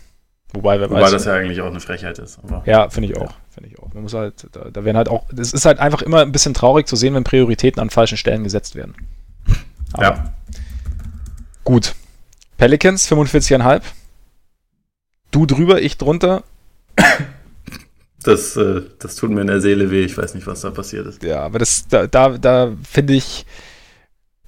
[0.54, 2.40] Wobei, wer Wobei weiß, das ja eigentlich auch eine Frechheit ist.
[2.66, 3.32] ja, finde ich auch.
[3.32, 3.36] Ja.
[3.50, 3.92] Finde ich auch.
[3.94, 6.54] Man muss halt, da, da werden halt auch, es ist halt einfach immer ein bisschen
[6.54, 8.96] traurig zu sehen, wenn Prioritäten an falschen Stellen gesetzt werden.
[9.94, 10.34] Aber ja.
[11.64, 11.96] Gut.
[12.58, 13.82] Pelicans 45,5.
[15.34, 16.44] Du drüber, ich drunter.
[18.24, 20.04] Das, äh, das tut mir in der Seele weh.
[20.04, 21.24] Ich weiß nicht, was da passiert ist.
[21.24, 23.46] Ja, aber das, da, da, da finde ich,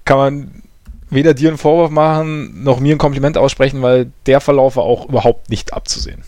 [0.04, 0.62] kann man
[1.10, 5.08] weder dir einen Vorwurf machen, noch mir ein Kompliment aussprechen, weil der Verlauf war auch
[5.08, 6.22] überhaupt nicht abzusehen.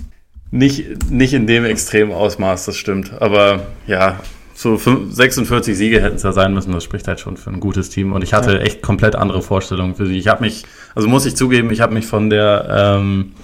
[0.50, 3.12] Nicht, nicht in dem extremen Ausmaß, das stimmt.
[3.22, 4.20] Aber ja,
[4.54, 6.72] so 46 Siege hätten es ja sein müssen.
[6.72, 8.12] Das spricht halt schon für ein gutes Team.
[8.12, 8.58] Und ich hatte ja.
[8.58, 10.18] echt komplett andere Vorstellungen für sie.
[10.18, 10.64] Ich habe mich,
[10.96, 13.34] also muss ich zugeben, ich habe mich von der ähm,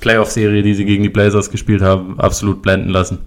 [0.00, 3.26] Playoff-Serie, die sie gegen die Blazers gespielt haben, absolut blenden lassen.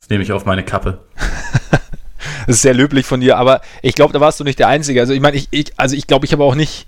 [0.00, 0.98] Das nehme ich auf meine Kappe.
[2.46, 5.00] das ist sehr löblich von dir, aber ich glaube, da warst du nicht der Einzige.
[5.00, 6.86] Also ich meine, ich, ich, also ich glaube, ich habe auch nicht,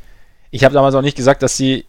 [0.50, 1.84] ich habe damals auch nicht gesagt, dass sie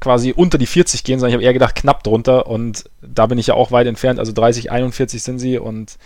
[0.00, 3.38] quasi unter die 40 gehen, sondern ich habe eher gedacht, knapp drunter und da bin
[3.38, 4.18] ich ja auch weit entfernt.
[4.18, 5.98] Also 30, 41 sind sie und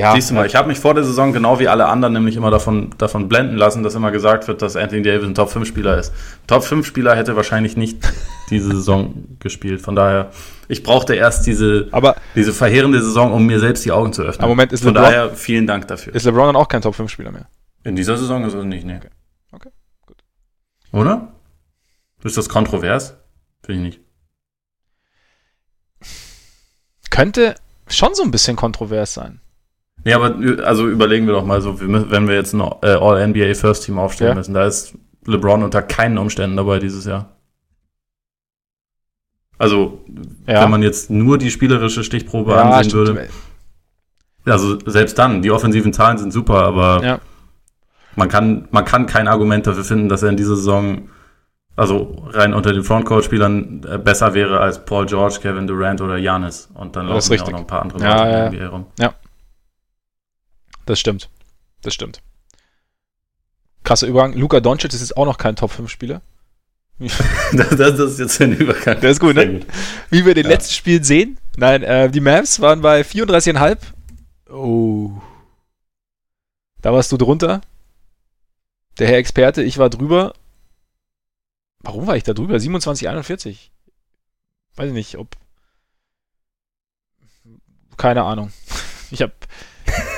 [0.00, 2.34] Ja, Siehst du mal, ich habe mich vor der Saison genau wie alle anderen nämlich
[2.34, 6.14] immer davon, davon blenden lassen, dass immer gesagt wird, dass Anthony Davis ein Top-5-Spieler ist.
[6.46, 7.98] Top-5-Spieler hätte wahrscheinlich nicht
[8.48, 9.82] diese Saison gespielt.
[9.82, 10.30] Von daher,
[10.68, 14.42] ich brauchte erst diese, aber, diese verheerende Saison, um mir selbst die Augen zu öffnen.
[14.42, 16.14] Aber Moment, ist Von LeBron, daher vielen Dank dafür.
[16.14, 17.48] Ist LeBron dann auch kein Top-5-Spieler mehr?
[17.84, 19.00] In dieser Saison ist er nicht, ne.
[19.00, 19.10] Okay.
[19.52, 19.68] okay,
[20.06, 20.16] gut.
[20.92, 21.34] Oder?
[22.24, 23.18] Ist das kontrovers?
[23.62, 24.00] Finde ich nicht.
[27.10, 27.54] Könnte
[27.86, 29.42] schon so ein bisschen kontrovers sein.
[30.04, 30.34] Nee, aber
[30.64, 34.30] also überlegen wir doch mal so, wenn wir jetzt ein äh, All-NBA First Team aufstellen
[34.30, 34.34] ja.
[34.36, 34.94] müssen, da ist
[35.26, 37.36] LeBron unter keinen Umständen dabei dieses Jahr.
[39.58, 40.00] Also,
[40.46, 40.62] ja.
[40.62, 43.08] wenn man jetzt nur die spielerische Stichprobe ja, ansehen stimmt.
[43.08, 43.28] würde.
[44.46, 47.20] Also, selbst dann, die offensiven Zahlen sind super, aber
[48.16, 51.10] man, kann, man kann kein Argument dafür finden, dass er in dieser Saison,
[51.76, 56.70] also rein unter den Frontcourt-Spielern, äh, besser wäre als Paul George, Kevin Durant oder Janis.
[56.72, 58.68] Und dann laufen ja auch noch ein paar andere Leute ja.
[58.68, 58.86] rum.
[58.98, 59.14] Ja.
[60.86, 61.28] Das stimmt.
[61.82, 62.22] Das stimmt.
[63.84, 64.34] Krasser Übergang.
[64.34, 66.20] Luka Doncic ist jetzt auch noch kein Top-5-Spieler.
[67.52, 69.00] das, das, ist jetzt ein Übergang.
[69.00, 69.60] Das ist gut, ne?
[69.60, 69.66] Gut.
[70.10, 70.50] Wie wir den ja.
[70.50, 71.38] letzten Spielen sehen.
[71.56, 73.78] Nein, äh, die Mavs waren bei 34,5.
[74.50, 75.12] Oh.
[76.82, 77.62] Da warst du drunter.
[78.98, 80.34] Der Herr Experte, ich war drüber.
[81.80, 82.56] Warum war ich da drüber?
[82.56, 83.70] 27,41.
[84.76, 85.36] Weiß ich nicht, ob.
[87.96, 88.52] Keine Ahnung.
[89.12, 89.32] Ich habe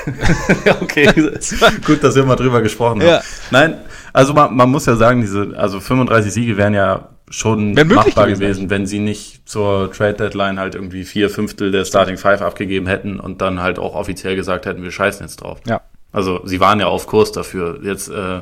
[0.81, 1.09] okay,
[1.85, 3.07] gut, dass wir mal drüber gesprochen haben.
[3.07, 3.21] Ja.
[3.51, 3.77] Nein,
[4.11, 8.25] also man, man, muss ja sagen, diese, also 35 Siege wären ja schon Wär machbar
[8.27, 12.41] gewesen, gewesen, wenn sie nicht zur Trade Deadline halt irgendwie vier Fünftel der Starting Five
[12.41, 15.59] abgegeben hätten und dann halt auch offiziell gesagt hätten, wir scheißen jetzt drauf.
[15.65, 15.81] Ja.
[16.11, 17.79] Also sie waren ja auf Kurs dafür.
[17.81, 18.41] Jetzt äh,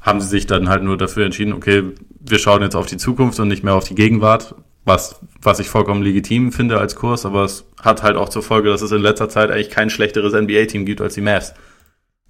[0.00, 1.82] haben sie sich dann halt nur dafür entschieden, okay,
[2.20, 4.54] wir schauen jetzt auf die Zukunft und nicht mehr auf die Gegenwart
[4.88, 8.70] was, was ich vollkommen legitim finde als Kurs, aber es hat halt auch zur Folge,
[8.70, 11.54] dass es in letzter Zeit eigentlich kein schlechteres NBA-Team gibt als die Mavs.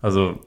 [0.02, 0.40] Also,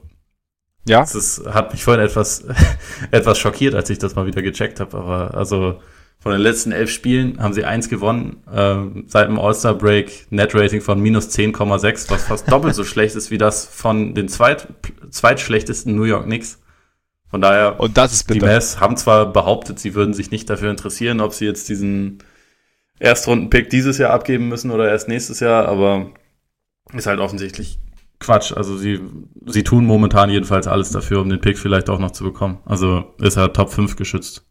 [0.86, 1.00] ja.
[1.00, 2.44] Das ist, hat mich vorhin etwas,
[3.10, 5.80] etwas schockiert, als ich das mal wieder gecheckt habe, aber also
[6.22, 8.76] von den letzten elf Spielen haben sie eins gewonnen, äh,
[9.08, 13.66] seit dem All-Star-Break Net-Rating von minus 10,6, was fast doppelt so schlecht ist wie das
[13.66, 14.68] von den zweit,
[15.10, 16.61] zweitschlechtesten New York Knicks.
[17.32, 18.40] Von daher, und das ist bitter.
[18.40, 22.22] die Mavs haben zwar behauptet, sie würden sich nicht dafür interessieren, ob sie jetzt diesen
[22.98, 26.10] Erstrunden-Pick dieses Jahr abgeben müssen oder erst nächstes Jahr, aber
[26.92, 27.78] ist halt offensichtlich
[28.18, 28.52] Quatsch.
[28.52, 29.00] Also sie,
[29.46, 32.58] sie tun momentan jedenfalls alles dafür, um den Pick vielleicht auch noch zu bekommen.
[32.66, 34.44] Also ist er Top 5 geschützt.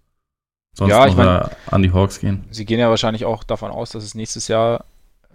[0.74, 2.48] Sonst ja, ich mein, an die Hawks gehen.
[2.50, 4.86] Sie gehen ja wahrscheinlich auch davon aus, dass es nächstes Jahr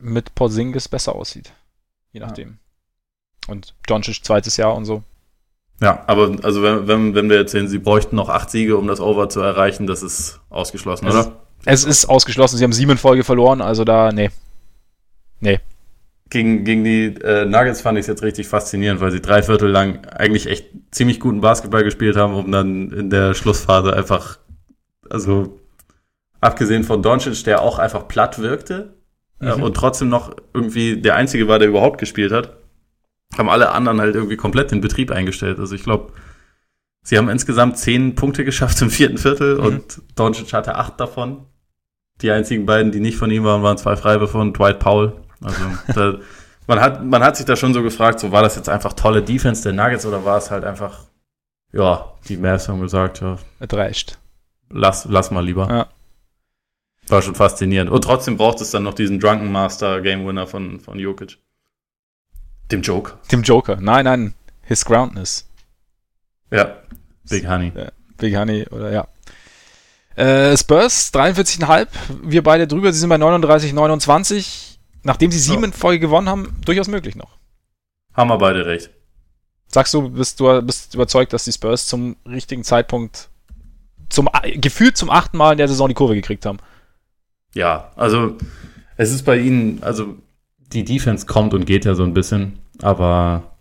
[0.01, 1.53] mit Porzingis besser aussieht.
[2.11, 2.59] Je nachdem.
[3.47, 3.53] Ja.
[3.53, 5.05] Und Doncic zweites Jahr und so.
[5.81, 8.87] Ja, aber also wenn, wenn, wenn wir jetzt sehen, sie bräuchten noch acht Siege, um
[8.87, 11.33] das Over zu erreichen, das ist ausgeschlossen, es oder?
[11.66, 12.57] es ist ausgeschlossen.
[12.57, 14.31] Sie haben sieben in Folge verloren, also da, nee.
[15.41, 15.61] Nee.
[16.31, 19.68] Gegen, gegen die äh, Nuggets fand ich es jetzt richtig faszinierend, weil sie drei Viertel
[19.68, 24.39] lang eigentlich echt ziemlich guten Basketball gespielt haben, um dann in der Schlussphase einfach,
[25.09, 25.61] also
[26.41, 28.95] abgesehen von Doncic, der auch einfach platt wirkte
[29.41, 29.61] äh, mhm.
[29.61, 32.57] äh, und trotzdem noch irgendwie der Einzige war, der überhaupt gespielt hat,
[33.37, 35.59] haben alle anderen halt irgendwie komplett den Betrieb eingestellt.
[35.59, 36.12] Also ich glaube,
[37.03, 39.64] sie haben insgesamt zehn Punkte geschafft im vierten Viertel mhm.
[39.64, 41.47] und Doncic hatte acht davon.
[42.22, 45.12] Die einzigen beiden, die nicht von ihm waren, waren zwei Freiwürfe und Dwight Powell.
[45.42, 45.61] Also
[45.95, 46.18] da,
[46.67, 49.22] man hat man hat sich da schon so gefragt, so war das jetzt einfach tolle
[49.22, 51.07] Defense der Nuggets oder war es halt einfach
[51.72, 54.18] ja, die Mavs haben gesagt, ja, es reicht.
[54.71, 55.68] Lass lass mal lieber.
[55.68, 55.88] Ja.
[57.09, 57.91] War schon faszinierend.
[57.91, 61.38] Und trotzdem braucht es dann noch diesen Drunken Master Game Winner von von Jokic.
[62.71, 63.18] Dem Joker.
[63.30, 63.76] Dem Joker.
[63.80, 64.34] Nein, nein.
[64.63, 65.49] His Groundness.
[66.51, 66.76] Ja.
[67.29, 67.72] Big Honey.
[67.75, 69.09] Ja, Big Honey oder ja.
[70.17, 71.88] Äh, Spurs 43,5.
[72.22, 72.93] Wir beide drüber.
[72.93, 74.79] Sie sind bei 39, 29.
[75.03, 77.37] Nachdem sie sieben in Folge gewonnen haben, durchaus möglich noch.
[78.13, 78.91] Haben wir beide recht.
[79.68, 83.29] Sagst du, bist du bist überzeugt, dass die Spurs zum richtigen Zeitpunkt
[84.09, 86.59] zum gefühlt zum achten Mal in der Saison die Kurve gekriegt haben?
[87.55, 88.37] Ja, also
[88.97, 90.17] es ist bei ihnen, also
[90.72, 93.57] die Defense kommt und geht ja so ein bisschen, aber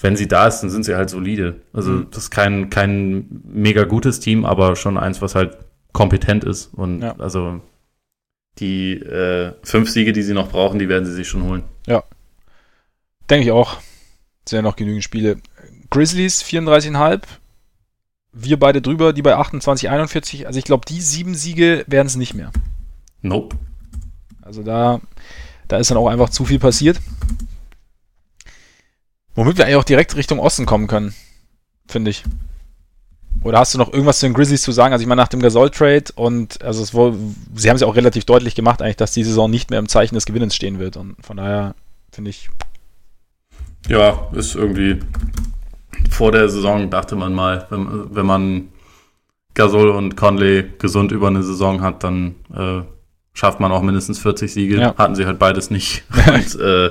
[0.00, 1.60] wenn sie da ist, dann sind sie halt solide.
[1.72, 2.06] Also mhm.
[2.10, 5.58] das ist kein, kein mega gutes Team, aber schon eins, was halt
[5.92, 6.74] kompetent ist.
[6.74, 7.14] Und ja.
[7.18, 7.60] also
[8.58, 11.62] die äh, fünf Siege, die sie noch brauchen, die werden sie sich schon holen.
[11.86, 12.02] Ja.
[13.30, 13.78] Denke ich auch.
[14.48, 15.36] Sind ja noch genügend Spiele.
[15.90, 17.22] Grizzlies 34,5.
[18.32, 20.46] Wir beide drüber, die bei 28, 41.
[20.46, 22.50] Also ich glaube, die sieben Siege werden es nicht mehr.
[23.20, 23.56] Nope.
[24.40, 25.00] Also da
[25.72, 27.00] da ist dann auch einfach zu viel passiert.
[29.34, 31.14] Womit wir eigentlich auch direkt Richtung Osten kommen können,
[31.88, 32.24] finde ich.
[33.42, 34.92] Oder hast du noch irgendwas zu den Grizzlies zu sagen?
[34.92, 37.16] Also ich meine, nach dem Gasol-Trade und also es wohl,
[37.54, 39.88] sie haben es ja auch relativ deutlich gemacht, eigentlich, dass die Saison nicht mehr im
[39.88, 40.98] Zeichen des Gewinnens stehen wird.
[40.98, 41.74] Und von daher
[42.12, 42.50] finde ich,
[43.88, 45.00] Ja, ist irgendwie
[46.10, 48.68] vor der Saison dachte man mal, wenn, wenn man
[49.54, 52.82] Gasol und Conley gesund über eine Saison hat, dann äh,
[53.32, 54.78] schafft man auch mindestens 40 Siege.
[54.78, 54.96] Ja.
[54.96, 56.04] Hatten sie halt beides nicht.
[56.26, 56.90] und äh,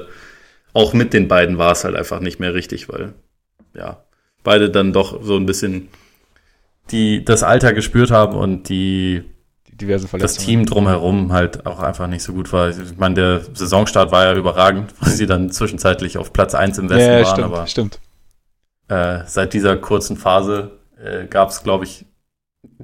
[0.74, 3.14] auch mit den beiden war es halt einfach nicht mehr richtig, weil
[3.74, 4.04] ja,
[4.44, 5.90] beide dann doch so ein bisschen
[6.92, 9.24] die das Alter gespürt haben und die,
[9.68, 10.38] die diversen Verletzungen.
[10.38, 12.70] Das Team drumherum halt auch einfach nicht so gut war.
[12.70, 16.90] Ich meine, der Saisonstart war ja überragend, weil sie dann zwischenzeitlich auf Platz 1 im
[16.90, 17.26] Westen ja, waren.
[17.26, 18.00] Stimmt, aber stimmt.
[18.88, 22.06] Äh, seit dieser kurzen Phase äh, gab es, glaube ich,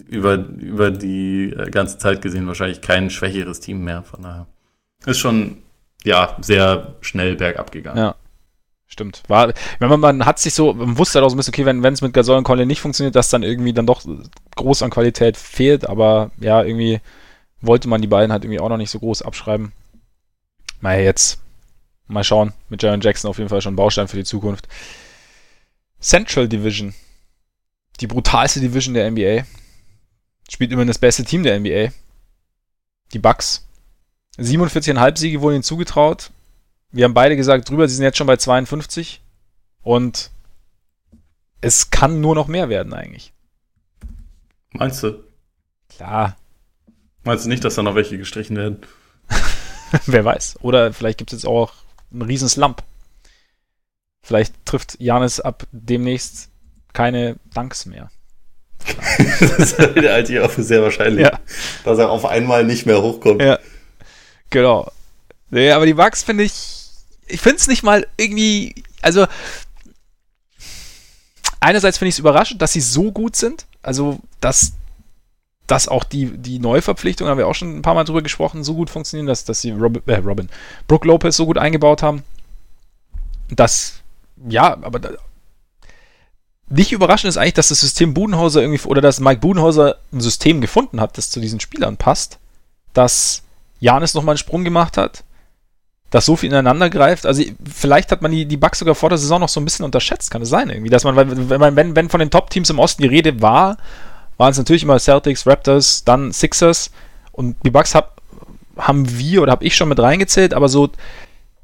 [0.07, 4.03] über, über die äh, ganze Zeit gesehen wahrscheinlich kein schwächeres Team mehr.
[4.03, 4.47] Von daher
[5.05, 5.57] ist schon
[6.03, 7.97] ja sehr schnell bergab gegangen.
[7.97, 8.15] Ja.
[8.89, 9.23] Stimmt.
[9.27, 11.83] War, man, man hat sich so, man wusste halt auch so ein bisschen, okay, wenn
[11.83, 14.01] es mit Gasol und Conley nicht funktioniert, dass dann irgendwie dann doch
[14.55, 17.01] groß an Qualität fehlt, aber ja, irgendwie
[17.59, 19.73] wollte man die beiden halt irgendwie auch noch nicht so groß abschreiben.
[20.79, 21.41] Naja, jetzt
[22.07, 22.53] mal schauen.
[22.69, 24.69] Mit Jaron Jackson auf jeden Fall schon Baustein für die Zukunft.
[25.99, 26.93] Central Division.
[27.99, 29.43] Die brutalste Division der NBA.
[30.49, 31.91] Spielt immerhin das beste Team der NBA.
[33.13, 33.65] Die Bucks.
[34.37, 36.31] 47,5 Siege wurden ihnen zugetraut.
[36.91, 39.21] Wir haben beide gesagt, drüber, sie sind jetzt schon bei 52.
[39.81, 40.31] Und
[41.61, 43.33] es kann nur noch mehr werden eigentlich.
[44.71, 45.23] Meinst du?
[45.89, 46.37] Klar.
[47.23, 48.81] Meinst du nicht, dass da noch welche gestrichen werden?
[50.05, 50.59] Wer weiß.
[50.61, 51.73] Oder vielleicht gibt es jetzt auch
[52.11, 52.83] einen riesen Slump.
[54.21, 56.49] Vielleicht trifft Janis ab demnächst
[56.93, 58.11] keine Danks mehr.
[59.57, 59.75] das
[60.29, 61.39] ich auch für sehr wahrscheinlich, ja.
[61.83, 63.41] dass er auf einmal nicht mehr hochkommt.
[63.41, 63.59] Ja,
[64.49, 64.91] genau.
[65.49, 66.85] Nee, aber die Bugs finde ich,
[67.27, 69.25] ich finde es nicht mal irgendwie, also
[71.59, 74.73] einerseits finde ich es überraschend, dass sie so gut sind, also dass
[75.67, 78.73] dass auch die, die Neuverpflichtungen, haben wir auch schon ein paar Mal drüber gesprochen, so
[78.73, 80.49] gut funktionieren, dass, dass sie Robin, äh, Robin,
[80.87, 82.23] Brooke Lopez so gut eingebaut haben.
[83.49, 83.99] Das,
[84.47, 85.09] ja, aber da,
[86.69, 90.61] nicht überraschend ist eigentlich, dass das System Budenhauser irgendwie, oder dass Mike Budenhauser ein System
[90.61, 92.39] gefunden hat, das zu diesen Spielern passt,
[92.93, 93.43] dass
[93.79, 95.23] Janis nochmal einen Sprung gemacht hat,
[96.09, 97.25] dass so viel ineinander greift.
[97.25, 99.85] Also vielleicht hat man die, die Bugs sogar vor der Saison noch so ein bisschen
[99.85, 102.79] unterschätzt, kann es sein irgendwie, dass man, wenn, man, wenn, wenn von den Top-Teams im
[102.79, 103.77] Osten die Rede war,
[104.37, 106.91] waren es natürlich immer Celtics, Raptors, dann Sixers
[107.31, 108.21] und die Bugs hab,
[108.77, 110.89] haben wir oder habe ich schon mit reingezählt, aber so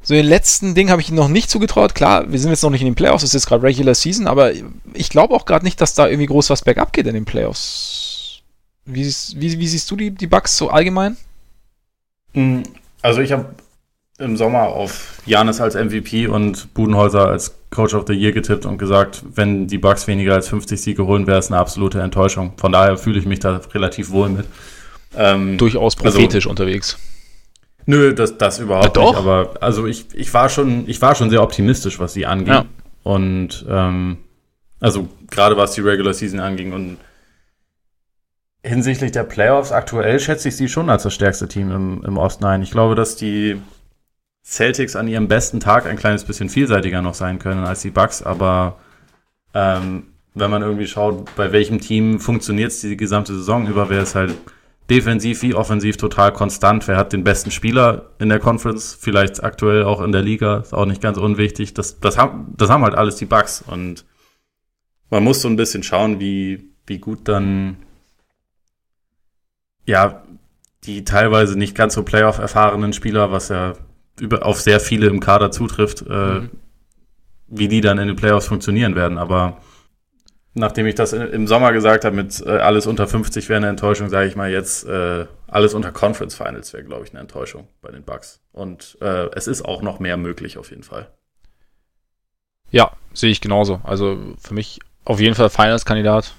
[0.04, 1.96] so den letzten Ding habe ich ihnen noch nicht zugetraut.
[1.96, 4.52] Klar, wir sind jetzt noch nicht in den Playoffs, es ist gerade Regular Season, aber
[4.94, 8.42] ich glaube auch gerade nicht, dass da irgendwie groß was bergab geht in den Playoffs.
[8.86, 11.16] Wie, wie, wie siehst du die, die Bugs so allgemein?
[12.34, 12.64] Hm,
[13.02, 13.46] also ich habe
[14.20, 18.78] im Sommer auf Janis als MVP und Budenhäuser als Coach of the Year getippt und
[18.78, 22.54] gesagt, wenn die Bucks weniger als 50 Siege holen, wäre es eine absolute Enttäuschung.
[22.58, 24.46] Von daher fühle ich mich da relativ wohl mit.
[25.16, 26.98] Ähm, Durchaus also prophetisch also, unterwegs.
[27.86, 29.16] Nö, das, das überhaupt nicht.
[29.16, 32.54] Aber also ich, ich war schon, ich war schon sehr optimistisch, was sie anging.
[32.54, 32.66] Ja.
[33.04, 34.18] Und ähm,
[34.80, 36.98] also gerade was die Regular Season anging und
[38.64, 42.46] hinsichtlich der Playoffs aktuell schätze ich sie schon als das stärkste Team im, im Osten
[42.46, 42.62] ein.
[42.62, 43.62] Ich glaube, dass die
[44.46, 48.22] Celtics an ihrem besten Tag ein kleines bisschen vielseitiger noch sein können als die Bucks,
[48.22, 48.78] aber
[49.54, 54.04] ähm, wenn man irgendwie schaut, bei welchem Team funktioniert es die gesamte Saison über, wäre
[54.04, 54.34] es halt
[54.90, 56.88] defensiv wie offensiv total konstant.
[56.88, 58.98] Wer hat den besten Spieler in der Conference?
[59.00, 61.74] Vielleicht aktuell auch in der Liga, ist auch nicht ganz unwichtig.
[61.74, 64.06] Das, das, haben, das haben halt alles die Bucks und
[65.10, 67.78] man muss so ein bisschen schauen, wie, wie gut dann
[69.86, 70.24] ja
[70.86, 73.74] die teilweise nicht ganz so Playoff erfahrenen Spieler, was ja
[74.20, 76.50] über, auf sehr viele im Kader zutrifft, äh, mhm.
[77.48, 79.18] wie die dann in den Playoffs funktionieren werden.
[79.18, 79.62] Aber
[80.54, 84.10] nachdem ich das im Sommer gesagt habe, mit äh, alles unter 50 wäre eine Enttäuschung,
[84.10, 87.92] sage ich mal jetzt, äh, alles unter Conference Finals wäre, glaube ich, eine Enttäuschung bei
[87.92, 88.42] den Bucks.
[88.52, 91.08] Und äh, es ist auch noch mehr möglich auf jeden Fall.
[92.72, 93.82] Ja, sehe ich genauso.
[93.84, 96.34] Also für mich auf jeden Fall Finals-Kandidat.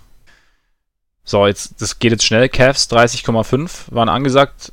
[1.24, 2.48] So, jetzt, das geht jetzt schnell.
[2.48, 4.72] Cavs 30,5 waren angesagt.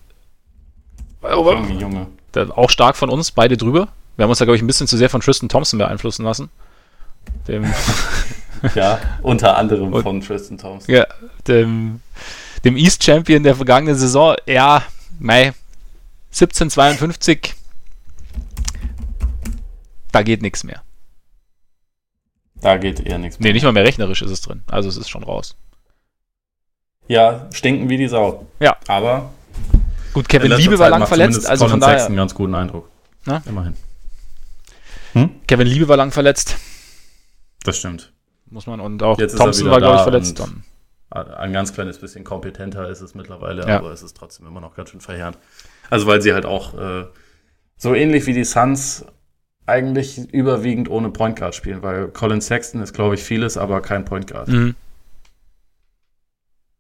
[1.22, 2.08] Oh, Junge
[2.56, 3.90] auch stark von uns, beide drüber.
[4.16, 6.50] Wir haben uns da, glaube ich, ein bisschen zu sehr von Tristan Thompson beeinflussen lassen.
[7.48, 7.66] Dem
[8.76, 10.94] ja, unter anderem und, von Tristan Thompson.
[10.94, 11.08] Ja,
[11.48, 12.02] dem,
[12.64, 14.36] dem East Champion der vergangenen Saison.
[14.46, 14.84] Ja,
[15.20, 15.54] Mai
[16.32, 17.56] 1752.
[20.12, 20.82] Da geht nichts mehr.
[22.62, 23.50] Da geht eher nichts mehr.
[23.50, 24.62] Nee, nicht mal mehr rechnerisch ist es drin.
[24.68, 25.56] Also es ist schon raus.
[27.08, 28.46] Ja, stinken wie die Sau.
[28.60, 28.78] Ja.
[28.88, 29.32] Aber
[30.14, 32.06] Gut, Kevin Liebe war lang verletzt, also von daher.
[32.06, 32.90] einen ganz guten Eindruck.
[33.26, 33.42] Na?
[33.46, 33.76] Immerhin.
[35.14, 35.30] Hm?
[35.48, 36.58] Kevin Liebe war lang verletzt.
[37.64, 38.12] Das stimmt.
[38.46, 40.40] Muss man und auch Jetzt Thompson war, glaube ich, verletzt.
[40.40, 40.64] Dann.
[41.10, 43.78] Ein ganz kleines bisschen kompetenter ist es mittlerweile, ja.
[43.78, 45.38] aber es ist trotzdem immer noch ganz schön verheerend.
[45.90, 47.06] Also weil sie halt auch äh,
[47.78, 49.06] so ähnlich wie die Suns
[49.66, 54.06] eigentlich überwiegend ohne Point Guard spielen, weil Colin Sexton ist, glaube ich, vieles, aber kein
[54.06, 54.48] Point Guard.
[54.48, 54.76] Mhm.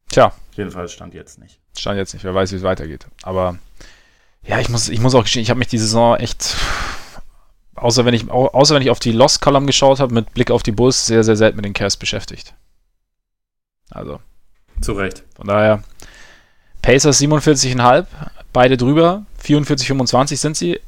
[0.10, 0.34] Tja.
[0.56, 1.60] Jedenfalls stand jetzt nicht.
[1.78, 3.08] Stand jetzt nicht, wer weiß, wie es weitergeht.
[3.24, 3.58] Aber
[4.44, 6.56] ja, ich muss, ich muss auch gestehen, ich habe mich die Saison echt,
[7.82, 10.64] außer wenn ich, außer wenn ich auf die Lost Column geschaut habe, mit Blick auf
[10.64, 12.54] die Bulls, sehr, sehr selten mit den Cavs beschäftigt.
[13.90, 14.20] Also.
[14.82, 15.24] Zu Recht.
[15.36, 15.84] Von daher,
[16.82, 18.06] Pacers 47,5,
[18.54, 20.80] beide drüber, 44, 25 sind sie.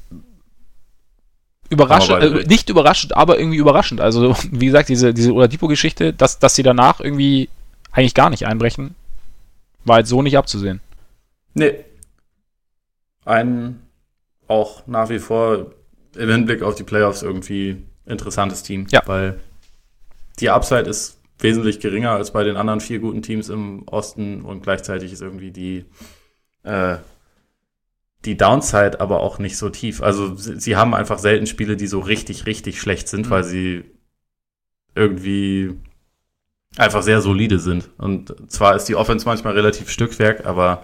[1.70, 4.00] Überraschend, äh, nicht überraschend, aber irgendwie überraschend.
[4.00, 7.50] Also, wie gesagt, diese, diese Oladipo-Geschichte, dass, dass sie danach irgendwie
[7.92, 8.96] eigentlich gar nicht einbrechen,
[9.84, 10.80] war jetzt so nicht abzusehen.
[11.54, 11.84] Nee.
[13.26, 13.80] Ein
[14.48, 15.68] auch nach wie vor
[16.16, 18.88] im Hinblick auf die Playoffs irgendwie interessantes Team.
[18.90, 19.02] Ja.
[19.06, 19.40] Weil
[20.40, 24.64] die Upside ist wesentlich geringer als bei den anderen vier guten Teams im Osten und
[24.64, 25.86] gleichzeitig ist irgendwie die
[26.64, 26.98] äh,
[28.26, 30.02] die Downside aber auch nicht so tief.
[30.02, 33.30] Also sie, sie haben einfach selten Spiele, die so richtig, richtig schlecht sind, mhm.
[33.32, 33.84] weil sie
[34.96, 35.76] irgendwie
[36.78, 37.90] einfach sehr solide sind.
[37.98, 40.84] Und zwar ist die Offense manchmal relativ Stückwerk, aber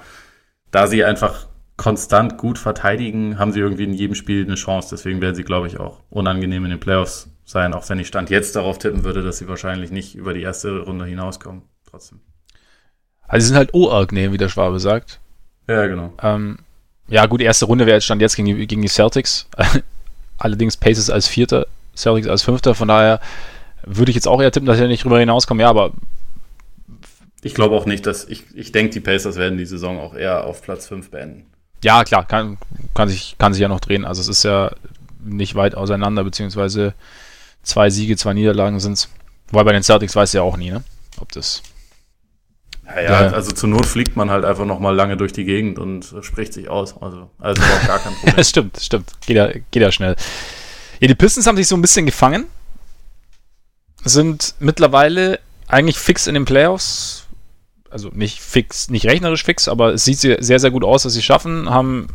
[0.71, 1.47] da sie einfach
[1.79, 4.89] konstant gut verteidigen, haben sie irgendwie in jedem Spiel eine Chance.
[4.91, 8.29] Deswegen werden sie, glaube ich, auch unangenehm in den Playoffs sein, auch wenn ich Stand
[8.29, 11.61] jetzt darauf tippen würde, dass sie wahrscheinlich nicht über die erste Runde hinauskommen.
[11.89, 12.19] Trotzdem.
[13.29, 15.21] Also sie sind halt unangenehm, wie der Schwabe sagt.
[15.69, 16.11] Ja, genau.
[16.21, 16.57] Ähm,
[17.07, 19.47] ja, gut, erste Runde wäre jetzt Stand jetzt gegen die, gegen die Celtics.
[20.37, 21.65] Allerdings Paces als Vierter,
[21.95, 22.75] Celtics als Fünfter.
[22.75, 23.21] Von daher
[23.85, 25.61] würde ich jetzt auch eher tippen, dass sie nicht drüber hinauskommen.
[25.61, 25.93] Ja, aber.
[27.41, 28.27] Ich glaube auch nicht, dass.
[28.27, 31.45] Ich, ich denke, die Pacers werden die Saison auch eher auf Platz 5 beenden.
[31.83, 32.57] Ja, klar, kann,
[32.93, 34.05] kann, sich, kann sich ja noch drehen.
[34.05, 34.71] Also es ist ja
[35.23, 36.93] nicht weit auseinander, beziehungsweise
[37.63, 39.09] zwei Siege, zwei Niederlagen sind es.
[39.51, 40.83] Wobei bei den Celtics weiß ja auch nie, ne?
[41.19, 41.63] Ob das
[42.95, 45.45] ja, ja, ja, also zur Not fliegt man halt einfach noch mal lange durch die
[45.45, 46.99] Gegend und spricht sich aus.
[47.01, 48.43] Also, also überhaupt gar kein Problem.
[48.43, 49.11] stimmt, stimmt.
[49.25, 50.15] Geht ja, geht ja schnell.
[50.99, 52.45] Ja, die Pistons haben sich so ein bisschen gefangen.
[54.03, 57.27] Sind mittlerweile eigentlich fix in den Playoffs.
[57.89, 61.21] Also nicht fix, nicht rechnerisch fix, aber es sieht sehr, sehr gut aus, dass sie
[61.21, 61.69] schaffen.
[61.69, 62.07] Haben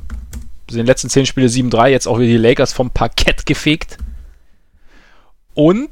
[0.70, 3.98] in den letzten zehn Spiele 7-3 jetzt auch wieder die Lakers vom Parkett gefegt.
[5.54, 5.90] Und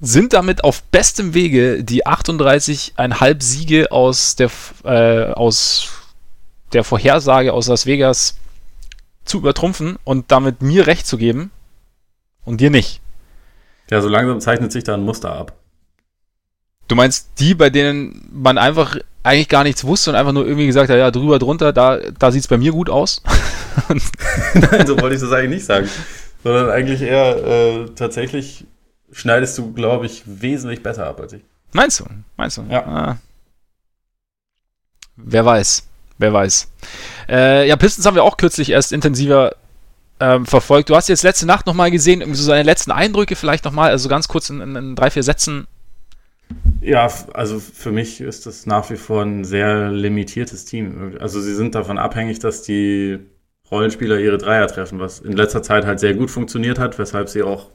[0.00, 4.50] sind damit auf bestem Wege, die 38,5 Siege aus der,
[4.84, 5.90] äh, aus
[6.72, 8.36] der Vorhersage aus Las Vegas
[9.24, 11.50] zu übertrumpfen und damit mir recht zu geben
[12.44, 13.00] und dir nicht.
[13.90, 15.56] Ja, so langsam zeichnet sich da ein Muster ab.
[16.88, 20.66] Du meinst die, bei denen man einfach eigentlich gar nichts wusste und einfach nur irgendwie
[20.66, 23.22] gesagt hat, ja, drüber, drunter, da, da sieht es bei mir gut aus?
[24.54, 25.88] Nein, so wollte ich das eigentlich nicht sagen.
[26.44, 28.66] Sondern eigentlich eher äh, tatsächlich
[29.10, 31.42] schneidest du, glaube ich, wesentlich besser ab als ich.
[31.72, 32.04] Meinst du?
[32.36, 32.64] Meinst du?
[32.70, 32.86] Ja.
[32.86, 33.18] Ah.
[35.16, 35.86] Wer weiß.
[36.18, 36.68] Wer weiß.
[37.28, 39.56] Äh, ja, Pistons haben wir auch kürzlich erst intensiver
[40.20, 40.88] ähm, verfolgt.
[40.88, 44.28] Du hast jetzt letzte Nacht nochmal gesehen, so seine letzten Eindrücke vielleicht nochmal, also ganz
[44.28, 45.66] kurz in, in, in drei, vier Sätzen.
[46.80, 51.16] Ja, also für mich ist das nach wie vor ein sehr limitiertes Team.
[51.18, 53.18] Also sie sind davon abhängig, dass die
[53.70, 57.42] Rollenspieler ihre Dreier treffen, was in letzter Zeit halt sehr gut funktioniert hat, weshalb sie
[57.42, 57.70] auch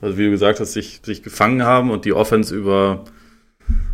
[0.00, 3.04] also wie du gesagt hast, sich, sich gefangen haben und die Offense über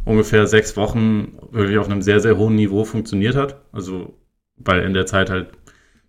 [0.04, 3.60] ungefähr sechs Wochen wirklich auf einem sehr, sehr hohen Niveau funktioniert hat.
[3.72, 4.18] Also,
[4.56, 5.50] weil in der Zeit halt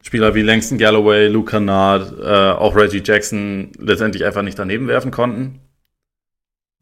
[0.02, 5.12] Spieler wie Langston Galloway, Luke Kennard, äh, auch Reggie Jackson letztendlich einfach nicht daneben werfen
[5.12, 5.60] konnten.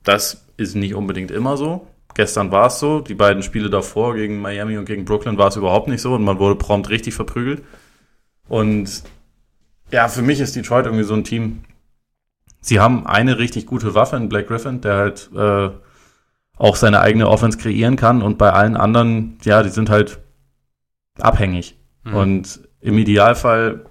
[0.03, 1.87] Das ist nicht unbedingt immer so.
[2.15, 3.01] Gestern war es so.
[3.01, 6.23] Die beiden Spiele davor gegen Miami und gegen Brooklyn war es überhaupt nicht so und
[6.23, 7.63] man wurde prompt richtig verprügelt.
[8.47, 9.03] Und
[9.91, 11.63] ja, für mich ist Detroit irgendwie so ein Team,
[12.61, 15.69] sie haben eine richtig gute Waffe in Black Griffin, der halt äh,
[16.57, 20.19] auch seine eigene Offense kreieren kann und bei allen anderen, ja, die sind halt
[21.19, 21.77] abhängig.
[22.03, 22.15] Mhm.
[22.15, 23.85] Und im Idealfall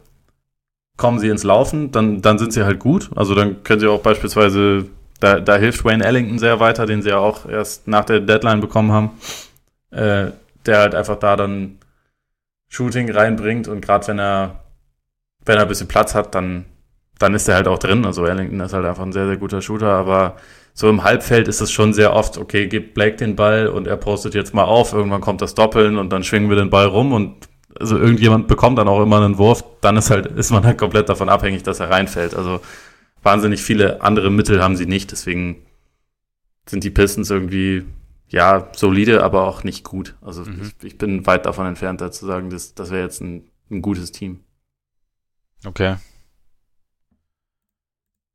[0.96, 3.10] kommen sie ins Laufen, dann, dann sind sie halt gut.
[3.16, 4.86] Also dann können sie auch beispielsweise,
[5.20, 8.60] da, da hilft Wayne Ellington sehr weiter, den sie ja auch erst nach der Deadline
[8.60, 9.10] bekommen haben,
[9.90, 10.32] äh,
[10.66, 11.78] der halt einfach da dann
[12.68, 14.64] Shooting reinbringt und gerade wenn er,
[15.44, 16.66] wenn er ein bisschen Platz hat, dann
[17.18, 18.04] dann ist er halt auch drin.
[18.04, 20.36] Also Ellington ist halt einfach ein sehr, sehr guter Shooter, aber
[20.74, 23.96] so im Halbfeld ist es schon sehr oft, okay, gibt Blake den Ball und er
[23.96, 27.12] postet jetzt mal auf, irgendwann kommt das Doppeln und dann schwingen wir den Ball rum
[27.12, 30.78] und also irgendjemand bekommt dann auch immer einen Wurf, dann ist halt, ist man halt
[30.78, 32.34] komplett davon abhängig, dass er reinfällt.
[32.34, 32.60] Also
[33.28, 35.66] wahnsinnig viele andere Mittel haben sie nicht, deswegen
[36.64, 37.84] sind die Pistons irgendwie,
[38.28, 40.16] ja, solide, aber auch nicht gut.
[40.22, 40.72] Also mhm.
[40.80, 43.82] ich, ich, bin weit davon entfernt, da zu sagen, das, das wäre jetzt ein, ein
[43.82, 44.40] gutes Team.
[45.66, 45.96] Okay.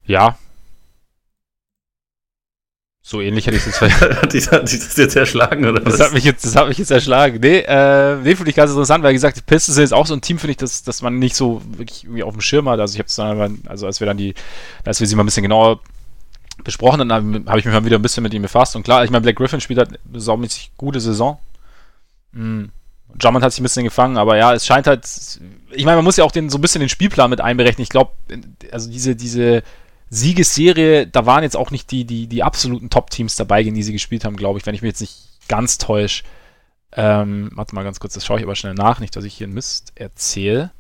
[0.06, 0.38] Ja.
[3.06, 3.82] So ähnlich hätte ich es jetzt
[4.52, 6.08] hat dich das jetzt erschlagen, oder das was?
[6.08, 7.40] Hat mich jetzt, das hat mich jetzt erschlagen.
[7.42, 10.14] Nee, äh, nee finde ich ganz interessant, weil gesagt, die Pistons sind jetzt auch so
[10.14, 12.80] ein Team, finde ich, dass, dass man nicht so wirklich irgendwie auf dem Schirm hat.
[12.80, 14.34] Also ich habe es dann, also als wir dann die,
[14.86, 15.82] als wir sie mal ein bisschen genauer
[16.64, 18.78] besprochen, dann habe hab ich mich mal wieder ein bisschen mit ihm befasst.
[18.78, 21.40] Und klar, ich meine, Black Griffin spielt halt eine saumäßig gute Saison.
[22.32, 22.72] Mhm.
[23.18, 25.06] Drummond hat sich ein bisschen gefangen, aber ja, es scheint halt,
[25.72, 27.84] ich meine, man muss ja auch den, so ein bisschen den Spielplan mit einberechnen.
[27.84, 28.12] Ich glaube,
[28.72, 29.62] also diese, diese
[30.14, 33.94] Siegesserie, da waren jetzt auch nicht die, die, die absoluten Top-Teams dabei, gegen die sie
[33.94, 35.18] gespielt haben, glaube ich, wenn ich mich jetzt nicht
[35.48, 36.24] ganz täusche.
[36.92, 39.48] Ähm, warte mal ganz kurz, das schaue ich aber schnell nach, nicht, dass ich hier
[39.48, 40.72] einen Mist erzähle.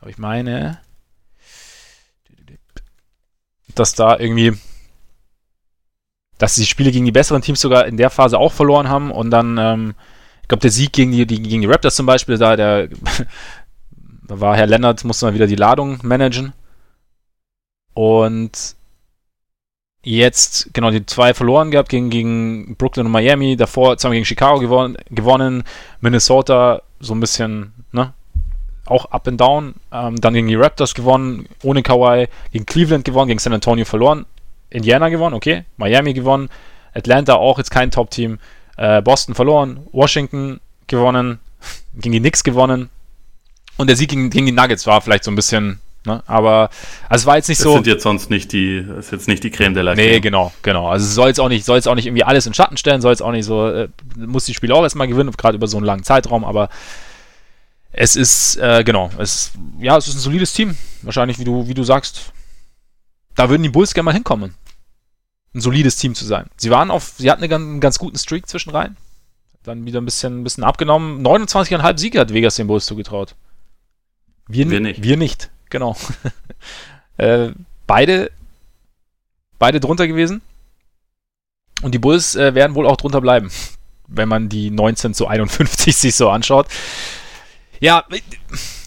[0.00, 0.80] Aber ich meine,
[3.76, 4.54] dass da irgendwie,
[6.38, 9.30] dass die Spiele gegen die besseren Teams sogar in der Phase auch verloren haben und
[9.30, 9.94] dann, ähm,
[10.42, 12.88] ich glaube, der Sieg gegen die, die, gegen die Raptors zum Beispiel, da, der,
[14.26, 16.52] da war Herr Lennart, musste mal wieder die Ladung managen.
[17.94, 18.76] Und
[20.02, 24.60] jetzt, genau, die zwei verloren gehabt gegen, gegen Brooklyn und Miami, davor zweimal gegen Chicago
[24.60, 25.64] gewonnen, gewonnen,
[26.00, 28.12] Minnesota so ein bisschen, ne,
[28.86, 33.28] auch up and down, ähm, dann gegen die Raptors gewonnen, ohne Kawhi, gegen Cleveland gewonnen,
[33.28, 34.26] gegen San Antonio verloren,
[34.70, 36.48] Indiana gewonnen, okay, Miami gewonnen,
[36.94, 38.38] Atlanta auch jetzt kein Top-Team,
[38.76, 41.40] äh, Boston verloren, Washington gewonnen,
[41.94, 42.88] gegen die Knicks gewonnen.
[43.76, 46.22] Und der Sieg gegen, gegen die Nuggets war vielleicht so ein bisschen Ne?
[46.26, 46.70] Aber
[47.08, 47.74] also es war jetzt nicht das so.
[47.74, 50.06] sind jetzt sonst nicht die, ist jetzt nicht die Creme de la Creme.
[50.06, 50.88] Nee, genau, genau.
[50.88, 53.02] Also es soll jetzt auch nicht, soll jetzt auch nicht irgendwie alles in Schatten stellen,
[53.02, 55.76] soll jetzt auch nicht so, äh, muss die Spiele auch erstmal gewinnen, gerade über so
[55.76, 56.70] einen langen Zeitraum, aber
[57.92, 60.76] es ist, äh, genau, es ja, es ist ein solides Team.
[61.02, 62.32] Wahrscheinlich, wie du, wie du sagst.
[63.34, 64.54] Da würden die Bulls gerne mal hinkommen.
[65.54, 66.48] Ein solides Team zu sein.
[66.56, 68.96] Sie waren auf, sie hatten einen ganz guten Streak zwischen rein.
[69.64, 71.26] Dann wieder ein bisschen, ein bisschen abgenommen.
[71.26, 73.34] 29,5 Siege hat Vegas den Bulls zugetraut.
[74.46, 75.02] Wir, wir nicht.
[75.02, 75.50] Wir nicht.
[75.70, 75.96] Genau.
[77.16, 77.50] äh,
[77.86, 78.30] beide,
[79.58, 80.42] beide drunter gewesen.
[81.82, 83.50] Und die Bulls äh, werden wohl auch drunter bleiben,
[84.06, 86.66] wenn man die 19 zu 51 sich so anschaut.
[87.80, 88.04] Ja,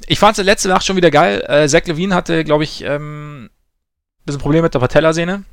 [0.05, 1.43] ich fand es letzte Nacht schon wieder geil.
[1.47, 3.49] Äh, Zach Levine hatte, glaube ich, ähm, ein
[4.25, 5.43] bisschen Probleme mit der Patellasehne.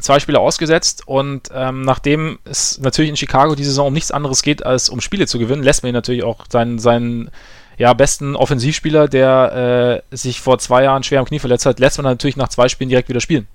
[0.00, 4.42] Zwei Spiele ausgesetzt und ähm, nachdem es natürlich in Chicago die Saison um nichts anderes
[4.42, 7.30] geht, als um Spiele zu gewinnen, lässt man ihn natürlich auch seinen, seinen
[7.78, 11.98] ja, besten Offensivspieler, der äh, sich vor zwei Jahren schwer am Knie verletzt hat, lässt
[11.98, 13.46] man natürlich nach zwei Spielen direkt wieder spielen.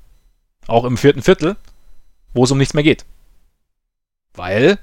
[0.68, 1.56] Auch im vierten Viertel,
[2.34, 3.06] wo es um nichts mehr geht.
[4.34, 4.80] Weil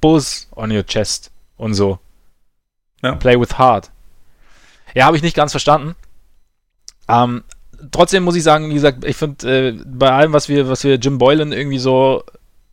[0.00, 1.98] Buzz on your chest und so.
[3.02, 3.14] Ja.
[3.14, 3.90] Play with heart.
[4.94, 5.94] Ja, habe ich nicht ganz verstanden.
[7.08, 7.44] Ähm,
[7.90, 10.96] trotzdem muss ich sagen, wie gesagt, ich finde, äh, bei allem, was wir, was wir
[10.96, 12.24] Jim Boylan irgendwie so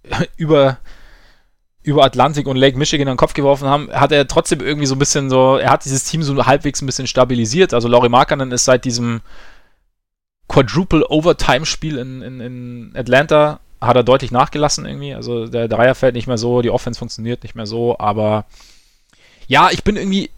[0.38, 0.78] über
[1.84, 4.96] über Atlantik und Lake Michigan in den Kopf geworfen haben, hat er trotzdem irgendwie so
[4.96, 7.74] ein bisschen so, er hat dieses Team so halbwegs ein bisschen stabilisiert.
[7.74, 9.22] Also Laurie Markkanen ist seit diesem
[10.48, 15.16] Quadruple Overtime Spiel in, in, in Atlanta hat er deutlich nachgelassen irgendwie.
[15.16, 18.46] Also der Dreier fällt nicht mehr so, die Offense funktioniert nicht mehr so, aber
[19.48, 20.30] ja, ich bin irgendwie,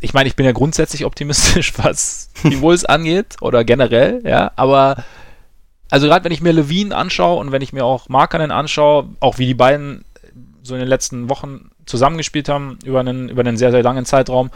[0.00, 5.04] ich meine, ich bin ja grundsätzlich optimistisch, was die Wolves angeht oder generell, ja, aber
[5.90, 9.38] also gerade wenn ich mir Levine anschaue und wenn ich mir auch Markanen anschaue, auch
[9.38, 10.04] wie die beiden
[10.62, 14.50] so in den letzten Wochen zusammengespielt haben, über einen, über einen sehr, sehr langen Zeitraum,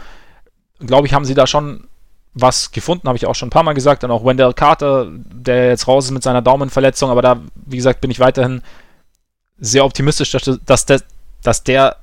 [0.79, 1.87] glaube ich, haben sie da schon
[2.33, 4.03] was gefunden, habe ich auch schon ein paar Mal gesagt.
[4.03, 8.01] Dann auch Wendell Carter, der jetzt raus ist mit seiner Daumenverletzung, aber da, wie gesagt,
[8.01, 8.61] bin ich weiterhin
[9.57, 11.01] sehr optimistisch, dass, dass, der,
[11.43, 11.97] dass der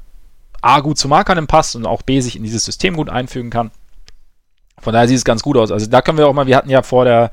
[0.62, 3.70] A gut zu Markern passt und auch B sich in dieses System gut einfügen kann.
[4.80, 5.70] Von daher sieht es ganz gut aus.
[5.70, 7.30] Also da können wir auch mal, wir hatten ja vor der,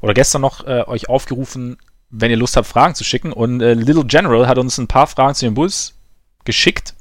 [0.00, 1.78] oder gestern noch äh, euch aufgerufen,
[2.16, 3.32] wenn ihr Lust habt, Fragen zu schicken.
[3.32, 5.94] Und äh, Little General hat uns ein paar Fragen zu den Bulls
[6.44, 6.94] geschickt.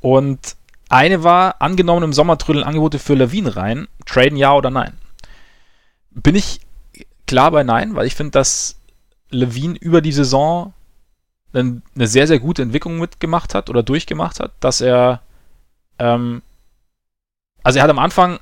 [0.00, 0.56] Und
[0.88, 4.92] eine war, angenommen im Sommer trödeln Angebote für Lawine rein, traden ja oder nein?
[6.10, 6.60] Bin ich
[7.26, 8.76] klar bei nein, weil ich finde, dass
[9.30, 10.74] Levine über die Saison
[11.54, 15.20] eine sehr, sehr gute Entwicklung mitgemacht hat oder durchgemacht hat, dass er,
[15.98, 16.42] ähm,
[17.62, 18.38] also er hat am Anfang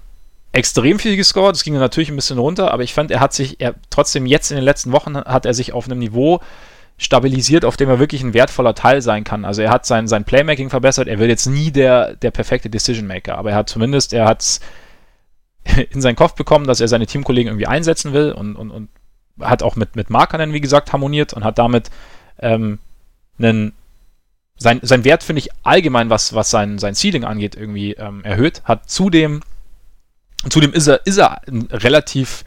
[0.53, 3.61] extrem viel gescored, das ging natürlich ein bisschen runter, aber ich fand, er hat sich,
[3.61, 6.41] er trotzdem jetzt in den letzten Wochen hat er sich auf einem Niveau
[6.97, 9.45] stabilisiert, auf dem er wirklich ein wertvoller Teil sein kann.
[9.45, 13.07] Also er hat sein, sein Playmaking verbessert, er wird jetzt nie der, der perfekte Decision
[13.07, 14.61] Maker, aber er hat zumindest, er hat
[15.91, 18.89] in seinen Kopf bekommen, dass er seine Teamkollegen irgendwie einsetzen will und, und, und
[19.41, 21.91] hat auch mit, mit Markern, wie gesagt, harmoniert und hat damit
[22.41, 22.79] ähm,
[23.39, 23.73] einen
[24.57, 28.61] sein, sein Wert, finde ich, allgemein, was, was sein, sein Ceiling angeht, irgendwie ähm, erhöht.
[28.65, 29.41] Hat zudem,
[30.49, 32.45] zudem ist er, ist er ein relativ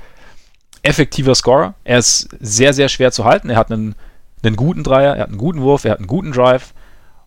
[0.82, 1.76] effektiver Scorer.
[1.84, 3.50] Er ist sehr, sehr schwer zu halten.
[3.50, 3.96] Er hat einen
[4.44, 6.74] einen guten Dreier, er hat einen guten Wurf, er hat einen guten Drive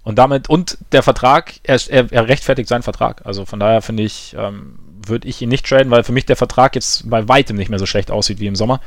[0.03, 3.23] und damit, und der Vertrag, er, er, er rechtfertigt seinen Vertrag.
[3.25, 6.37] Also von daher finde ich, ähm, würde ich ihn nicht traden, weil für mich der
[6.37, 8.81] Vertrag jetzt bei weitem nicht mehr so schlecht aussieht wie im Sommer.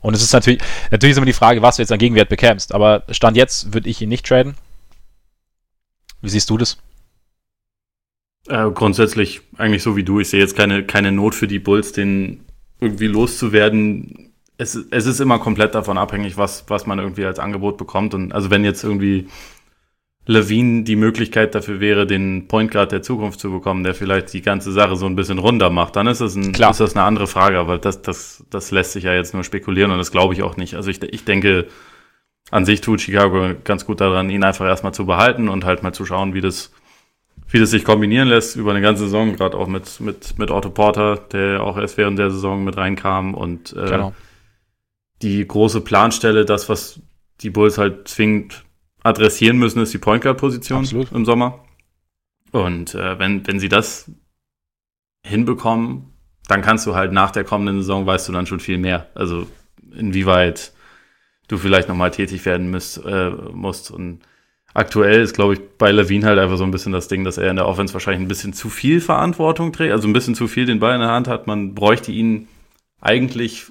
[0.00, 0.60] Und es ist natürlich,
[0.90, 2.74] natürlich ist immer die Frage, was du jetzt an Gegenwert bekämst.
[2.74, 4.54] Aber Stand jetzt würde ich ihn nicht traden.
[6.20, 6.78] Wie siehst du das?
[8.52, 10.20] Äh, grundsätzlich eigentlich so wie du.
[10.20, 12.44] Ich sehe jetzt keine, keine Not für die Bulls, den
[12.80, 14.34] irgendwie loszuwerden.
[14.58, 18.12] Es, es ist immer komplett davon abhängig, was, was man irgendwie als Angebot bekommt.
[18.12, 19.26] Und also wenn jetzt irgendwie
[20.26, 24.42] Levine die Möglichkeit dafür wäre, den Point Guard der Zukunft zu bekommen, der vielleicht die
[24.42, 27.28] ganze Sache so ein bisschen runder macht, dann ist das, ein, ist das eine andere
[27.28, 27.58] Frage.
[27.58, 30.58] Aber das, das, das lässt sich ja jetzt nur spekulieren und das glaube ich auch
[30.58, 30.74] nicht.
[30.74, 31.68] Also ich, ich denke,
[32.50, 35.94] an sich tut Chicago ganz gut daran, ihn einfach erstmal zu behalten und halt mal
[35.94, 36.70] zu schauen, wie das,
[37.52, 40.70] wie das sich kombinieren lässt über eine ganze Saison, gerade auch mit, mit, mit Otto
[40.70, 44.14] Porter, der auch erst während der Saison mit reinkam und äh, genau.
[45.20, 47.00] die große Planstelle, das, was
[47.40, 48.64] die Bulls halt zwingend
[49.02, 51.12] adressieren müssen, ist die Point Guard Position Absolut.
[51.12, 51.64] im Sommer.
[52.52, 54.10] Und äh, wenn, wenn sie das
[55.24, 56.12] hinbekommen,
[56.48, 59.08] dann kannst du halt nach der kommenden Saison, weißt du dann schon viel mehr.
[59.14, 59.46] Also
[59.94, 60.72] inwieweit
[61.48, 63.90] du vielleicht nochmal tätig werden müsst, äh, musst.
[63.90, 64.20] Und
[64.74, 67.50] aktuell ist, glaube ich, bei Levine halt einfach so ein bisschen das Ding, dass er
[67.50, 70.66] in der Offense wahrscheinlich ein bisschen zu viel Verantwortung trägt, also ein bisschen zu viel
[70.66, 71.46] den Ball in der Hand hat.
[71.46, 72.48] Man bräuchte ihn
[73.00, 73.66] eigentlich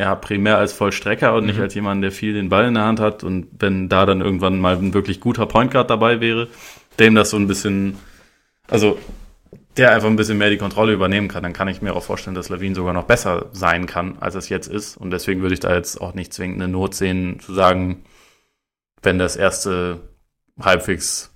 [0.00, 1.50] ja, primär als Vollstrecker und mhm.
[1.50, 3.22] nicht als jemand, der viel den Ball in der Hand hat.
[3.22, 6.48] Und wenn da dann irgendwann mal ein wirklich guter Point Guard dabei wäre,
[6.98, 7.98] dem das so ein bisschen,
[8.68, 8.98] also
[9.76, 12.34] der einfach ein bisschen mehr die Kontrolle übernehmen kann, dann kann ich mir auch vorstellen,
[12.34, 14.96] dass Lawine sogar noch besser sein kann, als es jetzt ist.
[14.96, 18.02] Und deswegen würde ich da jetzt auch nicht zwingend eine Not sehen, zu sagen,
[19.02, 20.00] wenn das erste
[20.58, 21.34] halbwegs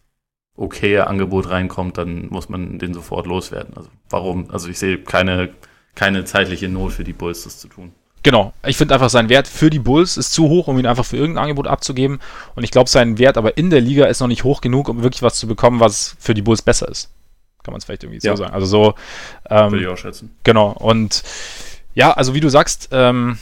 [0.57, 3.77] okaye Angebot reinkommt, dann muss man den sofort loswerden.
[3.77, 4.51] Also warum?
[4.51, 5.51] Also ich sehe keine,
[5.95, 7.93] keine zeitliche Not für die Bulls, das zu tun.
[8.23, 8.55] Genau.
[8.65, 11.17] Ich finde einfach, sein Wert für die Bulls ist zu hoch, um ihn einfach für
[11.17, 12.21] irgendein Angebot abzugeben.
[12.55, 15.03] Und ich glaube, sein Wert aber in der Liga ist noch nicht hoch genug, um
[15.03, 17.11] wirklich was zu bekommen, was für die Bulls besser ist.
[17.63, 18.35] Kann man es vielleicht irgendwie ja.
[18.35, 18.55] so sagen.
[18.55, 18.95] Also so.
[19.51, 20.35] Ähm, Würde ich auch schätzen.
[20.43, 20.71] Genau.
[20.71, 21.23] Und
[21.95, 23.39] ja, also wie du sagst, ähm,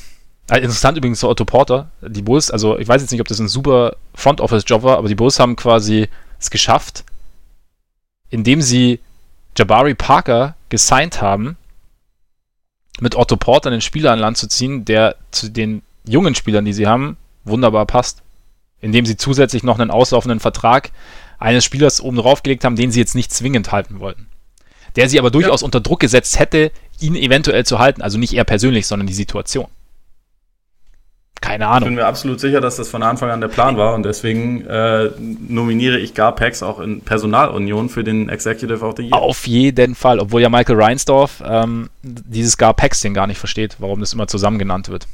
[0.51, 3.39] äh, interessant übrigens so Otto Porter, die Bulls, also ich weiß jetzt nicht, ob das
[3.39, 6.09] ein super Front Office Job war, aber die Bulls haben quasi
[6.39, 7.05] es geschafft,
[8.31, 9.01] indem sie
[9.57, 11.57] Jabari Parker gesigned haben,
[13.01, 16.73] mit Otto Porter einen Spieler an Land zu ziehen, der zu den jungen Spielern, die
[16.73, 18.23] sie haben, wunderbar passt.
[18.81, 20.91] Indem sie zusätzlich noch einen auslaufenden Vertrag
[21.39, 24.29] eines Spielers oben drauf gelegt haben, den sie jetzt nicht zwingend halten wollten.
[24.97, 25.65] Der sie aber durchaus ja.
[25.65, 26.71] unter Druck gesetzt hätte,
[27.01, 28.03] ihn eventuell zu halten.
[28.03, 29.69] Also nicht er persönlich, sondern die Situation.
[31.43, 31.81] Keine Ahnung.
[31.81, 34.65] Ich bin mir absolut sicher, dass das von Anfang an der Plan war und deswegen
[34.65, 39.13] äh, nominiere ich Garpex auch in Personalunion für den Executive of the Year.
[39.13, 44.13] Auf jeden Fall, obwohl ja Michael Reinsdorf ähm, dieses Garpex-Ding gar nicht versteht, warum das
[44.13, 45.09] immer zusammen genannt wird.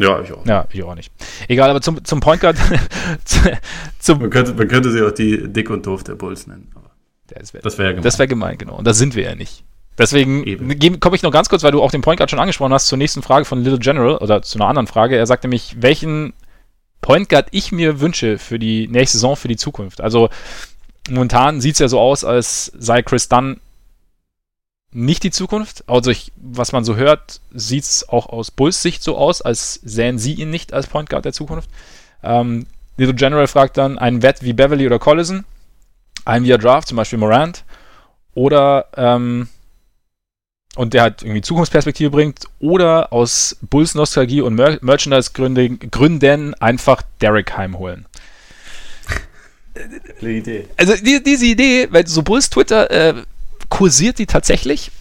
[0.00, 0.46] Ja, ich auch.
[0.46, 1.12] Ja, ich auch nicht.
[1.48, 2.56] Egal, aber zum, zum Point Guard.
[3.98, 6.70] zum man, könnte, man könnte sie auch die Dick und Doof der Bulls nennen.
[7.26, 8.02] Das wäre wär gemein.
[8.04, 8.76] Das wäre gemein, genau.
[8.76, 9.64] Und da sind wir ja nicht.
[9.98, 12.86] Deswegen komme ich noch ganz kurz, weil du auch den Point Guard schon angesprochen hast,
[12.86, 15.16] zur nächsten Frage von Little General oder zu einer anderen Frage.
[15.16, 16.32] Er sagt nämlich, welchen
[17.00, 20.00] Point Guard ich mir wünsche für die nächste Saison, für die Zukunft.
[20.00, 20.30] Also
[21.10, 23.60] momentan sieht es ja so aus, als sei Chris Dunn
[24.92, 25.84] nicht die Zukunft.
[25.88, 29.74] Also ich, was man so hört, sieht es auch aus Bulls Sicht so aus, als
[29.74, 31.68] sähen sie ihn nicht als Point Guard der Zukunft.
[32.22, 32.66] Ähm,
[32.96, 35.44] Little General fragt dann, einen Wett wie Beverly oder Collison,
[36.24, 37.64] einen via Draft, zum Beispiel Morant,
[38.34, 39.48] oder ähm,
[40.78, 47.02] und der halt irgendwie Zukunftsperspektive bringt oder aus Bulls Nostalgie und Mer Merchandise-Gründen Gründen einfach
[47.20, 48.06] Derek heimholen.
[50.20, 50.68] Idee.
[50.76, 53.14] Also die, diese Idee, weil so Bulls Twitter äh,
[53.68, 54.92] kursiert die tatsächlich.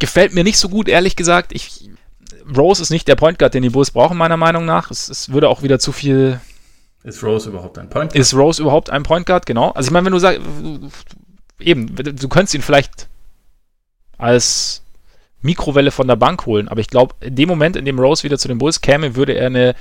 [0.00, 1.52] Gefällt mir nicht so gut, ehrlich gesagt.
[1.54, 1.88] Ich,
[2.56, 4.90] Rose ist nicht der Point Guard, den die Bulls brauchen, meiner Meinung nach.
[4.90, 6.40] Es, es würde auch wieder zu viel.
[7.04, 8.20] Ist Rose überhaupt ein Point Guard?
[8.20, 9.70] Ist Rose überhaupt ein Point Guard, genau.
[9.70, 10.40] Also ich meine, wenn du sagst,
[11.60, 13.06] eben, du könntest ihn vielleicht
[14.18, 14.82] als
[15.46, 16.68] Mikrowelle von der Bank holen.
[16.68, 19.32] Aber ich glaube, in dem Moment, in dem Rose wieder zu den Bulls käme, würde
[19.32, 19.74] er eine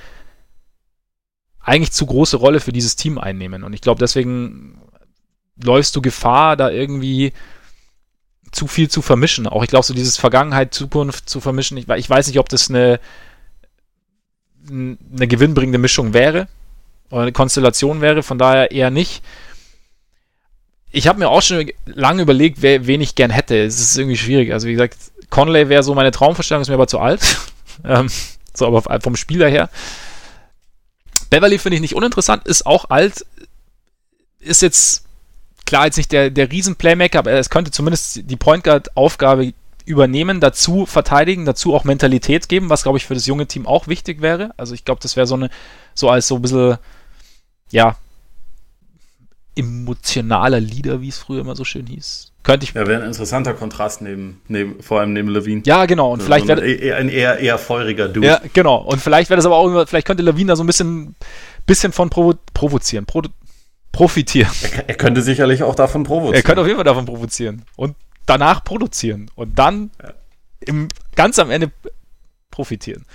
[1.65, 3.63] eigentlich zu große Rolle für dieses Team einnehmen.
[3.63, 4.79] Und ich glaube, deswegen
[5.61, 7.33] läufst du Gefahr, da irgendwie
[8.51, 9.47] zu viel zu vermischen.
[9.47, 11.77] Auch ich glaube, so dieses Vergangenheit, Zukunft zu vermischen.
[11.77, 12.99] Ich, ich weiß nicht, ob das eine,
[14.69, 16.47] eine gewinnbringende Mischung wäre
[17.09, 18.23] oder eine Konstellation wäre.
[18.23, 19.23] Von daher eher nicht.
[20.91, 23.57] Ich habe mir auch schon lange überlegt, wer, wen ich gern hätte.
[23.57, 24.53] Es ist irgendwie schwierig.
[24.53, 24.97] Also wie gesagt,
[25.30, 27.22] Conley wäre so meine Traumvorstellung, ist mir aber zu alt.
[27.84, 28.10] ähm,
[28.53, 29.69] so, aber vom Spieler her.
[31.30, 33.26] Beverly finde ich nicht uninteressant, ist auch alt,
[34.39, 35.06] ist jetzt
[35.65, 39.53] klar jetzt nicht der, der Riesen-Playmaker, aber es könnte zumindest die Point Guard-Aufgabe
[39.85, 43.88] übernehmen, dazu verteidigen, dazu auch Mentalität geben, was glaube ich für das junge Team auch
[43.88, 44.52] wichtig wäre.
[44.57, 45.49] Also ich glaube, das wäre so eine,
[45.93, 46.77] so als so ein bisschen,
[47.72, 47.95] ja,
[49.56, 52.32] emotionaler Leader, wie es früher immer so schön hieß.
[52.44, 52.73] Könnte ich.
[52.73, 55.64] Ja, wäre ein interessanter Kontrast neben, neben, vor allem neben Levine.
[55.65, 56.11] Ja, genau.
[56.11, 58.27] Und Also vielleicht ein, wäre eher, ein eher, eher feuriger Dude.
[58.27, 58.77] Ja, genau.
[58.77, 61.15] Und vielleicht wäre das aber auch, vielleicht könnte Levine da so ein bisschen,
[61.65, 63.23] bisschen von provo provozieren, pro
[63.91, 64.52] profitieren.
[64.61, 66.36] Er, er, könnte sicherlich auch davon provozieren.
[66.36, 67.64] Er könnte auf jeden Fall davon provozieren.
[67.77, 67.95] Und
[68.26, 69.32] danach produzieren.
[69.36, 70.14] Und dann ja.
[70.60, 71.72] im, ganz am Ende
[72.52, 73.06] profitieren.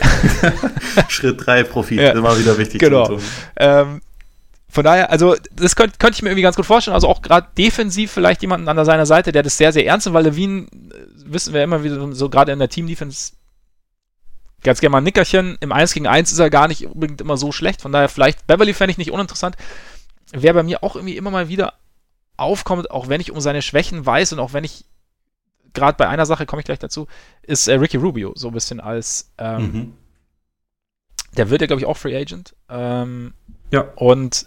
[1.08, 2.10] Schritt 3, Profit, ja.
[2.10, 2.80] immer wieder wichtig.
[2.80, 3.18] Genau.
[3.56, 4.00] Ähm,
[4.70, 6.94] von daher, also das könnte könnt ich mir irgendwie ganz gut vorstellen.
[6.94, 10.14] Also auch gerade defensiv vielleicht jemanden an seiner Seite, der das sehr, sehr ernst nimmt,
[10.14, 10.66] weil Levine,
[11.24, 13.32] wissen wir immer wieder, so gerade in der Team-Defense,
[14.62, 15.56] ganz gerne mal ein Nickerchen.
[15.60, 17.80] Im 1 gegen 1 ist er gar nicht unbedingt immer so schlecht.
[17.80, 19.56] Von daher vielleicht, Beverly fände ich nicht uninteressant.
[20.32, 21.74] Wer bei mir auch irgendwie immer mal wieder
[22.36, 24.84] aufkommt, auch wenn ich um seine Schwächen weiß und auch wenn ich
[25.72, 27.06] gerade bei einer Sache komme ich gleich dazu,
[27.42, 29.92] ist äh, Ricky Rubio so ein bisschen als ähm, mhm.
[31.36, 33.34] der wird ja glaube ich auch Free Agent ähm,
[33.70, 34.46] ja und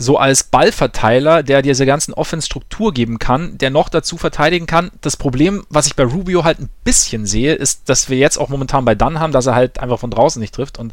[0.00, 4.92] so als Ballverteiler, der diese ganzen Offense-Struktur geben kann, der noch dazu verteidigen kann.
[5.00, 8.48] Das Problem, was ich bei Rubio halt ein bisschen sehe, ist, dass wir jetzt auch
[8.48, 10.78] momentan bei Dunn haben, dass er halt einfach von draußen nicht trifft.
[10.78, 10.92] Und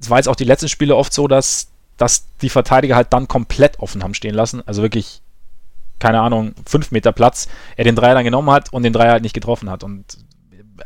[0.00, 3.28] es war jetzt auch die letzten Spiele oft so, dass, dass die Verteidiger halt dann
[3.28, 4.60] komplett offen haben stehen lassen.
[4.66, 5.22] Also wirklich
[6.02, 7.46] keine Ahnung, 5 Meter Platz,
[7.76, 9.84] er den Dreier dann genommen hat und den Dreier halt nicht getroffen hat.
[9.84, 10.18] Und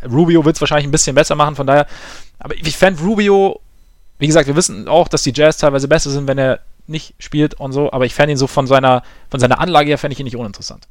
[0.07, 1.87] Rubio wird es wahrscheinlich ein bisschen besser machen, von daher,
[2.39, 3.61] aber ich fände Rubio,
[4.19, 7.55] wie gesagt, wir wissen auch, dass die Jazz teilweise besser sind, wenn er nicht spielt
[7.55, 10.21] und so, aber ich fände ihn so von seiner, von seiner Anlage her, fände ich
[10.21, 10.87] ihn nicht uninteressant.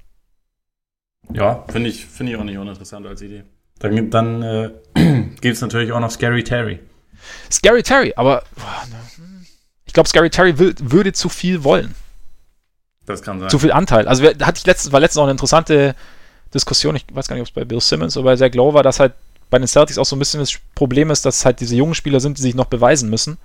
[1.34, 3.43] Ja, finde ich, find ich auch nicht uninteressant als Idee.
[3.80, 4.69] Dann, dann äh,
[5.41, 6.80] gibt es natürlich auch noch Scary Terry.
[7.52, 8.84] Scary Terry, aber boah,
[9.85, 11.95] ich glaube, Scary Terry will, würde zu viel wollen.
[13.06, 13.49] Das kann sein.
[13.49, 14.07] Zu viel Anteil.
[14.07, 15.95] Also hatte ich letztens, war letztens auch eine interessante
[16.53, 18.84] Diskussion, ich weiß gar nicht, ob es bei Bill Simmons oder bei Zach Lowe war,
[18.84, 19.14] dass halt
[19.56, 22.19] bei den Celtics auch so ein bisschen das Problem ist, dass halt diese jungen Spieler
[22.19, 23.38] sind, die sich noch beweisen müssen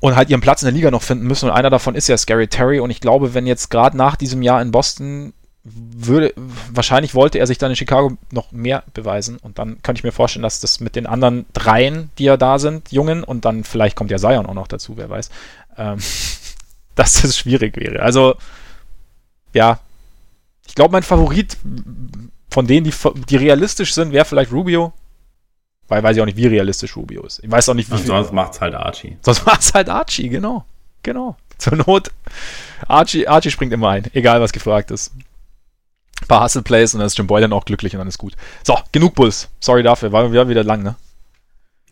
[0.00, 1.50] und halt ihren Platz in der Liga noch finden müssen.
[1.50, 2.80] Und einer davon ist ja Scary Terry.
[2.80, 6.32] Und ich glaube, wenn jetzt gerade nach diesem Jahr in Boston würde,
[6.72, 9.36] wahrscheinlich wollte er sich dann in Chicago noch mehr beweisen.
[9.36, 12.58] Und dann könnte ich mir vorstellen, dass das mit den anderen dreien, die ja da
[12.58, 15.28] sind, Jungen, und dann vielleicht kommt ja Zion auch noch dazu, wer weiß,
[15.76, 15.98] ähm,
[16.94, 18.00] dass das schwierig wäre.
[18.00, 18.36] Also,
[19.52, 19.78] ja,
[20.66, 21.58] ich glaube, mein Favorit
[22.48, 22.94] von denen, die,
[23.28, 24.94] die realistisch sind, wäre vielleicht Rubio.
[25.88, 27.42] Weil weiß ich auch nicht, wie realistisch Rubio ist.
[27.42, 27.94] Ich weiß auch nicht, wie.
[27.94, 29.18] Und sonst macht's halt Archie.
[29.20, 30.64] Sonst macht's halt Archie, genau.
[31.02, 31.36] Genau.
[31.58, 32.10] Zur Not.
[32.88, 35.12] Archie, Archie springt immer ein, egal was gefragt ist.
[36.22, 38.18] Ein paar Hustle Plays und dann ist Jim Boy dann auch glücklich und dann ist
[38.18, 38.34] gut.
[38.62, 39.48] So, genug Bulls.
[39.60, 40.96] Sorry dafür, war wieder lang, ne?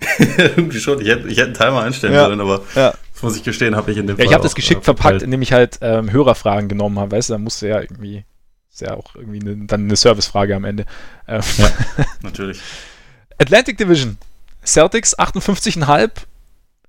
[0.38, 1.00] Irgendwie schon.
[1.00, 2.24] Ich hätte, ich hätte einen Timer einstellen ja.
[2.24, 2.92] sollen, aber ja.
[3.12, 4.26] das muss ich gestehen, habe ich in dem ja, Fall.
[4.26, 7.34] Ich habe das geschickt äh, verpackt, indem ich halt ähm, Hörerfragen genommen habe, weißt du,
[7.34, 8.24] da musste ja irgendwie,
[8.70, 10.86] ist ja auch irgendwie eine, dann eine Servicefrage am Ende.
[11.28, 11.70] Ähm, ja,
[12.22, 12.60] natürlich.
[13.42, 14.18] Atlantic Division.
[14.64, 16.10] Celtics 58,5.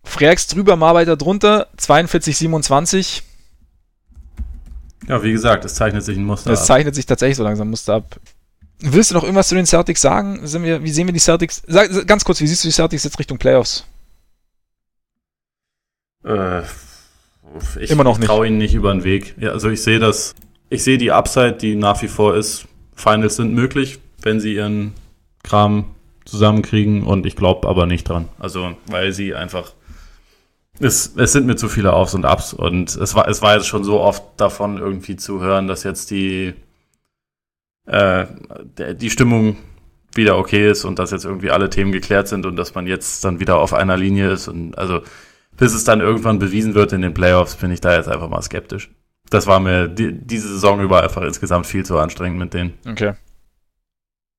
[0.03, 1.67] Freaks drüber, Marbeiter drunter.
[1.77, 3.23] 42, 27.
[5.07, 7.71] Ja, wie gesagt, es zeichnet sich ein Muster Es zeichnet sich tatsächlich so langsam ein
[7.71, 8.19] Muster ab.
[8.79, 10.45] Willst du noch irgendwas zu den Celtics sagen?
[10.45, 11.63] Sind wir, wie sehen wir die Celtics?
[11.67, 13.85] Sag, ganz kurz, wie siehst du die Celtics jetzt Richtung Playoffs?
[16.23, 16.61] Äh,
[17.79, 18.27] ich Immer noch nicht.
[18.27, 19.35] traue ihnen nicht über den Weg.
[19.39, 20.35] Ja, also ich sehe das,
[20.69, 22.65] ich sehe die Upside, die nach wie vor ist.
[22.95, 24.93] Finals sind möglich, wenn sie ihren
[25.43, 28.29] Kram zusammenkriegen und ich glaube aber nicht dran.
[28.39, 29.73] Also, weil sie einfach.
[30.79, 33.67] Es, es sind mir zu viele Aufs und Ups und es war, es war jetzt
[33.67, 36.55] schon so oft davon irgendwie zu hören, dass jetzt die,
[37.85, 38.25] äh,
[38.95, 39.57] die Stimmung
[40.15, 43.23] wieder okay ist und dass jetzt irgendwie alle Themen geklärt sind und dass man jetzt
[43.23, 45.01] dann wieder auf einer Linie ist und also
[45.57, 48.41] bis es dann irgendwann bewiesen wird in den Playoffs, bin ich da jetzt einfach mal
[48.41, 48.89] skeptisch.
[49.29, 52.73] Das war mir die, diese Saison über einfach insgesamt viel zu anstrengend mit denen.
[52.87, 53.13] Okay.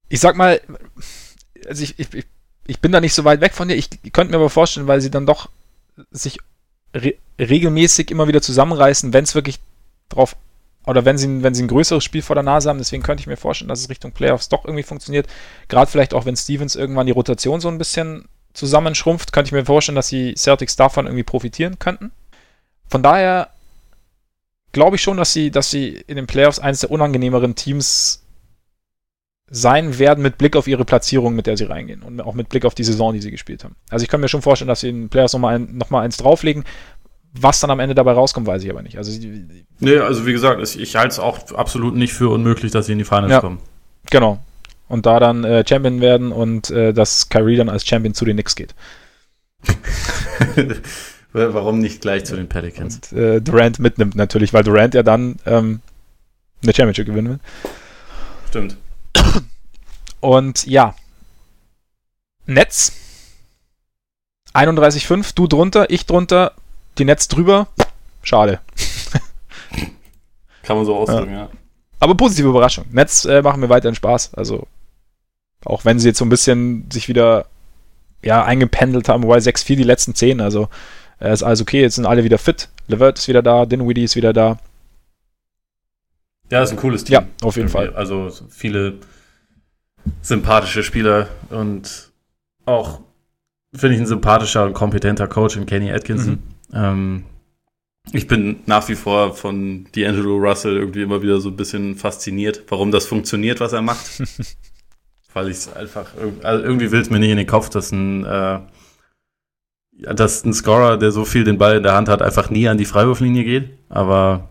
[0.09, 0.61] Ich sag mal,
[1.66, 2.09] also ich, ich,
[2.66, 3.74] ich bin da nicht so weit weg von dir.
[3.74, 5.49] Ich könnte mir aber vorstellen, weil sie dann doch
[6.11, 6.39] sich
[6.95, 9.59] re regelmäßig immer wieder zusammenreißen, wenn es wirklich
[10.09, 10.36] drauf
[10.86, 12.78] oder wenn sie, wenn sie ein größeres Spiel vor der Nase haben.
[12.78, 15.27] Deswegen könnte ich mir vorstellen, dass es Richtung Playoffs doch irgendwie funktioniert.
[15.69, 19.65] Gerade vielleicht auch, wenn Stevens irgendwann die Rotation so ein bisschen zusammenschrumpft, könnte ich mir
[19.65, 22.12] vorstellen, dass die Celtics davon irgendwie profitieren könnten.
[22.89, 23.51] Von daher
[24.73, 28.24] glaube ich schon, dass sie, dass sie in den Playoffs eines der unangenehmeren Teams
[29.51, 32.65] sein werden mit Blick auf ihre Platzierung, mit der sie reingehen und auch mit Blick
[32.65, 33.77] auf die Saison, die sie gespielt haben.
[33.91, 36.01] Also ich kann mir schon vorstellen, dass sie in den Playoffs nochmal ein, noch mal
[36.01, 36.65] eins drauflegen.
[37.37, 38.97] Was dann am Ende dabei rauskommt, weiß ich aber nicht.
[38.97, 39.11] Also,
[39.81, 42.99] nee, also wie gesagt, ich halte es auch absolut nicht für unmöglich, dass sie in
[42.99, 43.59] die Finals ja, kommen.
[44.11, 44.39] Genau.
[44.89, 48.37] Und da dann äh, Champion werden und äh, dass Kyrie dann als Champion zu den
[48.37, 48.75] Knicks geht.
[51.33, 53.01] Warum nicht gleich zu den Pelicans?
[53.11, 55.81] Und, äh, Durant mitnimmt natürlich, weil Durant ja dann ähm,
[56.62, 57.41] eine Championship gewinnen will.
[58.49, 58.77] Stimmt.
[60.20, 60.95] Und ja.
[62.47, 62.93] Netz.
[64.55, 66.53] 31,5, du drunter, ich drunter,
[66.99, 67.66] die Netz drüber.
[68.23, 68.61] Schade.
[70.62, 71.39] Kann man so ausdrücken, ja.
[71.39, 71.49] ja.
[71.99, 72.85] Aber positive Überraschung.
[72.91, 74.35] Netz äh, machen mir weiterhin Spaß.
[74.35, 74.66] Also,
[75.65, 77.47] auch wenn sie jetzt so ein bisschen sich wieder
[78.23, 80.69] ja, eingependelt haben, wobei 6-4 die letzten 10, also
[81.20, 82.69] äh, ist alles okay, jetzt sind alle wieder fit.
[82.89, 84.59] Levert ist wieder da, Dinwiddie ist wieder da.
[86.51, 87.15] Ja, ist ein cooles Team.
[87.15, 87.95] Ja, auf jeden Fall.
[87.95, 88.99] Also viele
[90.23, 92.12] sympathische Spieler und
[92.66, 93.01] auch,
[93.75, 96.43] finde ich, ein sympathischer und kompetenter Coach in Kenny Atkinson.
[96.71, 96.75] Mhm.
[96.75, 97.25] Ähm,
[98.12, 102.65] ich bin nach wie vor von D'Angelo Russell irgendwie immer wieder so ein bisschen fasziniert,
[102.69, 104.23] warum das funktioniert, was er macht.
[105.33, 106.12] Weil ich es einfach,
[106.43, 108.61] also irgendwie will es mir nicht in den Kopf, dass ein, äh,
[110.15, 112.79] dass ein Scorer, der so viel den Ball in der Hand hat, einfach nie an
[112.79, 113.71] die Freiwurflinie geht.
[113.89, 114.49] Aber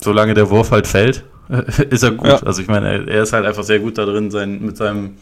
[0.00, 1.24] solange der Wurf halt fällt,
[1.90, 2.28] ist er gut.
[2.28, 2.42] Ja.
[2.42, 5.16] Also ich meine, er, er, ist halt einfach sehr gut da drin, sein, mit seinem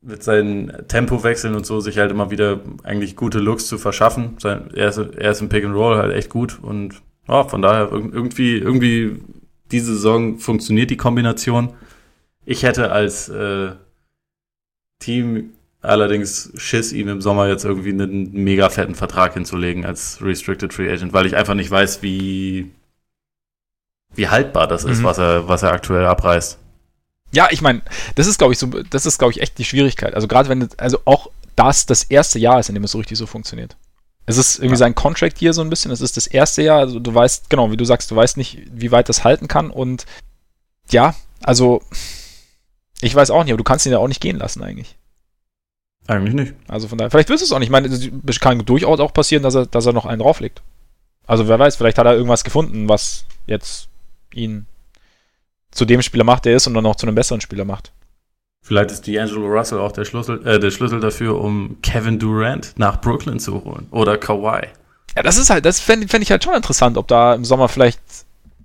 [0.00, 4.36] mit seinen Tempowechseln und so sich halt immer wieder eigentlich gute Looks zu verschaffen.
[4.38, 7.62] Sein, er, ist, er ist im Pick and Roll halt echt gut und ja, von
[7.62, 9.20] daher irgendwie, irgendwie
[9.70, 11.74] diese Saison funktioniert die Kombination.
[12.44, 13.72] Ich hätte als äh,
[15.00, 15.50] Team
[15.80, 20.90] allerdings Schiss, ihm im Sommer jetzt irgendwie einen mega fetten Vertrag hinzulegen als Restricted Free
[20.90, 22.70] Agent, weil ich einfach nicht weiß, wie,
[24.14, 25.04] wie haltbar das ist, mhm.
[25.04, 26.58] was er, was er aktuell abreißt.
[27.30, 27.82] Ja, ich meine,
[28.14, 30.14] das ist, glaube ich, so, das ist, glaube ich, echt die Schwierigkeit.
[30.14, 33.18] Also gerade wenn, also auch das das erste Jahr ist, in dem es so richtig
[33.18, 33.76] so funktioniert.
[34.26, 34.78] Es ist irgendwie ja.
[34.78, 35.90] sein Contract hier so ein bisschen.
[35.90, 36.78] Es ist das erste Jahr.
[36.78, 39.70] Also du weißt, genau, wie du sagst, du weißt nicht, wie weit das halten kann.
[39.70, 40.04] Und
[40.90, 41.82] ja, also
[43.00, 44.96] ich weiß auch nicht, aber du kannst ihn ja auch nicht gehen lassen eigentlich.
[46.06, 46.54] Eigentlich nicht.
[46.68, 47.68] Also von daher, vielleicht wirst du es auch nicht.
[47.68, 50.62] Ich meine, es kann durchaus auch passieren, dass er, dass er noch einen drauflegt.
[51.26, 53.88] Also wer weiß, vielleicht hat er irgendwas gefunden, was jetzt
[54.32, 54.66] ihn
[55.70, 57.92] zu dem Spieler macht, der ist und dann noch zu einem besseren Spieler macht.
[58.62, 63.00] Vielleicht ist D'Angelo Russell auch der Schlüssel, äh, der Schlüssel dafür, um Kevin Durant nach
[63.00, 63.86] Brooklyn zu holen.
[63.90, 64.66] Oder Kawhi.
[65.16, 67.68] Ja, das ist halt, das fände fänd ich halt schon interessant, ob da im Sommer
[67.68, 68.00] vielleicht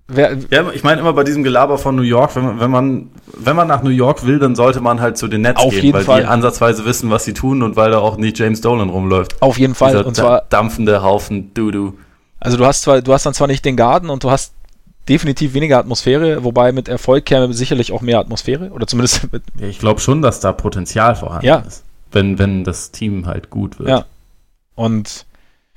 [0.07, 3.11] Wer, ja, ich meine immer bei diesem Gelaber von New York, wenn man, wenn man,
[3.37, 5.85] wenn man nach New York will, dann sollte man halt zu den Nets auf gehen,
[5.85, 6.21] jeden weil Fall.
[6.21, 9.41] die ansatzweise wissen, was sie tun und weil da auch nicht James Dolan rumläuft.
[9.41, 9.93] Auf jeden Fall.
[9.93, 11.93] Dieser und zwar dampfende Haufen Dudu.
[12.41, 14.53] Also du hast zwar, du hast dann zwar nicht den Garten und du hast
[15.09, 19.43] definitiv weniger Atmosphäre, wobei mit Erfolg käme sicherlich auch mehr Atmosphäre oder zumindest mit.
[19.59, 21.57] Ich glaube schon, dass da Potenzial vorhanden ja.
[21.59, 23.89] ist, wenn wenn das Team halt gut wird.
[23.89, 24.05] Ja.
[24.75, 25.25] Und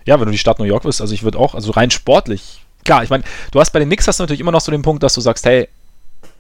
[0.05, 2.61] ja, wenn du die Stadt New York bist, also ich würde auch, also rein sportlich
[2.87, 4.83] klar, ich meine, du hast bei den Knicks hast du natürlich immer noch so den
[4.83, 5.69] Punkt, dass du sagst, hey,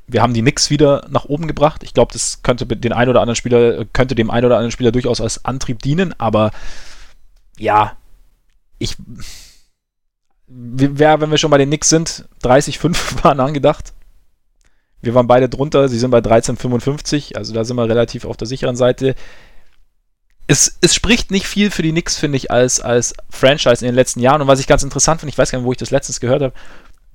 [0.06, 1.82] wir haben die Knicks wieder nach oben gebracht.
[1.82, 4.92] Ich glaube, das könnte den ein oder anderen Spieler, könnte dem einen oder anderen Spieler
[4.92, 6.52] durchaus als Antrieb dienen, aber
[7.58, 7.96] ja,
[8.78, 8.96] ich
[10.46, 13.92] wer, wenn wir schon bei den Knicks sind, 30,5 waren angedacht.
[15.02, 18.46] Wir waren beide drunter, sie sind bei 13,55, also da sind wir relativ auf der
[18.46, 19.14] sicheren Seite
[20.46, 23.94] es, es spricht nicht viel für die Knicks, finde ich, als, als Franchise in den
[23.94, 24.40] letzten Jahren.
[24.42, 26.42] Und was ich ganz interessant finde, ich weiß gar nicht, wo ich das letztens gehört
[26.42, 26.54] habe,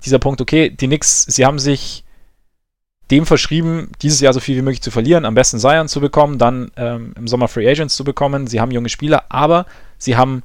[0.04, 2.04] dieser Punkt, okay, die Knicks, sie haben sich
[3.10, 6.38] dem verschrieben, dieses Jahr so viel wie möglich zu verlieren, am besten Zion zu bekommen,
[6.38, 8.46] dann ähm, im Sommer Free Agents zu bekommen.
[8.46, 9.66] Sie haben junge Spieler, aber
[9.98, 10.42] sie haben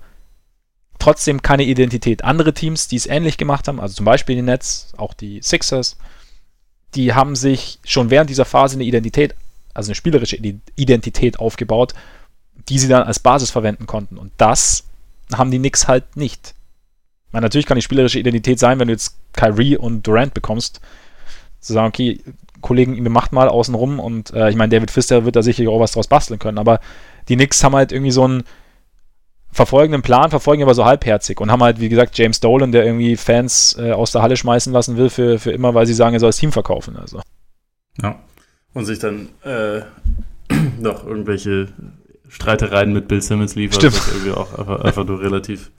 [0.99, 2.23] trotzdem keine Identität.
[2.23, 5.97] Andere Teams, die es ähnlich gemacht haben, also zum Beispiel die Nets, auch die Sixers,
[6.95, 9.35] die haben sich schon während dieser Phase eine Identität,
[9.73, 10.37] also eine spielerische
[10.75, 11.93] Identität aufgebaut
[12.69, 14.17] die sie dann als Basis verwenden konnten.
[14.17, 14.83] Und das
[15.33, 16.53] haben die Knicks halt nicht.
[17.31, 20.81] meine, natürlich kann die spielerische Identität sein, wenn du jetzt Kyrie und Durant bekommst,
[21.59, 22.21] zu sagen, okay,
[22.61, 25.79] Kollegen, ihr macht mal außenrum und äh, ich meine, David Pfister wird da sicherlich auch
[25.79, 26.79] was draus basteln können, aber
[27.29, 28.27] die Knicks haben halt irgendwie so
[29.57, 32.85] einen verfolgenden Plan, verfolgen aber so halbherzig und haben halt, wie gesagt, James Dolan, der
[32.85, 36.13] irgendwie Fans äh, aus der Halle schmeißen lassen will für, für immer, weil sie sagen,
[36.13, 36.95] er soll das Team verkaufen.
[36.95, 37.21] Also.
[38.01, 38.19] Ja.
[38.73, 39.81] Und sich dann äh,
[40.79, 41.69] noch irgendwelche
[42.29, 43.81] Streitereien mit Bill Simmons liefert.
[43.81, 43.95] Stimmt.
[43.95, 45.71] Das ist irgendwie auch einfach, einfach nur relativ,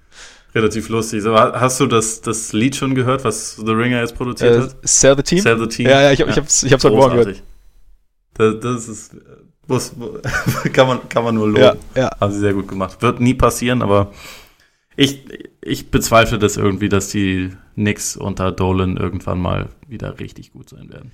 [0.54, 1.22] relativ lustig.
[1.22, 4.76] So, hast du das, das Lied schon gehört, was The Ringer jetzt produziert äh, hat?
[4.82, 5.40] Sell the Team?
[5.40, 5.86] Sell the Team.
[5.86, 6.26] Ja, ja, ich, ja.
[6.26, 7.42] ich hab's, ich hab's heute Morgen gehört.
[8.34, 9.16] Das, das ist,
[9.68, 9.92] muss,
[10.72, 11.78] kann, man, kann man nur loben.
[11.94, 12.10] Ja, ja.
[12.20, 13.00] Haben sie sehr gut gemacht.
[13.02, 14.12] Wird nie passieren, aber
[14.96, 15.24] ich,
[15.60, 20.90] ich bezweifle das irgendwie, dass die Knicks unter Dolan irgendwann mal wieder richtig gut sein
[20.90, 21.12] werden.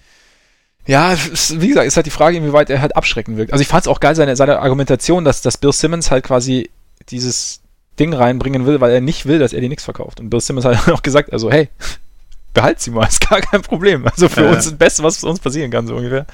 [0.86, 3.52] Ja, wie gesagt, ist halt die Frage, inwieweit er halt abschrecken wirkt.
[3.52, 6.70] Also ich fand es auch geil, seine, seine Argumentation, dass, dass Bill Simmons halt quasi
[7.08, 7.60] dieses
[7.98, 10.20] Ding reinbringen will, weil er nicht will, dass er die nichts verkauft.
[10.20, 11.68] Und Bill Simmons hat auch gesagt, also hey,
[12.54, 14.06] behalt sie mal, ist gar kein Problem.
[14.06, 14.50] Also für ja.
[14.50, 16.26] uns das Beste, was uns passieren kann, so ungefähr.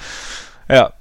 [0.69, 0.93] Ja,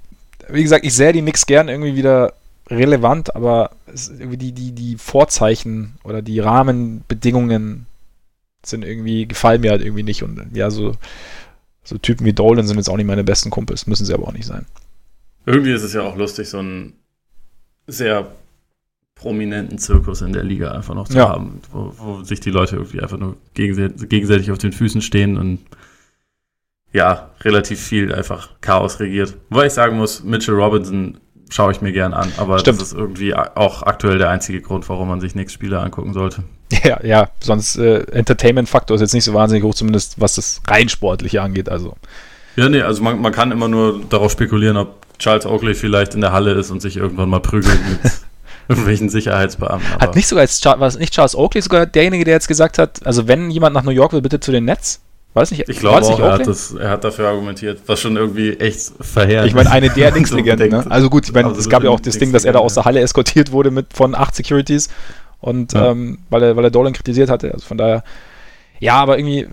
[0.52, 2.35] wie gesagt, ich sehe die Knicks gern irgendwie wieder
[2.68, 7.86] relevant, aber die, die, die Vorzeichen oder die Rahmenbedingungen
[8.64, 10.22] sind irgendwie, gefallen mir halt irgendwie nicht.
[10.22, 10.94] Und ja, so
[11.90, 14.32] so Typen wie Dolan sind jetzt auch nicht meine besten Kumpels, müssen sie aber auch
[14.32, 14.66] nicht sein.
[15.47, 16.94] Irgendwie ist es ja auch lustig, so einen
[17.86, 18.31] sehr
[19.14, 21.28] prominenten Zirkus in der Liga einfach noch zu ja.
[21.28, 25.36] haben, wo, wo, sich die Leute irgendwie einfach nur gegenseitig, gegenseitig auf den Füßen stehen
[25.36, 25.59] und
[26.93, 29.37] ja, relativ viel einfach Chaos regiert.
[29.49, 31.19] Wobei ich sagen muss, Mitchell Robinson
[31.51, 32.81] schaue ich mir gern an, aber Stimmt.
[32.81, 36.45] das ist irgendwie auch aktuell der einzige Grund, warum man sich Knicks Spiele angucken sollte.
[36.85, 40.89] Ja, ja, sonst äh, Entertainment-Faktor ist jetzt nicht so wahnsinnig hoch, zumindest was das rein
[40.89, 41.69] sportliche angeht.
[41.69, 41.97] Also
[42.55, 46.21] Ja, nee, also man, man kann immer nur darauf spekulieren, ob Charles Oakley vielleicht in
[46.21, 48.12] der Halle ist und sich irgendwann mal prügelt mit
[48.69, 49.99] irgendwelchen Sicherheitsbeamten.
[49.99, 53.05] hat nicht sogar jetzt, war es nicht Charles Oakley sogar derjenige, der jetzt gesagt hat,
[53.05, 55.01] also wenn jemand nach New York will, bitte zu den Nets?
[55.35, 55.69] Es nicht?
[55.69, 59.48] ich glaube auch, er hat, das, er hat dafür argumentiert, was schon irgendwie echt verheerend
[59.48, 60.32] Ich meine, eine der denkt.
[60.32, 60.85] ne?
[60.89, 62.85] Also gut, ich meine, es gab ja auch das Ding, dass er da aus der
[62.85, 64.89] Halle eskortiert wurde mit von acht Securities
[65.40, 65.90] und Ja.
[65.93, 67.52] ähm, weil er, weil er Dolan kritisiert hatte.
[67.52, 68.02] Also von daher,
[68.81, 69.47] ja, aber irgendwie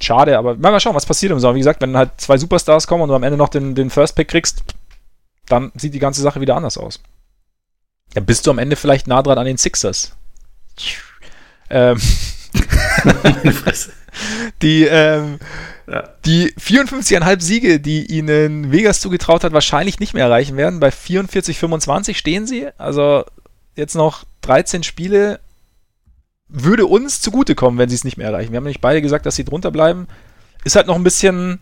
[0.00, 0.38] schade.
[0.38, 1.56] Aber mal, mal schauen, was passiert im Sommer.
[1.56, 4.14] Wie gesagt, wenn halt zwei Superstars kommen und du am Ende noch den, den First
[4.14, 4.62] Pick kriegst,
[5.48, 7.00] dann sieht die ganze Sache wieder anders aus.
[8.14, 10.12] Dann bist du am Ende vielleicht nah dran an den Sixers.
[11.68, 12.00] Ähm,
[13.24, 13.90] Meine Fresse.
[14.62, 15.38] Die, ähm,
[15.86, 16.08] Ja.
[16.24, 20.80] die 54,5 Siege, die ihnen Vegas zugetraut hat, wahrscheinlich nicht mehr erreichen werden.
[20.80, 22.68] Bei 44, 25 stehen sie.
[22.78, 23.24] Also
[23.76, 25.40] jetzt noch 13 Spiele.
[26.48, 28.52] Würde uns zugutekommen, wenn sie es nicht mehr erreichen.
[28.52, 30.06] Wir haben nämlich beide gesagt, dass sie drunter bleiben.
[30.64, 31.60] Ist halt noch ein bisschen,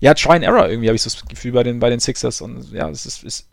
[0.00, 2.40] ja, Try and Error irgendwie, habe ich so das Gefühl bei den, bei den Sixers.
[2.40, 3.46] Und ja, es ist, ist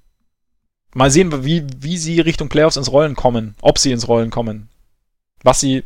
[0.94, 3.56] mal sehen, wie, wie sie Richtung Playoffs ins Rollen kommen.
[3.62, 4.70] Ob sie ins Rollen kommen.
[5.44, 5.84] Was sie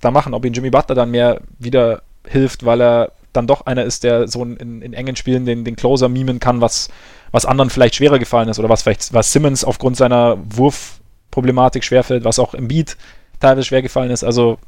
[0.00, 3.84] da machen, ob ihnen Jimmy Butler dann mehr wieder hilft, weil er dann doch einer
[3.84, 6.88] ist, der so in, in engen Spielen den, den Closer mimen kann, was,
[7.30, 12.24] was anderen vielleicht schwerer gefallen ist oder was vielleicht was Simmons aufgrund seiner Wurfproblematik schwerfällt,
[12.24, 12.96] was auch im Beat
[13.40, 14.24] teilweise schwer gefallen ist.
[14.24, 14.58] Also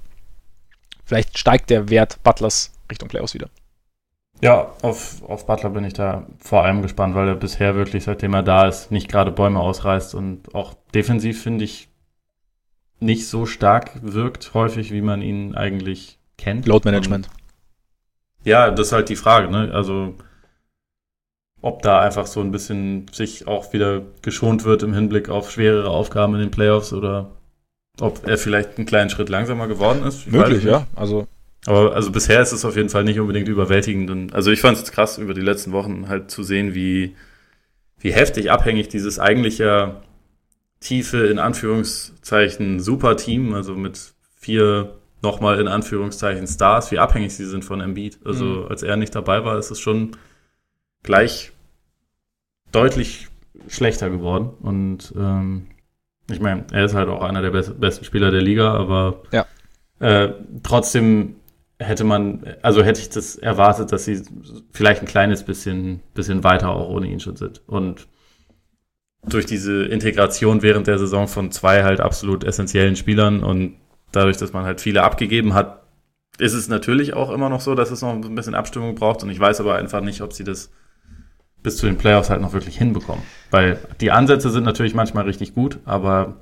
[1.04, 3.48] vielleicht steigt der Wert Butlers Richtung Playoffs wieder.
[4.42, 8.32] Ja, auf, auf Butler bin ich da vor allem gespannt, weil er bisher wirklich, seitdem
[8.32, 11.89] er da ist, nicht gerade Bäume ausreißt und auch defensiv, finde ich,
[13.00, 16.66] nicht so stark wirkt, häufig, wie man ihn eigentlich kennt.
[16.66, 17.28] Load Management.
[17.28, 19.70] Und, ja, das ist halt die Frage, ne?
[19.72, 20.14] Also,
[21.62, 25.90] ob da einfach so ein bisschen sich auch wieder geschont wird im Hinblick auf schwerere
[25.90, 27.32] Aufgaben in den Playoffs oder
[28.00, 30.26] ob er vielleicht einen kleinen Schritt langsamer geworden ist.
[30.26, 30.86] Möglich, ja.
[30.96, 31.26] Also
[31.66, 34.10] Aber also bisher ist es auf jeden Fall nicht unbedingt überwältigend.
[34.10, 37.14] Und, also ich fand es krass, über die letzten Wochen halt zu sehen, wie,
[37.98, 39.96] wie heftig abhängig dieses eigentliche
[40.80, 43.98] tiefe, in Anführungszeichen, Super-Team, also mit
[44.36, 48.18] vier nochmal in Anführungszeichen Stars, wie abhängig sie sind von Embiid.
[48.24, 48.66] Also Mhm.
[48.68, 50.16] als er nicht dabei war, ist es schon
[51.02, 51.52] gleich
[52.72, 53.28] deutlich
[53.68, 54.50] schlechter geworden.
[54.60, 55.66] Und ähm,
[56.30, 59.46] ich meine, er ist halt auch einer der best besten Spieler der Liga, aber Ja.
[59.98, 60.32] äh,
[60.62, 61.36] trotzdem
[61.78, 64.22] hätte man, also hätte ich das erwartet, dass sie
[64.72, 67.62] vielleicht ein kleines bisschen, bisschen weiter auch ohne ihn schon sind.
[67.66, 68.06] Und
[69.22, 73.76] durch diese Integration während der Saison von zwei halt absolut essentiellen Spielern und
[74.12, 75.82] dadurch, dass man halt viele abgegeben hat,
[76.38, 79.22] ist es natürlich auch immer noch so, dass es noch ein bisschen Abstimmung braucht.
[79.22, 80.70] Und ich weiß aber einfach nicht, ob sie das
[81.62, 83.22] bis zu den Playoffs halt noch wirklich hinbekommen.
[83.50, 86.36] Weil die Ansätze sind natürlich manchmal richtig gut, aber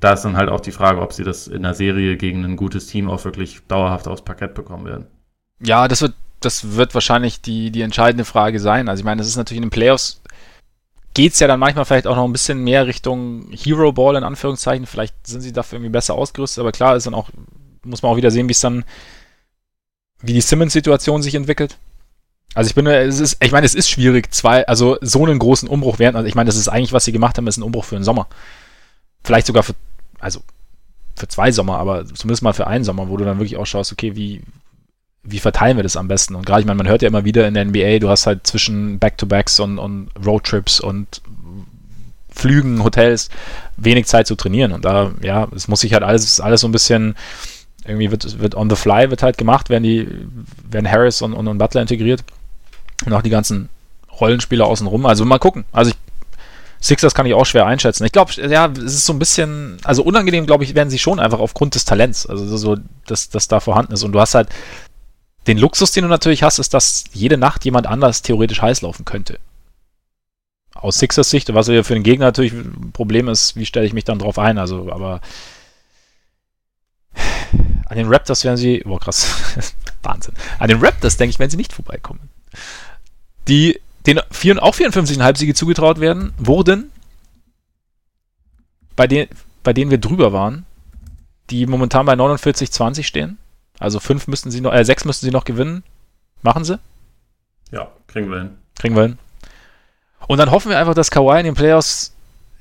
[0.00, 2.56] da ist dann halt auch die Frage, ob sie das in der Serie gegen ein
[2.56, 5.06] gutes Team auch wirklich dauerhaft aufs Parkett bekommen werden.
[5.60, 8.90] Ja, das wird, das wird wahrscheinlich die, die entscheidende Frage sein.
[8.90, 10.20] Also ich meine, das ist natürlich in den Playoffs
[11.16, 14.22] geht es ja dann manchmal vielleicht auch noch ein bisschen mehr Richtung Hero Ball in
[14.22, 14.84] Anführungszeichen.
[14.84, 17.30] Vielleicht sind sie dafür irgendwie besser ausgerüstet, aber klar ist dann auch,
[17.84, 18.84] muss man auch wieder sehen, wie es dann,
[20.20, 21.78] wie die Simmons-Situation sich entwickelt.
[22.52, 25.70] Also ich bin, es ist, ich meine, es ist schwierig, zwei, also so einen großen
[25.70, 27.86] Umbruch während, also ich meine, das ist eigentlich, was sie gemacht haben, ist ein Umbruch
[27.86, 28.26] für den Sommer.
[29.24, 29.74] Vielleicht sogar für,
[30.18, 30.40] also
[31.16, 33.90] für zwei Sommer, aber zumindest mal für einen Sommer, wo du dann wirklich auch schaust,
[33.90, 34.42] okay, wie,
[35.28, 36.34] wie verteilen wir das am besten?
[36.34, 38.46] Und gerade, ich meine, man hört ja immer wieder in der NBA, du hast halt
[38.46, 41.20] zwischen Back-to-Backs und, und Roadtrips und
[42.30, 43.30] Flügen, Hotels
[43.76, 44.72] wenig Zeit zu trainieren.
[44.72, 47.16] Und da, ja, es muss sich halt alles, alles so ein bisschen,
[47.84, 50.08] irgendwie wird, wird on the fly wird halt gemacht, werden die,
[50.70, 52.22] werden Harris und, und, und Butler integriert.
[53.04, 53.68] Und auch die ganzen
[54.20, 55.06] Rollenspieler außenrum.
[55.06, 55.64] Also mal gucken.
[55.72, 55.96] Also ich,
[56.80, 58.04] Sixers kann ich auch schwer einschätzen.
[58.04, 61.18] Ich glaube, ja, es ist so ein bisschen, also unangenehm, glaube ich, werden sie schon
[61.18, 62.76] einfach aufgrund des Talents, also so,
[63.06, 64.04] dass das da vorhanden ist.
[64.04, 64.48] Und du hast halt
[65.46, 69.04] den Luxus, den du natürlich hast, ist, dass jede Nacht jemand anders theoretisch heiß laufen
[69.04, 69.38] könnte.
[70.74, 73.92] Aus Sixers Sicht, was ja für den Gegner natürlich ein Problem ist, wie stelle ich
[73.92, 74.58] mich dann drauf ein?
[74.58, 75.20] Also, aber
[77.86, 80.34] an den Raptors werden sie, boah krass, Wahnsinn.
[80.58, 82.28] An den Raptors denke ich, werden sie nicht vorbeikommen.
[83.48, 86.92] Die den vier, auch 54,5 Siege zugetraut werden, wurden,
[88.94, 89.28] bei, den,
[89.62, 90.64] bei denen wir drüber waren,
[91.50, 93.38] die momentan bei 49,20 stehen.
[93.78, 95.82] Also fünf müssten sie noch, äh, sechs müssten sie noch gewinnen.
[96.42, 96.78] Machen sie?
[97.70, 98.50] Ja, kriegen wir hin.
[98.78, 99.18] Kriegen wir hin.
[100.28, 102.14] Und dann hoffen wir einfach, dass Kawhi in den Playoffs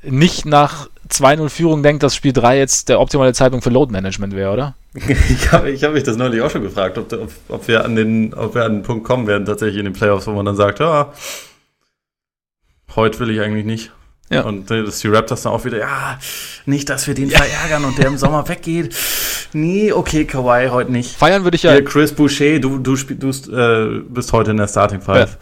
[0.03, 4.35] nicht nach 2-0 Führung denkt, dass Spiel 3 jetzt der optimale Zeitpunkt für Load Management
[4.35, 4.75] wäre, oder?
[4.95, 7.95] Ich habe ich hab mich das neulich auch schon gefragt, ob, ob, ob, wir an
[7.95, 10.55] den, ob wir an den Punkt kommen werden, tatsächlich in den Playoffs, wo man dann
[10.55, 11.11] sagt, ja,
[12.95, 13.91] heute will ich eigentlich nicht.
[14.29, 14.41] Ja.
[14.41, 16.19] Und dass die Raptors dann auch wieder, ja,
[16.65, 17.37] nicht, dass wir den ja.
[17.37, 18.95] verärgern und der im Sommer weggeht.
[19.53, 21.15] Nee, okay, Kawhi, heute nicht.
[21.15, 21.73] Feiern würde ich ja.
[21.73, 25.31] Hier, Chris Boucher, du, du, du äh, bist heute in der Starting Five.
[25.31, 25.37] Ja.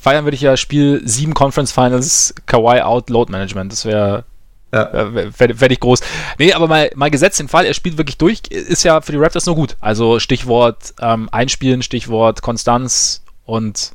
[0.00, 3.72] Feiern würde ich ja Spiel 7 Conference Finals, Kawhi out, Load Management.
[3.72, 4.24] Das wäre
[4.72, 4.92] ja.
[4.92, 6.00] Werde werd ich groß.
[6.38, 9.18] Nee, aber mal, mal gesetzt den Fall, er spielt wirklich durch, ist ja für die
[9.18, 9.76] Raptors nur gut.
[9.80, 13.92] Also Stichwort ähm, Einspielen, Stichwort Konstanz und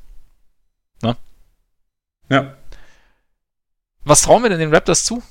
[1.03, 1.15] ne?
[2.30, 2.53] Ja.
[4.06, 5.24] Was trauen wir denn den Raptors zu?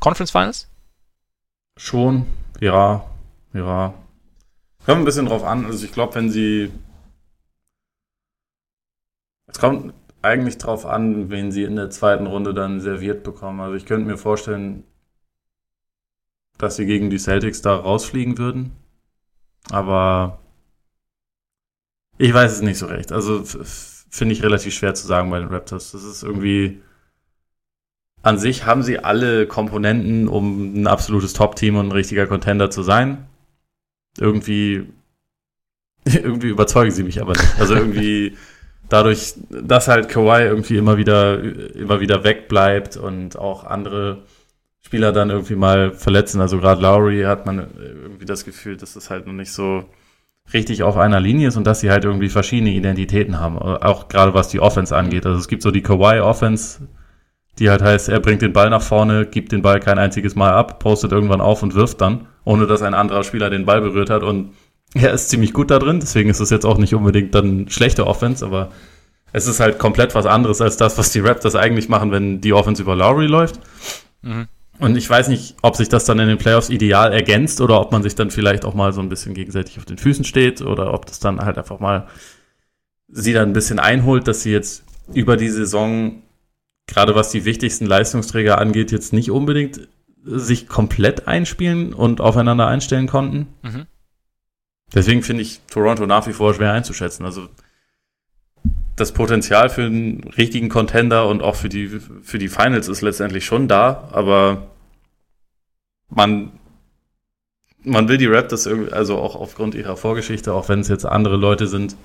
[0.00, 0.68] Conference Finals?
[1.76, 2.26] Schon,
[2.60, 3.08] ja,
[3.52, 3.94] ja.
[4.84, 5.64] Kommt ein bisschen drauf an.
[5.64, 6.72] Also ich glaube, wenn sie.
[9.46, 13.60] Es kommt eigentlich drauf an, wen sie in der zweiten Runde dann serviert bekommen.
[13.60, 14.84] Also ich könnte mir vorstellen,
[16.58, 18.72] dass sie gegen die Celtics da rausfliegen würden.
[19.70, 20.40] Aber
[22.18, 23.12] ich weiß es nicht so recht.
[23.12, 23.42] Also
[24.14, 25.90] finde ich relativ schwer zu sagen bei den Raptors.
[25.90, 26.80] Das ist irgendwie.
[28.22, 32.82] An sich haben sie alle Komponenten, um ein absolutes Top-Team und ein richtiger Contender zu
[32.82, 33.26] sein.
[34.18, 34.86] Irgendwie,
[36.04, 37.58] irgendwie überzeugen sie mich aber nicht.
[37.58, 38.38] Also irgendwie
[38.88, 41.42] dadurch, dass halt Kawhi irgendwie immer wieder,
[41.74, 44.22] immer wieder wegbleibt und auch andere
[44.80, 46.40] Spieler dann irgendwie mal verletzen.
[46.40, 49.84] Also gerade Lowry hat man irgendwie das Gefühl, dass es halt noch nicht so
[50.52, 53.58] richtig auf einer Linie ist und dass sie halt irgendwie verschiedene Identitäten haben.
[53.58, 55.26] Auch gerade was die Offense angeht.
[55.26, 56.86] Also es gibt so die Kawhi Offense,
[57.58, 60.52] die halt heißt, er bringt den Ball nach vorne, gibt den Ball kein einziges Mal
[60.52, 64.10] ab, postet irgendwann auf und wirft dann, ohne dass ein anderer Spieler den Ball berührt
[64.10, 64.54] hat und
[64.94, 68.06] er ist ziemlich gut da drin, deswegen ist es jetzt auch nicht unbedingt dann schlechte
[68.06, 68.70] Offense, aber
[69.32, 72.52] es ist halt komplett was anderes als das, was die Raptors eigentlich machen, wenn die
[72.52, 73.58] Offense über Lowry läuft.
[74.22, 74.46] Mhm.
[74.78, 77.92] Und ich weiß nicht, ob sich das dann in den Playoffs ideal ergänzt oder ob
[77.92, 80.92] man sich dann vielleicht auch mal so ein bisschen gegenseitig auf den Füßen steht oder
[80.92, 82.08] ob das dann halt einfach mal
[83.08, 86.22] sie dann ein bisschen einholt, dass sie jetzt über die Saison,
[86.86, 89.88] gerade was die wichtigsten Leistungsträger angeht, jetzt nicht unbedingt
[90.24, 93.48] sich komplett einspielen und aufeinander einstellen konnten.
[93.62, 93.86] Mhm.
[94.92, 97.24] Deswegen finde ich Toronto nach wie vor schwer einzuschätzen.
[97.24, 97.48] Also
[98.96, 101.88] das Potenzial für einen richtigen Contender und auch für die,
[102.22, 104.68] für die Finals ist letztendlich schon da, aber
[106.08, 106.52] man,
[107.82, 111.36] man will die Raptors irgendwie, also auch aufgrund ihrer Vorgeschichte, auch wenn es jetzt andere
[111.36, 111.96] Leute sind,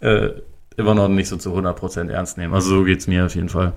[0.00, 0.30] äh,
[0.76, 2.54] immer noch nicht so zu 100% ernst nehmen.
[2.54, 3.72] Also so geht es mir auf jeden Fall.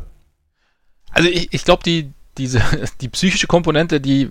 [1.12, 2.62] Also ich, ich glaube, die, diese,
[3.02, 4.30] die psychische Komponente, die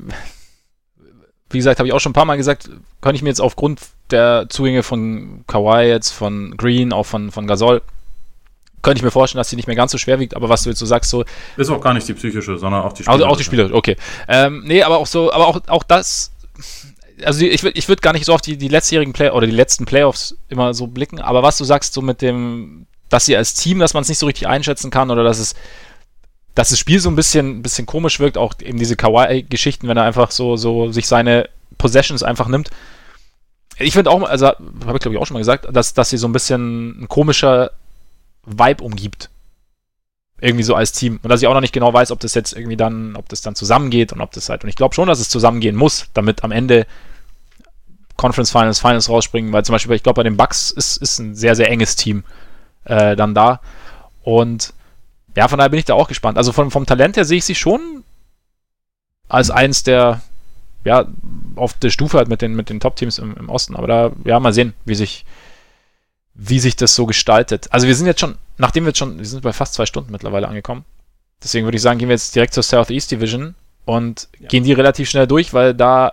[1.50, 2.70] wie gesagt, habe ich auch schon ein paar Mal gesagt,
[3.00, 3.80] kann ich mir jetzt aufgrund
[4.10, 7.82] der Zugänge von Kawhi jetzt, von Green, auch von, von Gasol,
[8.88, 10.70] könnte ich mir vorstellen, dass sie nicht mehr ganz so schwer wiegt, aber was du
[10.70, 11.22] jetzt so sagst, so.
[11.58, 13.22] Ist auch gar nicht die psychische, sondern auch die Spielerische.
[13.22, 13.96] Also auch die spielerische, okay.
[14.28, 16.32] Ähm, nee, aber auch so, aber auch, auch das,
[17.22, 19.52] also ich würde ich würd gar nicht so auf die, die letztjährigen Play oder die
[19.52, 23.52] letzten Playoffs immer so blicken, aber was du sagst, so mit dem, dass sie als
[23.52, 25.54] Team, dass man es nicht so richtig einschätzen kann oder dass es
[26.54, 30.02] dass das Spiel so ein bisschen, bisschen komisch wirkt, auch eben diese Kawaii-Geschichten, wenn er
[30.04, 32.70] einfach so, so sich seine Possessions einfach nimmt.
[33.78, 34.58] Ich finde auch, also habe
[34.94, 37.70] ich glaube ich auch schon mal gesagt, dass, dass sie so ein bisschen ein komischer
[38.44, 39.30] Vibe umgibt.
[40.40, 41.18] Irgendwie so als Team.
[41.22, 43.42] Und dass ich auch noch nicht genau weiß, ob das jetzt irgendwie dann, ob das
[43.42, 46.44] dann zusammengeht und ob das halt, und ich glaube schon, dass es zusammengehen muss, damit
[46.44, 46.86] am Ende
[48.16, 51.34] Conference Finals, Finals rausspringen, weil zum Beispiel, ich glaube, bei den Bucks ist, ist ein
[51.34, 52.24] sehr, sehr enges Team
[52.84, 53.60] äh, dann da.
[54.22, 54.74] Und
[55.36, 56.36] ja, von daher bin ich da auch gespannt.
[56.36, 58.02] Also von, vom Talent her sehe ich sie schon
[59.28, 60.20] als eins der,
[60.84, 61.06] ja,
[61.54, 63.76] auf der Stufe halt mit den, mit den Top-Teams im, im Osten.
[63.76, 65.24] Aber da, ja, mal sehen, wie sich,
[66.38, 67.66] wie sich das so gestaltet.
[67.70, 70.12] Also wir sind jetzt schon, nachdem wir jetzt schon, wir sind bei fast zwei Stunden
[70.12, 70.84] mittlerweile angekommen.
[71.42, 74.48] Deswegen würde ich sagen, gehen wir jetzt direkt zur Southeast Division und ja.
[74.48, 76.12] gehen die relativ schnell durch, weil da,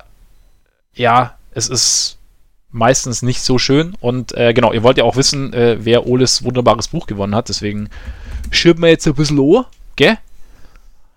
[0.95, 2.17] ja, es ist
[2.71, 3.95] meistens nicht so schön.
[4.01, 7.49] Und äh, genau, ihr wollt ja auch wissen, äh, wer Oles wunderbares Buch gewonnen hat.
[7.49, 7.89] Deswegen
[8.49, 9.65] schieben wir jetzt ein bisschen an,
[9.95, 10.17] gell?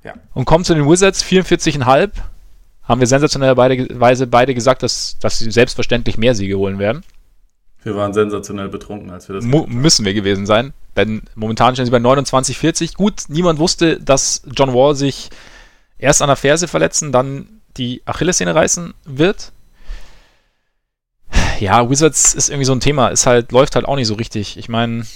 [0.04, 0.14] Ja.
[0.34, 2.10] Und kommen zu den Wizards, 44,5.
[2.82, 7.02] Haben wir sensationellerweise beide gesagt, dass, dass sie selbstverständlich mehr Siege holen werden.
[7.88, 11.86] Wir waren sensationell betrunken, als wir das Mu Müssen wir gewesen sein, denn momentan stehen
[11.86, 12.94] sie bei 29,40.
[12.96, 15.30] Gut, niemand wusste, dass John Wall sich
[15.96, 17.48] erst an der Ferse verletzen, dann
[17.78, 19.52] die Achillessehne reißen wird.
[21.60, 23.10] Ja, Wizards ist irgendwie so ein Thema.
[23.10, 24.58] Es halt, läuft halt auch nicht so richtig.
[24.58, 25.06] Ich meine, ne?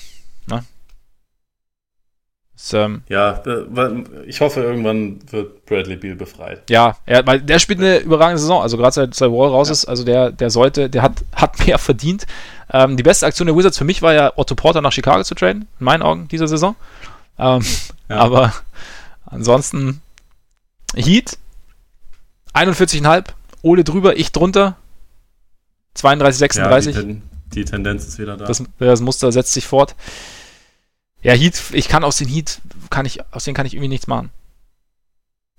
[2.73, 3.43] Ähm, ja,
[4.27, 6.71] ich hoffe, irgendwann wird Bradley Beal befreit.
[6.71, 8.63] Ja, er, weil der spielt eine überragende Saison.
[8.63, 9.73] Also gerade seit, seit Wall raus ja.
[9.73, 12.27] ist, also der, der sollte, der hat, hat mehr verdient.
[12.73, 15.35] Ähm, die beste Aktion der Wizards für mich war ja Otto Porter nach Chicago zu
[15.35, 16.77] traden, in meinen Augen, dieser Saison.
[17.39, 17.65] Ähm,
[18.09, 18.17] ja.
[18.17, 18.53] Aber
[19.27, 20.01] ansonsten
[20.95, 21.39] Heat
[22.55, 23.25] 41,5
[23.63, 24.77] Ole drüber, ich drunter.
[25.95, 26.95] 32, 36.
[26.95, 27.23] Ja, die, Ten
[27.55, 28.47] die, Tendenz ist wieder da.
[28.47, 29.95] Das, das, Muster setzt sich fort.
[31.23, 34.07] Ja, Heat, ich kann aus den Heat, kann ich, aus denen kann ich irgendwie nichts
[34.07, 34.31] machen.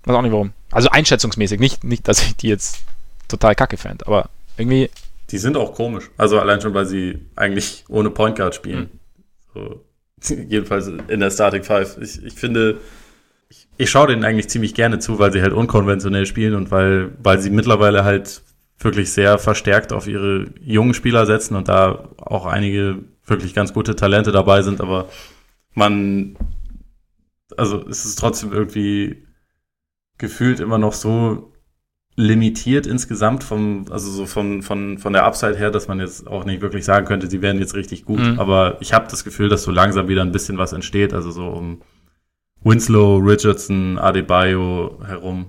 [0.04, 0.52] Weiß auch nicht warum.
[0.70, 2.80] Also einschätzungsmäßig, nicht, nicht, dass ich die jetzt
[3.28, 4.28] total kacke fand, aber
[4.58, 4.90] irgendwie.
[5.30, 6.10] Die sind auch komisch.
[6.18, 8.90] Also allein schon, weil sie eigentlich ohne Point Guard spielen.
[9.54, 9.80] Mhm.
[10.20, 11.96] So, jedenfalls in der Starting Five.
[12.00, 12.80] Ich, ich finde,
[13.48, 17.12] ich, ich schaue denen eigentlich ziemlich gerne zu, weil sie halt unkonventionell spielen und weil,
[17.22, 18.42] weil sie mittlerweile halt
[18.78, 23.96] wirklich sehr verstärkt auf ihre jungen Spieler setzen und da auch einige wirklich ganz gute
[23.96, 25.08] Talente dabei sind, aber
[25.74, 26.36] man,
[27.56, 29.26] also es ist trotzdem irgendwie
[30.18, 31.52] gefühlt immer noch so
[32.16, 36.44] limitiert insgesamt vom, also so von, von, von der Upside her, dass man jetzt auch
[36.44, 38.20] nicht wirklich sagen könnte, sie werden jetzt richtig gut.
[38.20, 38.38] Mhm.
[38.38, 41.48] Aber ich habe das Gefühl, dass so langsam wieder ein bisschen was entsteht, also so
[41.48, 41.82] um
[42.62, 45.46] Winslow, Richardson, Adebayo herum.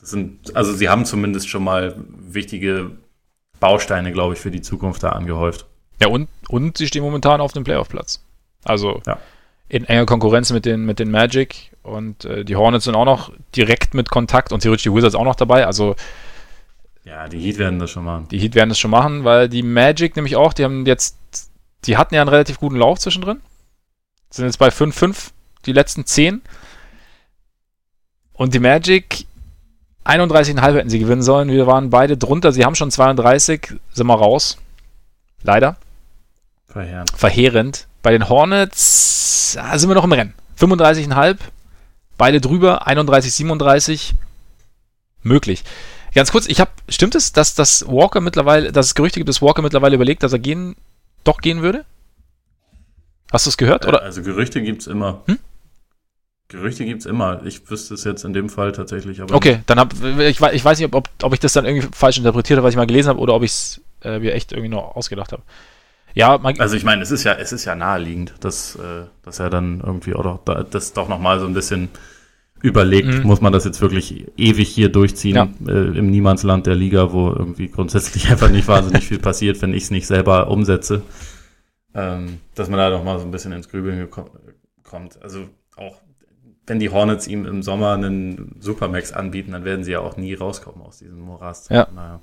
[0.00, 2.92] Das sind, also sie haben zumindest schon mal wichtige
[3.60, 5.66] Bausteine, glaube ich, für die Zukunft da angehäuft.
[6.00, 8.24] Ja, und, und sie stehen momentan auf dem Playoff-Platz.
[8.64, 9.18] Also ja.
[9.72, 13.32] In enger Konkurrenz mit den, mit den Magic und äh, die Hornets sind auch noch
[13.56, 15.66] direkt mit Kontakt und theoretisch die Wizards auch noch dabei.
[15.66, 15.96] Also
[17.04, 18.28] ja, die Heat werden das schon machen.
[18.30, 21.16] Die Heat werden das schon machen, weil die Magic nämlich auch, die haben jetzt,
[21.86, 23.40] die hatten ja einen relativ guten Lauf zwischendrin.
[24.28, 25.30] Sind jetzt bei 5-5,
[25.64, 26.42] die letzten 10.
[28.34, 29.24] Und die Magic
[30.04, 31.48] 31,5 hätten sie gewinnen sollen.
[31.48, 32.52] Wir waren beide drunter.
[32.52, 33.72] Sie haben schon 32.
[33.90, 34.58] Sind wir raus.
[35.42, 35.76] Leider.
[36.68, 37.10] Verheerend.
[37.16, 37.86] Verheerend.
[38.02, 40.34] Bei den Hornets ah, sind wir noch im Rennen.
[40.58, 41.36] 35,5.
[42.18, 42.86] Beide drüber.
[42.86, 44.14] 31, 37.
[45.22, 45.64] Möglich.
[46.14, 49.40] Ganz kurz, ich habe, stimmt es, dass das Walker mittlerweile, dass es Gerüchte gibt, dass
[49.40, 50.76] Walker mittlerweile überlegt, dass er gehen,
[51.24, 51.84] doch gehen würde?
[53.32, 53.86] Hast du es gehört?
[53.86, 54.02] Oder?
[54.02, 55.22] Also Gerüchte gibt es immer.
[55.26, 55.38] Hm?
[56.48, 57.40] Gerüchte gibt es immer.
[57.46, 59.22] Ich wüsste es jetzt in dem Fall tatsächlich.
[59.22, 62.18] Aber okay, dann hab ich, ich weiß nicht, ob, ob ich das dann irgendwie falsch
[62.18, 64.68] interpretiert habe, was ich mal gelesen habe, oder ob ich es äh, mir echt irgendwie
[64.68, 65.42] nur ausgedacht habe.
[66.14, 69.50] Ja, also ich meine, es ist ja, es ist ja naheliegend, dass, äh, dass er
[69.50, 71.88] dann irgendwie auch doch, das doch nochmal so ein bisschen
[72.60, 73.22] überlegt, mhm.
[73.22, 75.48] muss man das jetzt wirklich ewig hier durchziehen ja.
[75.66, 79.84] äh, im Niemandsland der Liga, wo irgendwie grundsätzlich einfach nicht wahnsinnig viel passiert, wenn ich
[79.84, 81.02] es nicht selber umsetze.
[81.94, 84.08] Ähm, dass man da doch mal so ein bisschen ins Grübeln
[84.82, 85.22] kommt.
[85.22, 86.00] Also auch
[86.66, 90.34] wenn die Hornets ihm im Sommer einen Supermax anbieten, dann werden sie ja auch nie
[90.34, 91.70] rauskommen aus diesem Morast.
[91.70, 91.88] Ja.
[91.92, 92.20] Naja.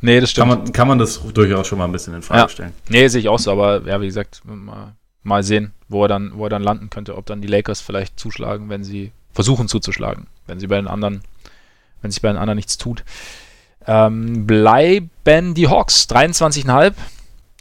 [0.00, 0.48] Nee, das stimmt.
[0.48, 2.48] Kann man, kann man das durchaus schon mal ein bisschen in Frage ja.
[2.48, 2.72] stellen.
[2.88, 6.32] Nee, sehe ich auch so, aber ja, wie gesagt, mal, mal sehen, wo er dann,
[6.34, 10.26] wo er dann landen könnte, ob dann die Lakers vielleicht zuschlagen, wenn sie versuchen zuzuschlagen,
[10.46, 11.22] wenn sie bei den anderen,
[12.02, 13.04] wenn sich bei den anderen nichts tut.
[13.86, 16.94] Ähm, bleiben die Hawks, 23,5.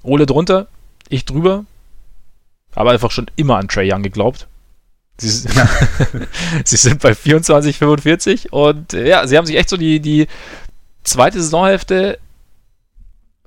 [0.04, 0.68] Ole drunter,
[1.10, 1.66] ich drüber.
[2.76, 4.48] Aber einfach schon immer an Trey Young geglaubt.
[5.18, 5.30] Sie,
[6.64, 10.28] sie sind bei 24, 45 und äh, ja, sie haben sich echt so die, die
[11.04, 12.20] zweite Saisonhälfte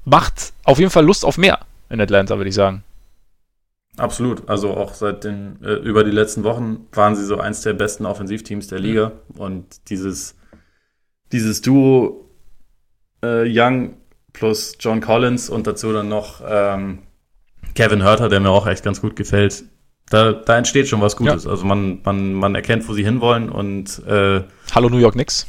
[0.05, 2.85] macht auf jeden Fall Lust auf mehr in Atlanta, würde ich sagen.
[3.97, 4.49] Absolut.
[4.49, 8.07] Also auch seit den, äh, über die letzten Wochen waren sie so eins der besten
[8.07, 9.12] Offensivteams der Liga.
[9.37, 10.35] Und dieses,
[11.31, 12.29] dieses Duo
[13.23, 13.97] äh, Young
[14.33, 17.01] plus John Collins und dazu dann noch ähm,
[17.74, 19.65] Kevin Hurter, der mir auch echt ganz gut gefällt.
[20.09, 21.45] Da, da entsteht schon was Gutes.
[21.45, 21.51] Ja.
[21.51, 24.43] Also man, man, man erkennt, wo sie hinwollen und äh,
[24.74, 25.47] Hallo New York Knicks.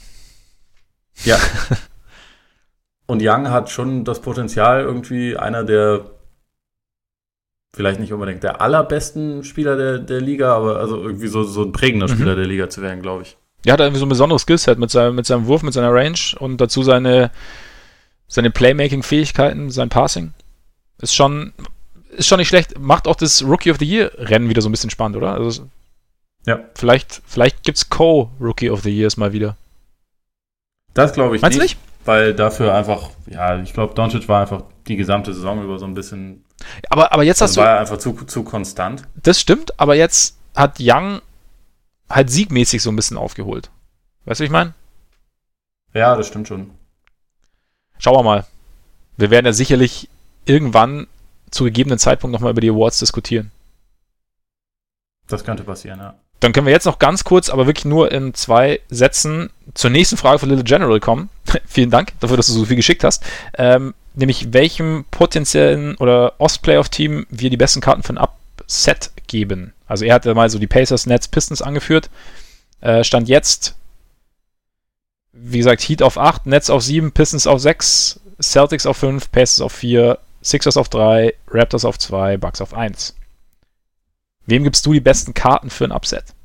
[1.23, 1.37] Ja.
[3.05, 6.05] und Young hat schon das Potenzial, irgendwie einer der
[7.75, 11.71] vielleicht nicht unbedingt der allerbesten Spieler der, der Liga, aber also irgendwie so, so ein
[11.71, 12.11] prägender mhm.
[12.11, 13.37] Spieler der Liga zu werden, glaube ich.
[13.65, 16.19] Ja, hat irgendwie so ein besonderes Skillset mit seinem, mit seinem Wurf, mit seiner Range
[16.39, 17.31] und dazu seine,
[18.27, 20.33] seine Playmaking-Fähigkeiten, sein Passing.
[20.99, 21.53] Ist schon,
[22.11, 22.79] ist schon nicht schlecht.
[22.79, 25.33] Macht auch das Rookie of the Year-Rennen wieder so ein bisschen spannend, oder?
[25.33, 25.63] Also,
[26.45, 26.59] ja.
[26.75, 29.55] Vielleicht, vielleicht es Co-Rookie of the Years mal wieder.
[30.93, 31.77] Das glaube ich Meinst nicht.
[31.77, 31.92] nicht?
[32.05, 35.93] Weil dafür einfach, ja, ich glaube, Doncic war einfach die gesamte Saison über so ein
[35.93, 36.43] bisschen.
[36.89, 37.71] Aber, aber jetzt hast war du.
[37.71, 39.03] War einfach zu, zu konstant.
[39.15, 41.21] Das stimmt, aber jetzt hat Young
[42.09, 43.69] halt siegmäßig so ein bisschen aufgeholt.
[44.25, 44.73] Weißt du, wie ich meine?
[45.93, 46.71] Ja, das stimmt schon.
[47.99, 48.45] Schauen wir mal.
[49.17, 50.09] Wir werden ja sicherlich
[50.45, 51.07] irgendwann
[51.51, 53.51] zu gegebenen Zeitpunkt nochmal über die Awards diskutieren.
[55.27, 56.15] Das könnte passieren, ja.
[56.43, 60.17] Dann können wir jetzt noch ganz kurz, aber wirklich nur in zwei Sätzen zur nächsten
[60.17, 61.29] Frage von Little General kommen.
[61.65, 63.23] Vielen Dank dafür, dass du so viel geschickt hast.
[63.57, 69.71] Ähm, nämlich welchem potenziellen oder Ost-Playoff-Team wir die besten Karten für ein Upset geben.
[69.87, 72.09] Also er hatte mal so die Pacers, Nets, Pistons angeführt.
[72.81, 73.75] Äh, stand jetzt,
[75.31, 79.61] wie gesagt, Heat auf 8, Nets auf 7, Pistons auf 6, Celtics auf 5, Pacers
[79.61, 83.15] auf 4, Sixers auf 3, Raptors auf 2, Bucks auf 1.
[84.45, 86.35] Wem gibst du die besten Karten für ein Upset?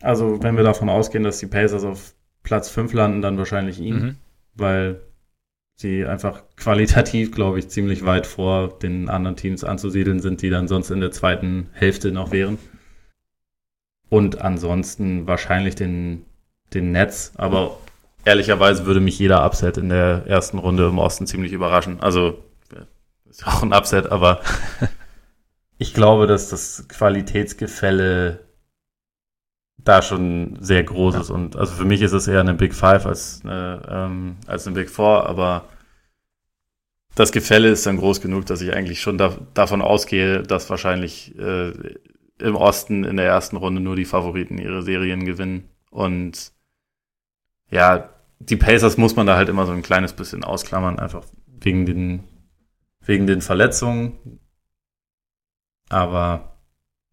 [0.00, 4.00] Also, wenn wir davon ausgehen, dass die Pacers auf Platz 5 landen, dann wahrscheinlich ihn.
[4.00, 4.16] Mhm.
[4.54, 5.00] weil
[5.76, 10.66] sie einfach qualitativ, glaube ich, ziemlich weit vor den anderen Teams anzusiedeln sind, die dann
[10.66, 12.58] sonst in der zweiten Hälfte noch wären.
[14.08, 16.24] Und ansonsten wahrscheinlich den,
[16.74, 17.78] den Netz, aber
[18.24, 22.00] ehrlicherweise würde mich jeder Upset in der ersten Runde im Osten ziemlich überraschen.
[22.00, 22.42] Also
[23.28, 24.40] ist auch ein Upset, aber
[25.78, 28.48] ich glaube, dass das Qualitätsgefälle
[29.78, 31.20] da schon sehr groß ja.
[31.20, 31.30] ist.
[31.30, 34.74] Und also für mich ist es eher eine Big Five als eine, ähm, als eine
[34.74, 35.68] Big Four, aber
[37.14, 41.36] das Gefälle ist dann groß genug, dass ich eigentlich schon da, davon ausgehe, dass wahrscheinlich
[41.38, 41.72] äh,
[42.38, 45.68] im Osten in der ersten Runde nur die Favoriten ihre Serien gewinnen.
[45.90, 46.52] Und
[47.70, 51.24] ja, die Pacers muss man da halt immer so ein kleines bisschen ausklammern, einfach
[51.60, 52.24] wegen den,
[53.00, 54.38] wegen den Verletzungen.
[55.88, 56.58] Aber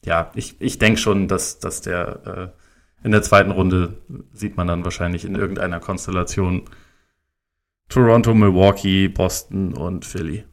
[0.03, 4.01] ja, ich, ich denke schon, dass, dass der äh, in der zweiten Runde
[4.33, 6.63] sieht man dann wahrscheinlich in irgendeiner Konstellation
[7.89, 10.43] Toronto, Milwaukee, Boston und Philly.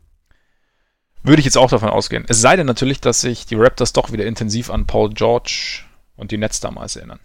[1.22, 2.24] Würde ich jetzt auch davon ausgehen.
[2.28, 5.84] Es sei denn natürlich, dass sich die Raptors doch wieder intensiv an Paul George
[6.16, 7.20] und die Nets damals erinnern.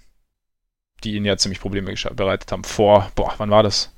[1.03, 2.63] Die ihnen ja ziemlich Probleme bereitet haben.
[2.63, 3.91] Vor, boah, wann war das?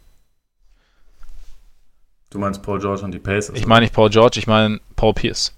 [2.29, 3.55] Du meinst Paul George und die Pacers?
[3.55, 5.53] Ich meine nicht Paul George, ich meine Paul Pierce.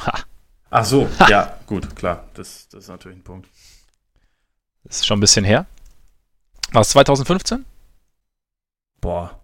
[0.00, 0.24] Ha.
[0.70, 2.28] Ach so, ja, gut, klar.
[2.34, 3.48] Das, das ist natürlich ein Punkt.
[4.84, 5.66] Das ist schon ein bisschen her.
[6.72, 7.64] War es 2015?
[9.00, 9.40] Boah.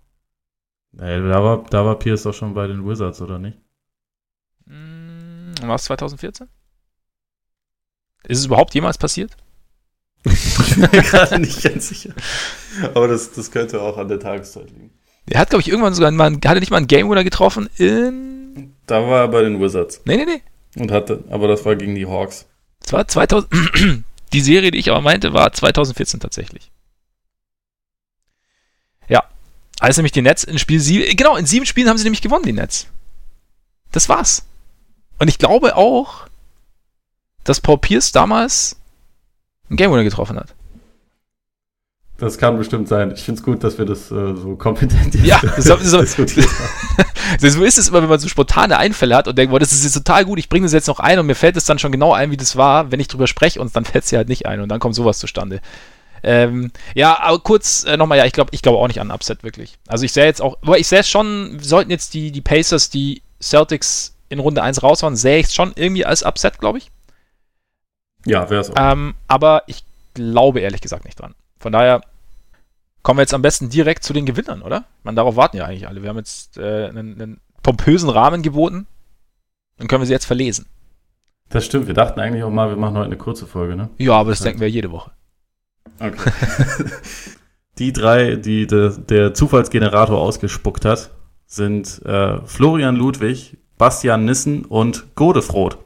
[0.93, 3.59] Nee, da war, da war Pierce doch schon bei den Wizards, oder nicht?
[4.67, 6.49] Hm, war es 2014?
[8.25, 9.37] Ist es überhaupt jemals passiert?
[10.25, 12.15] ich bin mir gerade nicht ganz sicher.
[12.95, 14.91] Aber das, das könnte auch an der Tageszeit liegen.
[15.29, 17.69] Er hat, glaube ich, irgendwann sogar mal, hat er nicht mal einen Game Winner getroffen
[17.77, 18.75] in.
[18.87, 20.01] Da war er bei den Wizards.
[20.05, 20.43] Nee, nee, nee.
[20.77, 22.47] Und hatte, aber das war gegen die Hawks.
[22.81, 26.71] Das war 2000, die Serie, die ich aber meinte, war 2014 tatsächlich.
[29.09, 29.25] Ja.
[29.81, 32.45] Als nämlich die Nets in Spiel 7, genau, in sieben Spielen haben sie nämlich gewonnen,
[32.45, 32.87] die Nets.
[33.93, 34.47] Das war's.
[35.19, 36.27] Und ich glaube auch,
[37.45, 38.77] dass Paul Pierce damals
[39.69, 40.56] einen Game Winner getroffen hat.
[42.19, 43.13] Das kann bestimmt sein.
[43.15, 45.85] Ich finde es gut, dass wir das äh, so kompetent ja, so, haben.
[45.85, 46.19] so ist
[47.79, 50.25] es immer, wenn man so spontane Einfälle hat und denkt, boah, das ist jetzt total
[50.25, 52.31] gut, ich bringe das jetzt noch ein und mir fällt es dann schon genau ein,
[52.31, 52.91] wie das war.
[52.91, 54.95] Wenn ich drüber spreche und dann fällt es ja halt nicht ein und dann kommt
[54.95, 55.61] sowas zustande.
[56.23, 59.45] Ähm, ja, aber kurz äh, nochmal, ja, ich glaube ich glaube auch nicht an Upset,
[59.45, 59.79] wirklich.
[59.87, 62.89] Also ich sehe jetzt auch, aber ich sehe es schon, sollten jetzt die, die Pacers,
[62.89, 66.91] die Celtics in Runde 1 raushauen, sehe ich es schon irgendwie als Upset, glaube ich.
[68.25, 68.75] Ja, wäre es auch.
[68.79, 69.85] Ähm, aber ich
[70.15, 71.35] glaube ehrlich gesagt nicht dran.
[71.59, 72.03] Von daher
[73.03, 74.85] kommen wir jetzt am besten direkt zu den Gewinnern, oder?
[75.03, 76.03] Man, darauf warten ja eigentlich alle.
[76.03, 78.87] Wir haben jetzt äh, einen, einen pompösen Rahmen geboten.
[79.77, 80.67] Dann können wir sie jetzt verlesen.
[81.49, 81.87] Das stimmt.
[81.87, 83.91] Wir dachten eigentlich auch mal, wir machen heute eine kurze Folge, ne?
[83.99, 85.13] Ja, aber das denken wir jede Woche.
[86.01, 86.33] Okay.
[87.79, 91.11] die drei, die de, der Zufallsgenerator ausgespuckt hat,
[91.47, 95.79] sind äh, Florian Ludwig, Bastian Nissen und Godefroth.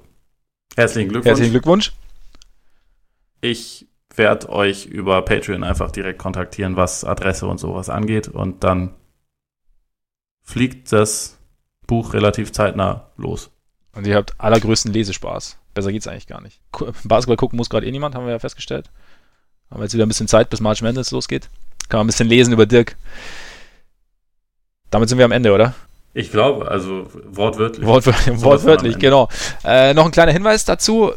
[0.76, 1.26] Herzlichen Glückwunsch.
[1.28, 1.92] Herzlichen Glückwunsch.
[3.42, 8.28] Ich werde euch über Patreon einfach direkt kontaktieren, was Adresse und sowas angeht.
[8.28, 8.94] Und dann
[10.42, 11.38] fliegt das
[11.86, 13.50] Buch relativ zeitnah los.
[13.92, 15.58] Und ihr habt allergrößten Lesespaß.
[15.74, 16.60] Besser geht's eigentlich gar nicht.
[17.04, 18.90] Basketball gucken muss gerade eh niemand, haben wir ja festgestellt.
[19.70, 21.48] Haben wir jetzt wieder ein bisschen Zeit, bis March Madness losgeht.
[21.88, 22.96] Kann man ein bisschen lesen über Dirk.
[24.90, 25.74] Damit sind wir am Ende, oder?
[26.12, 27.86] Ich glaube, also wortwörtlich.
[27.86, 29.28] Wortwörtlich, wortwörtlich genau.
[29.64, 31.12] Äh, noch ein kleiner Hinweis dazu.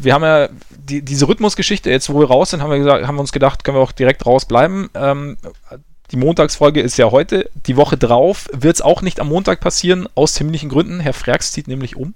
[0.00, 3.16] Wir haben ja die, diese Rhythmusgeschichte, jetzt wo wir raus sind, haben wir, gesagt, haben
[3.16, 4.88] wir uns gedacht, können wir auch direkt rausbleiben.
[4.94, 5.36] Ähm,
[6.10, 7.50] die Montagsfolge ist ja heute.
[7.66, 11.00] Die Woche drauf wird es auch nicht am Montag passieren, aus terminlichen Gründen.
[11.00, 12.14] Herr Freaks zieht nämlich um.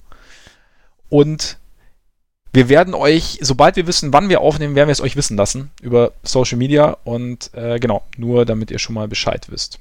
[1.11, 1.59] Und
[2.55, 5.71] wir werden euch, sobald wir wissen, wann wir aufnehmen, werden wir es euch wissen lassen
[5.83, 6.97] über Social Media.
[7.05, 9.79] Und äh, genau, nur damit ihr schon mal Bescheid wisst.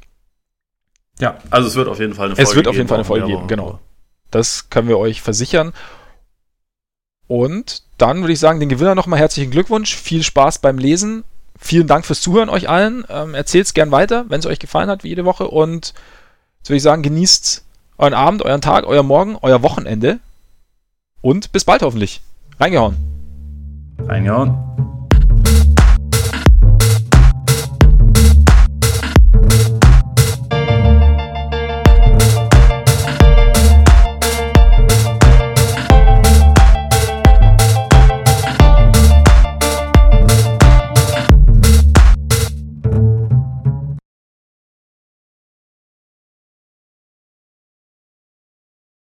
[1.21, 2.49] Ja, also es wird auf jeden Fall eine Folge geben.
[2.49, 3.79] Es wird auf jeden Fall eine Folge geben, genau.
[4.31, 5.71] Das können wir euch versichern.
[7.27, 9.95] Und dann würde ich sagen, den Gewinner nochmal herzlichen Glückwunsch.
[9.95, 11.23] Viel Spaß beim Lesen.
[11.59, 13.05] Vielen Dank fürs Zuhören euch allen.
[13.07, 15.47] Ähm, Erzählt es gern weiter, wenn es euch gefallen hat, wie jede Woche.
[15.47, 15.93] Und
[16.57, 17.63] jetzt würde ich sagen, genießt
[17.99, 20.19] euren Abend, euren Tag, euer Morgen, euer Wochenende.
[21.21, 22.21] Und bis bald hoffentlich.
[22.59, 22.97] Reingehauen.
[23.99, 24.57] Reingehauen.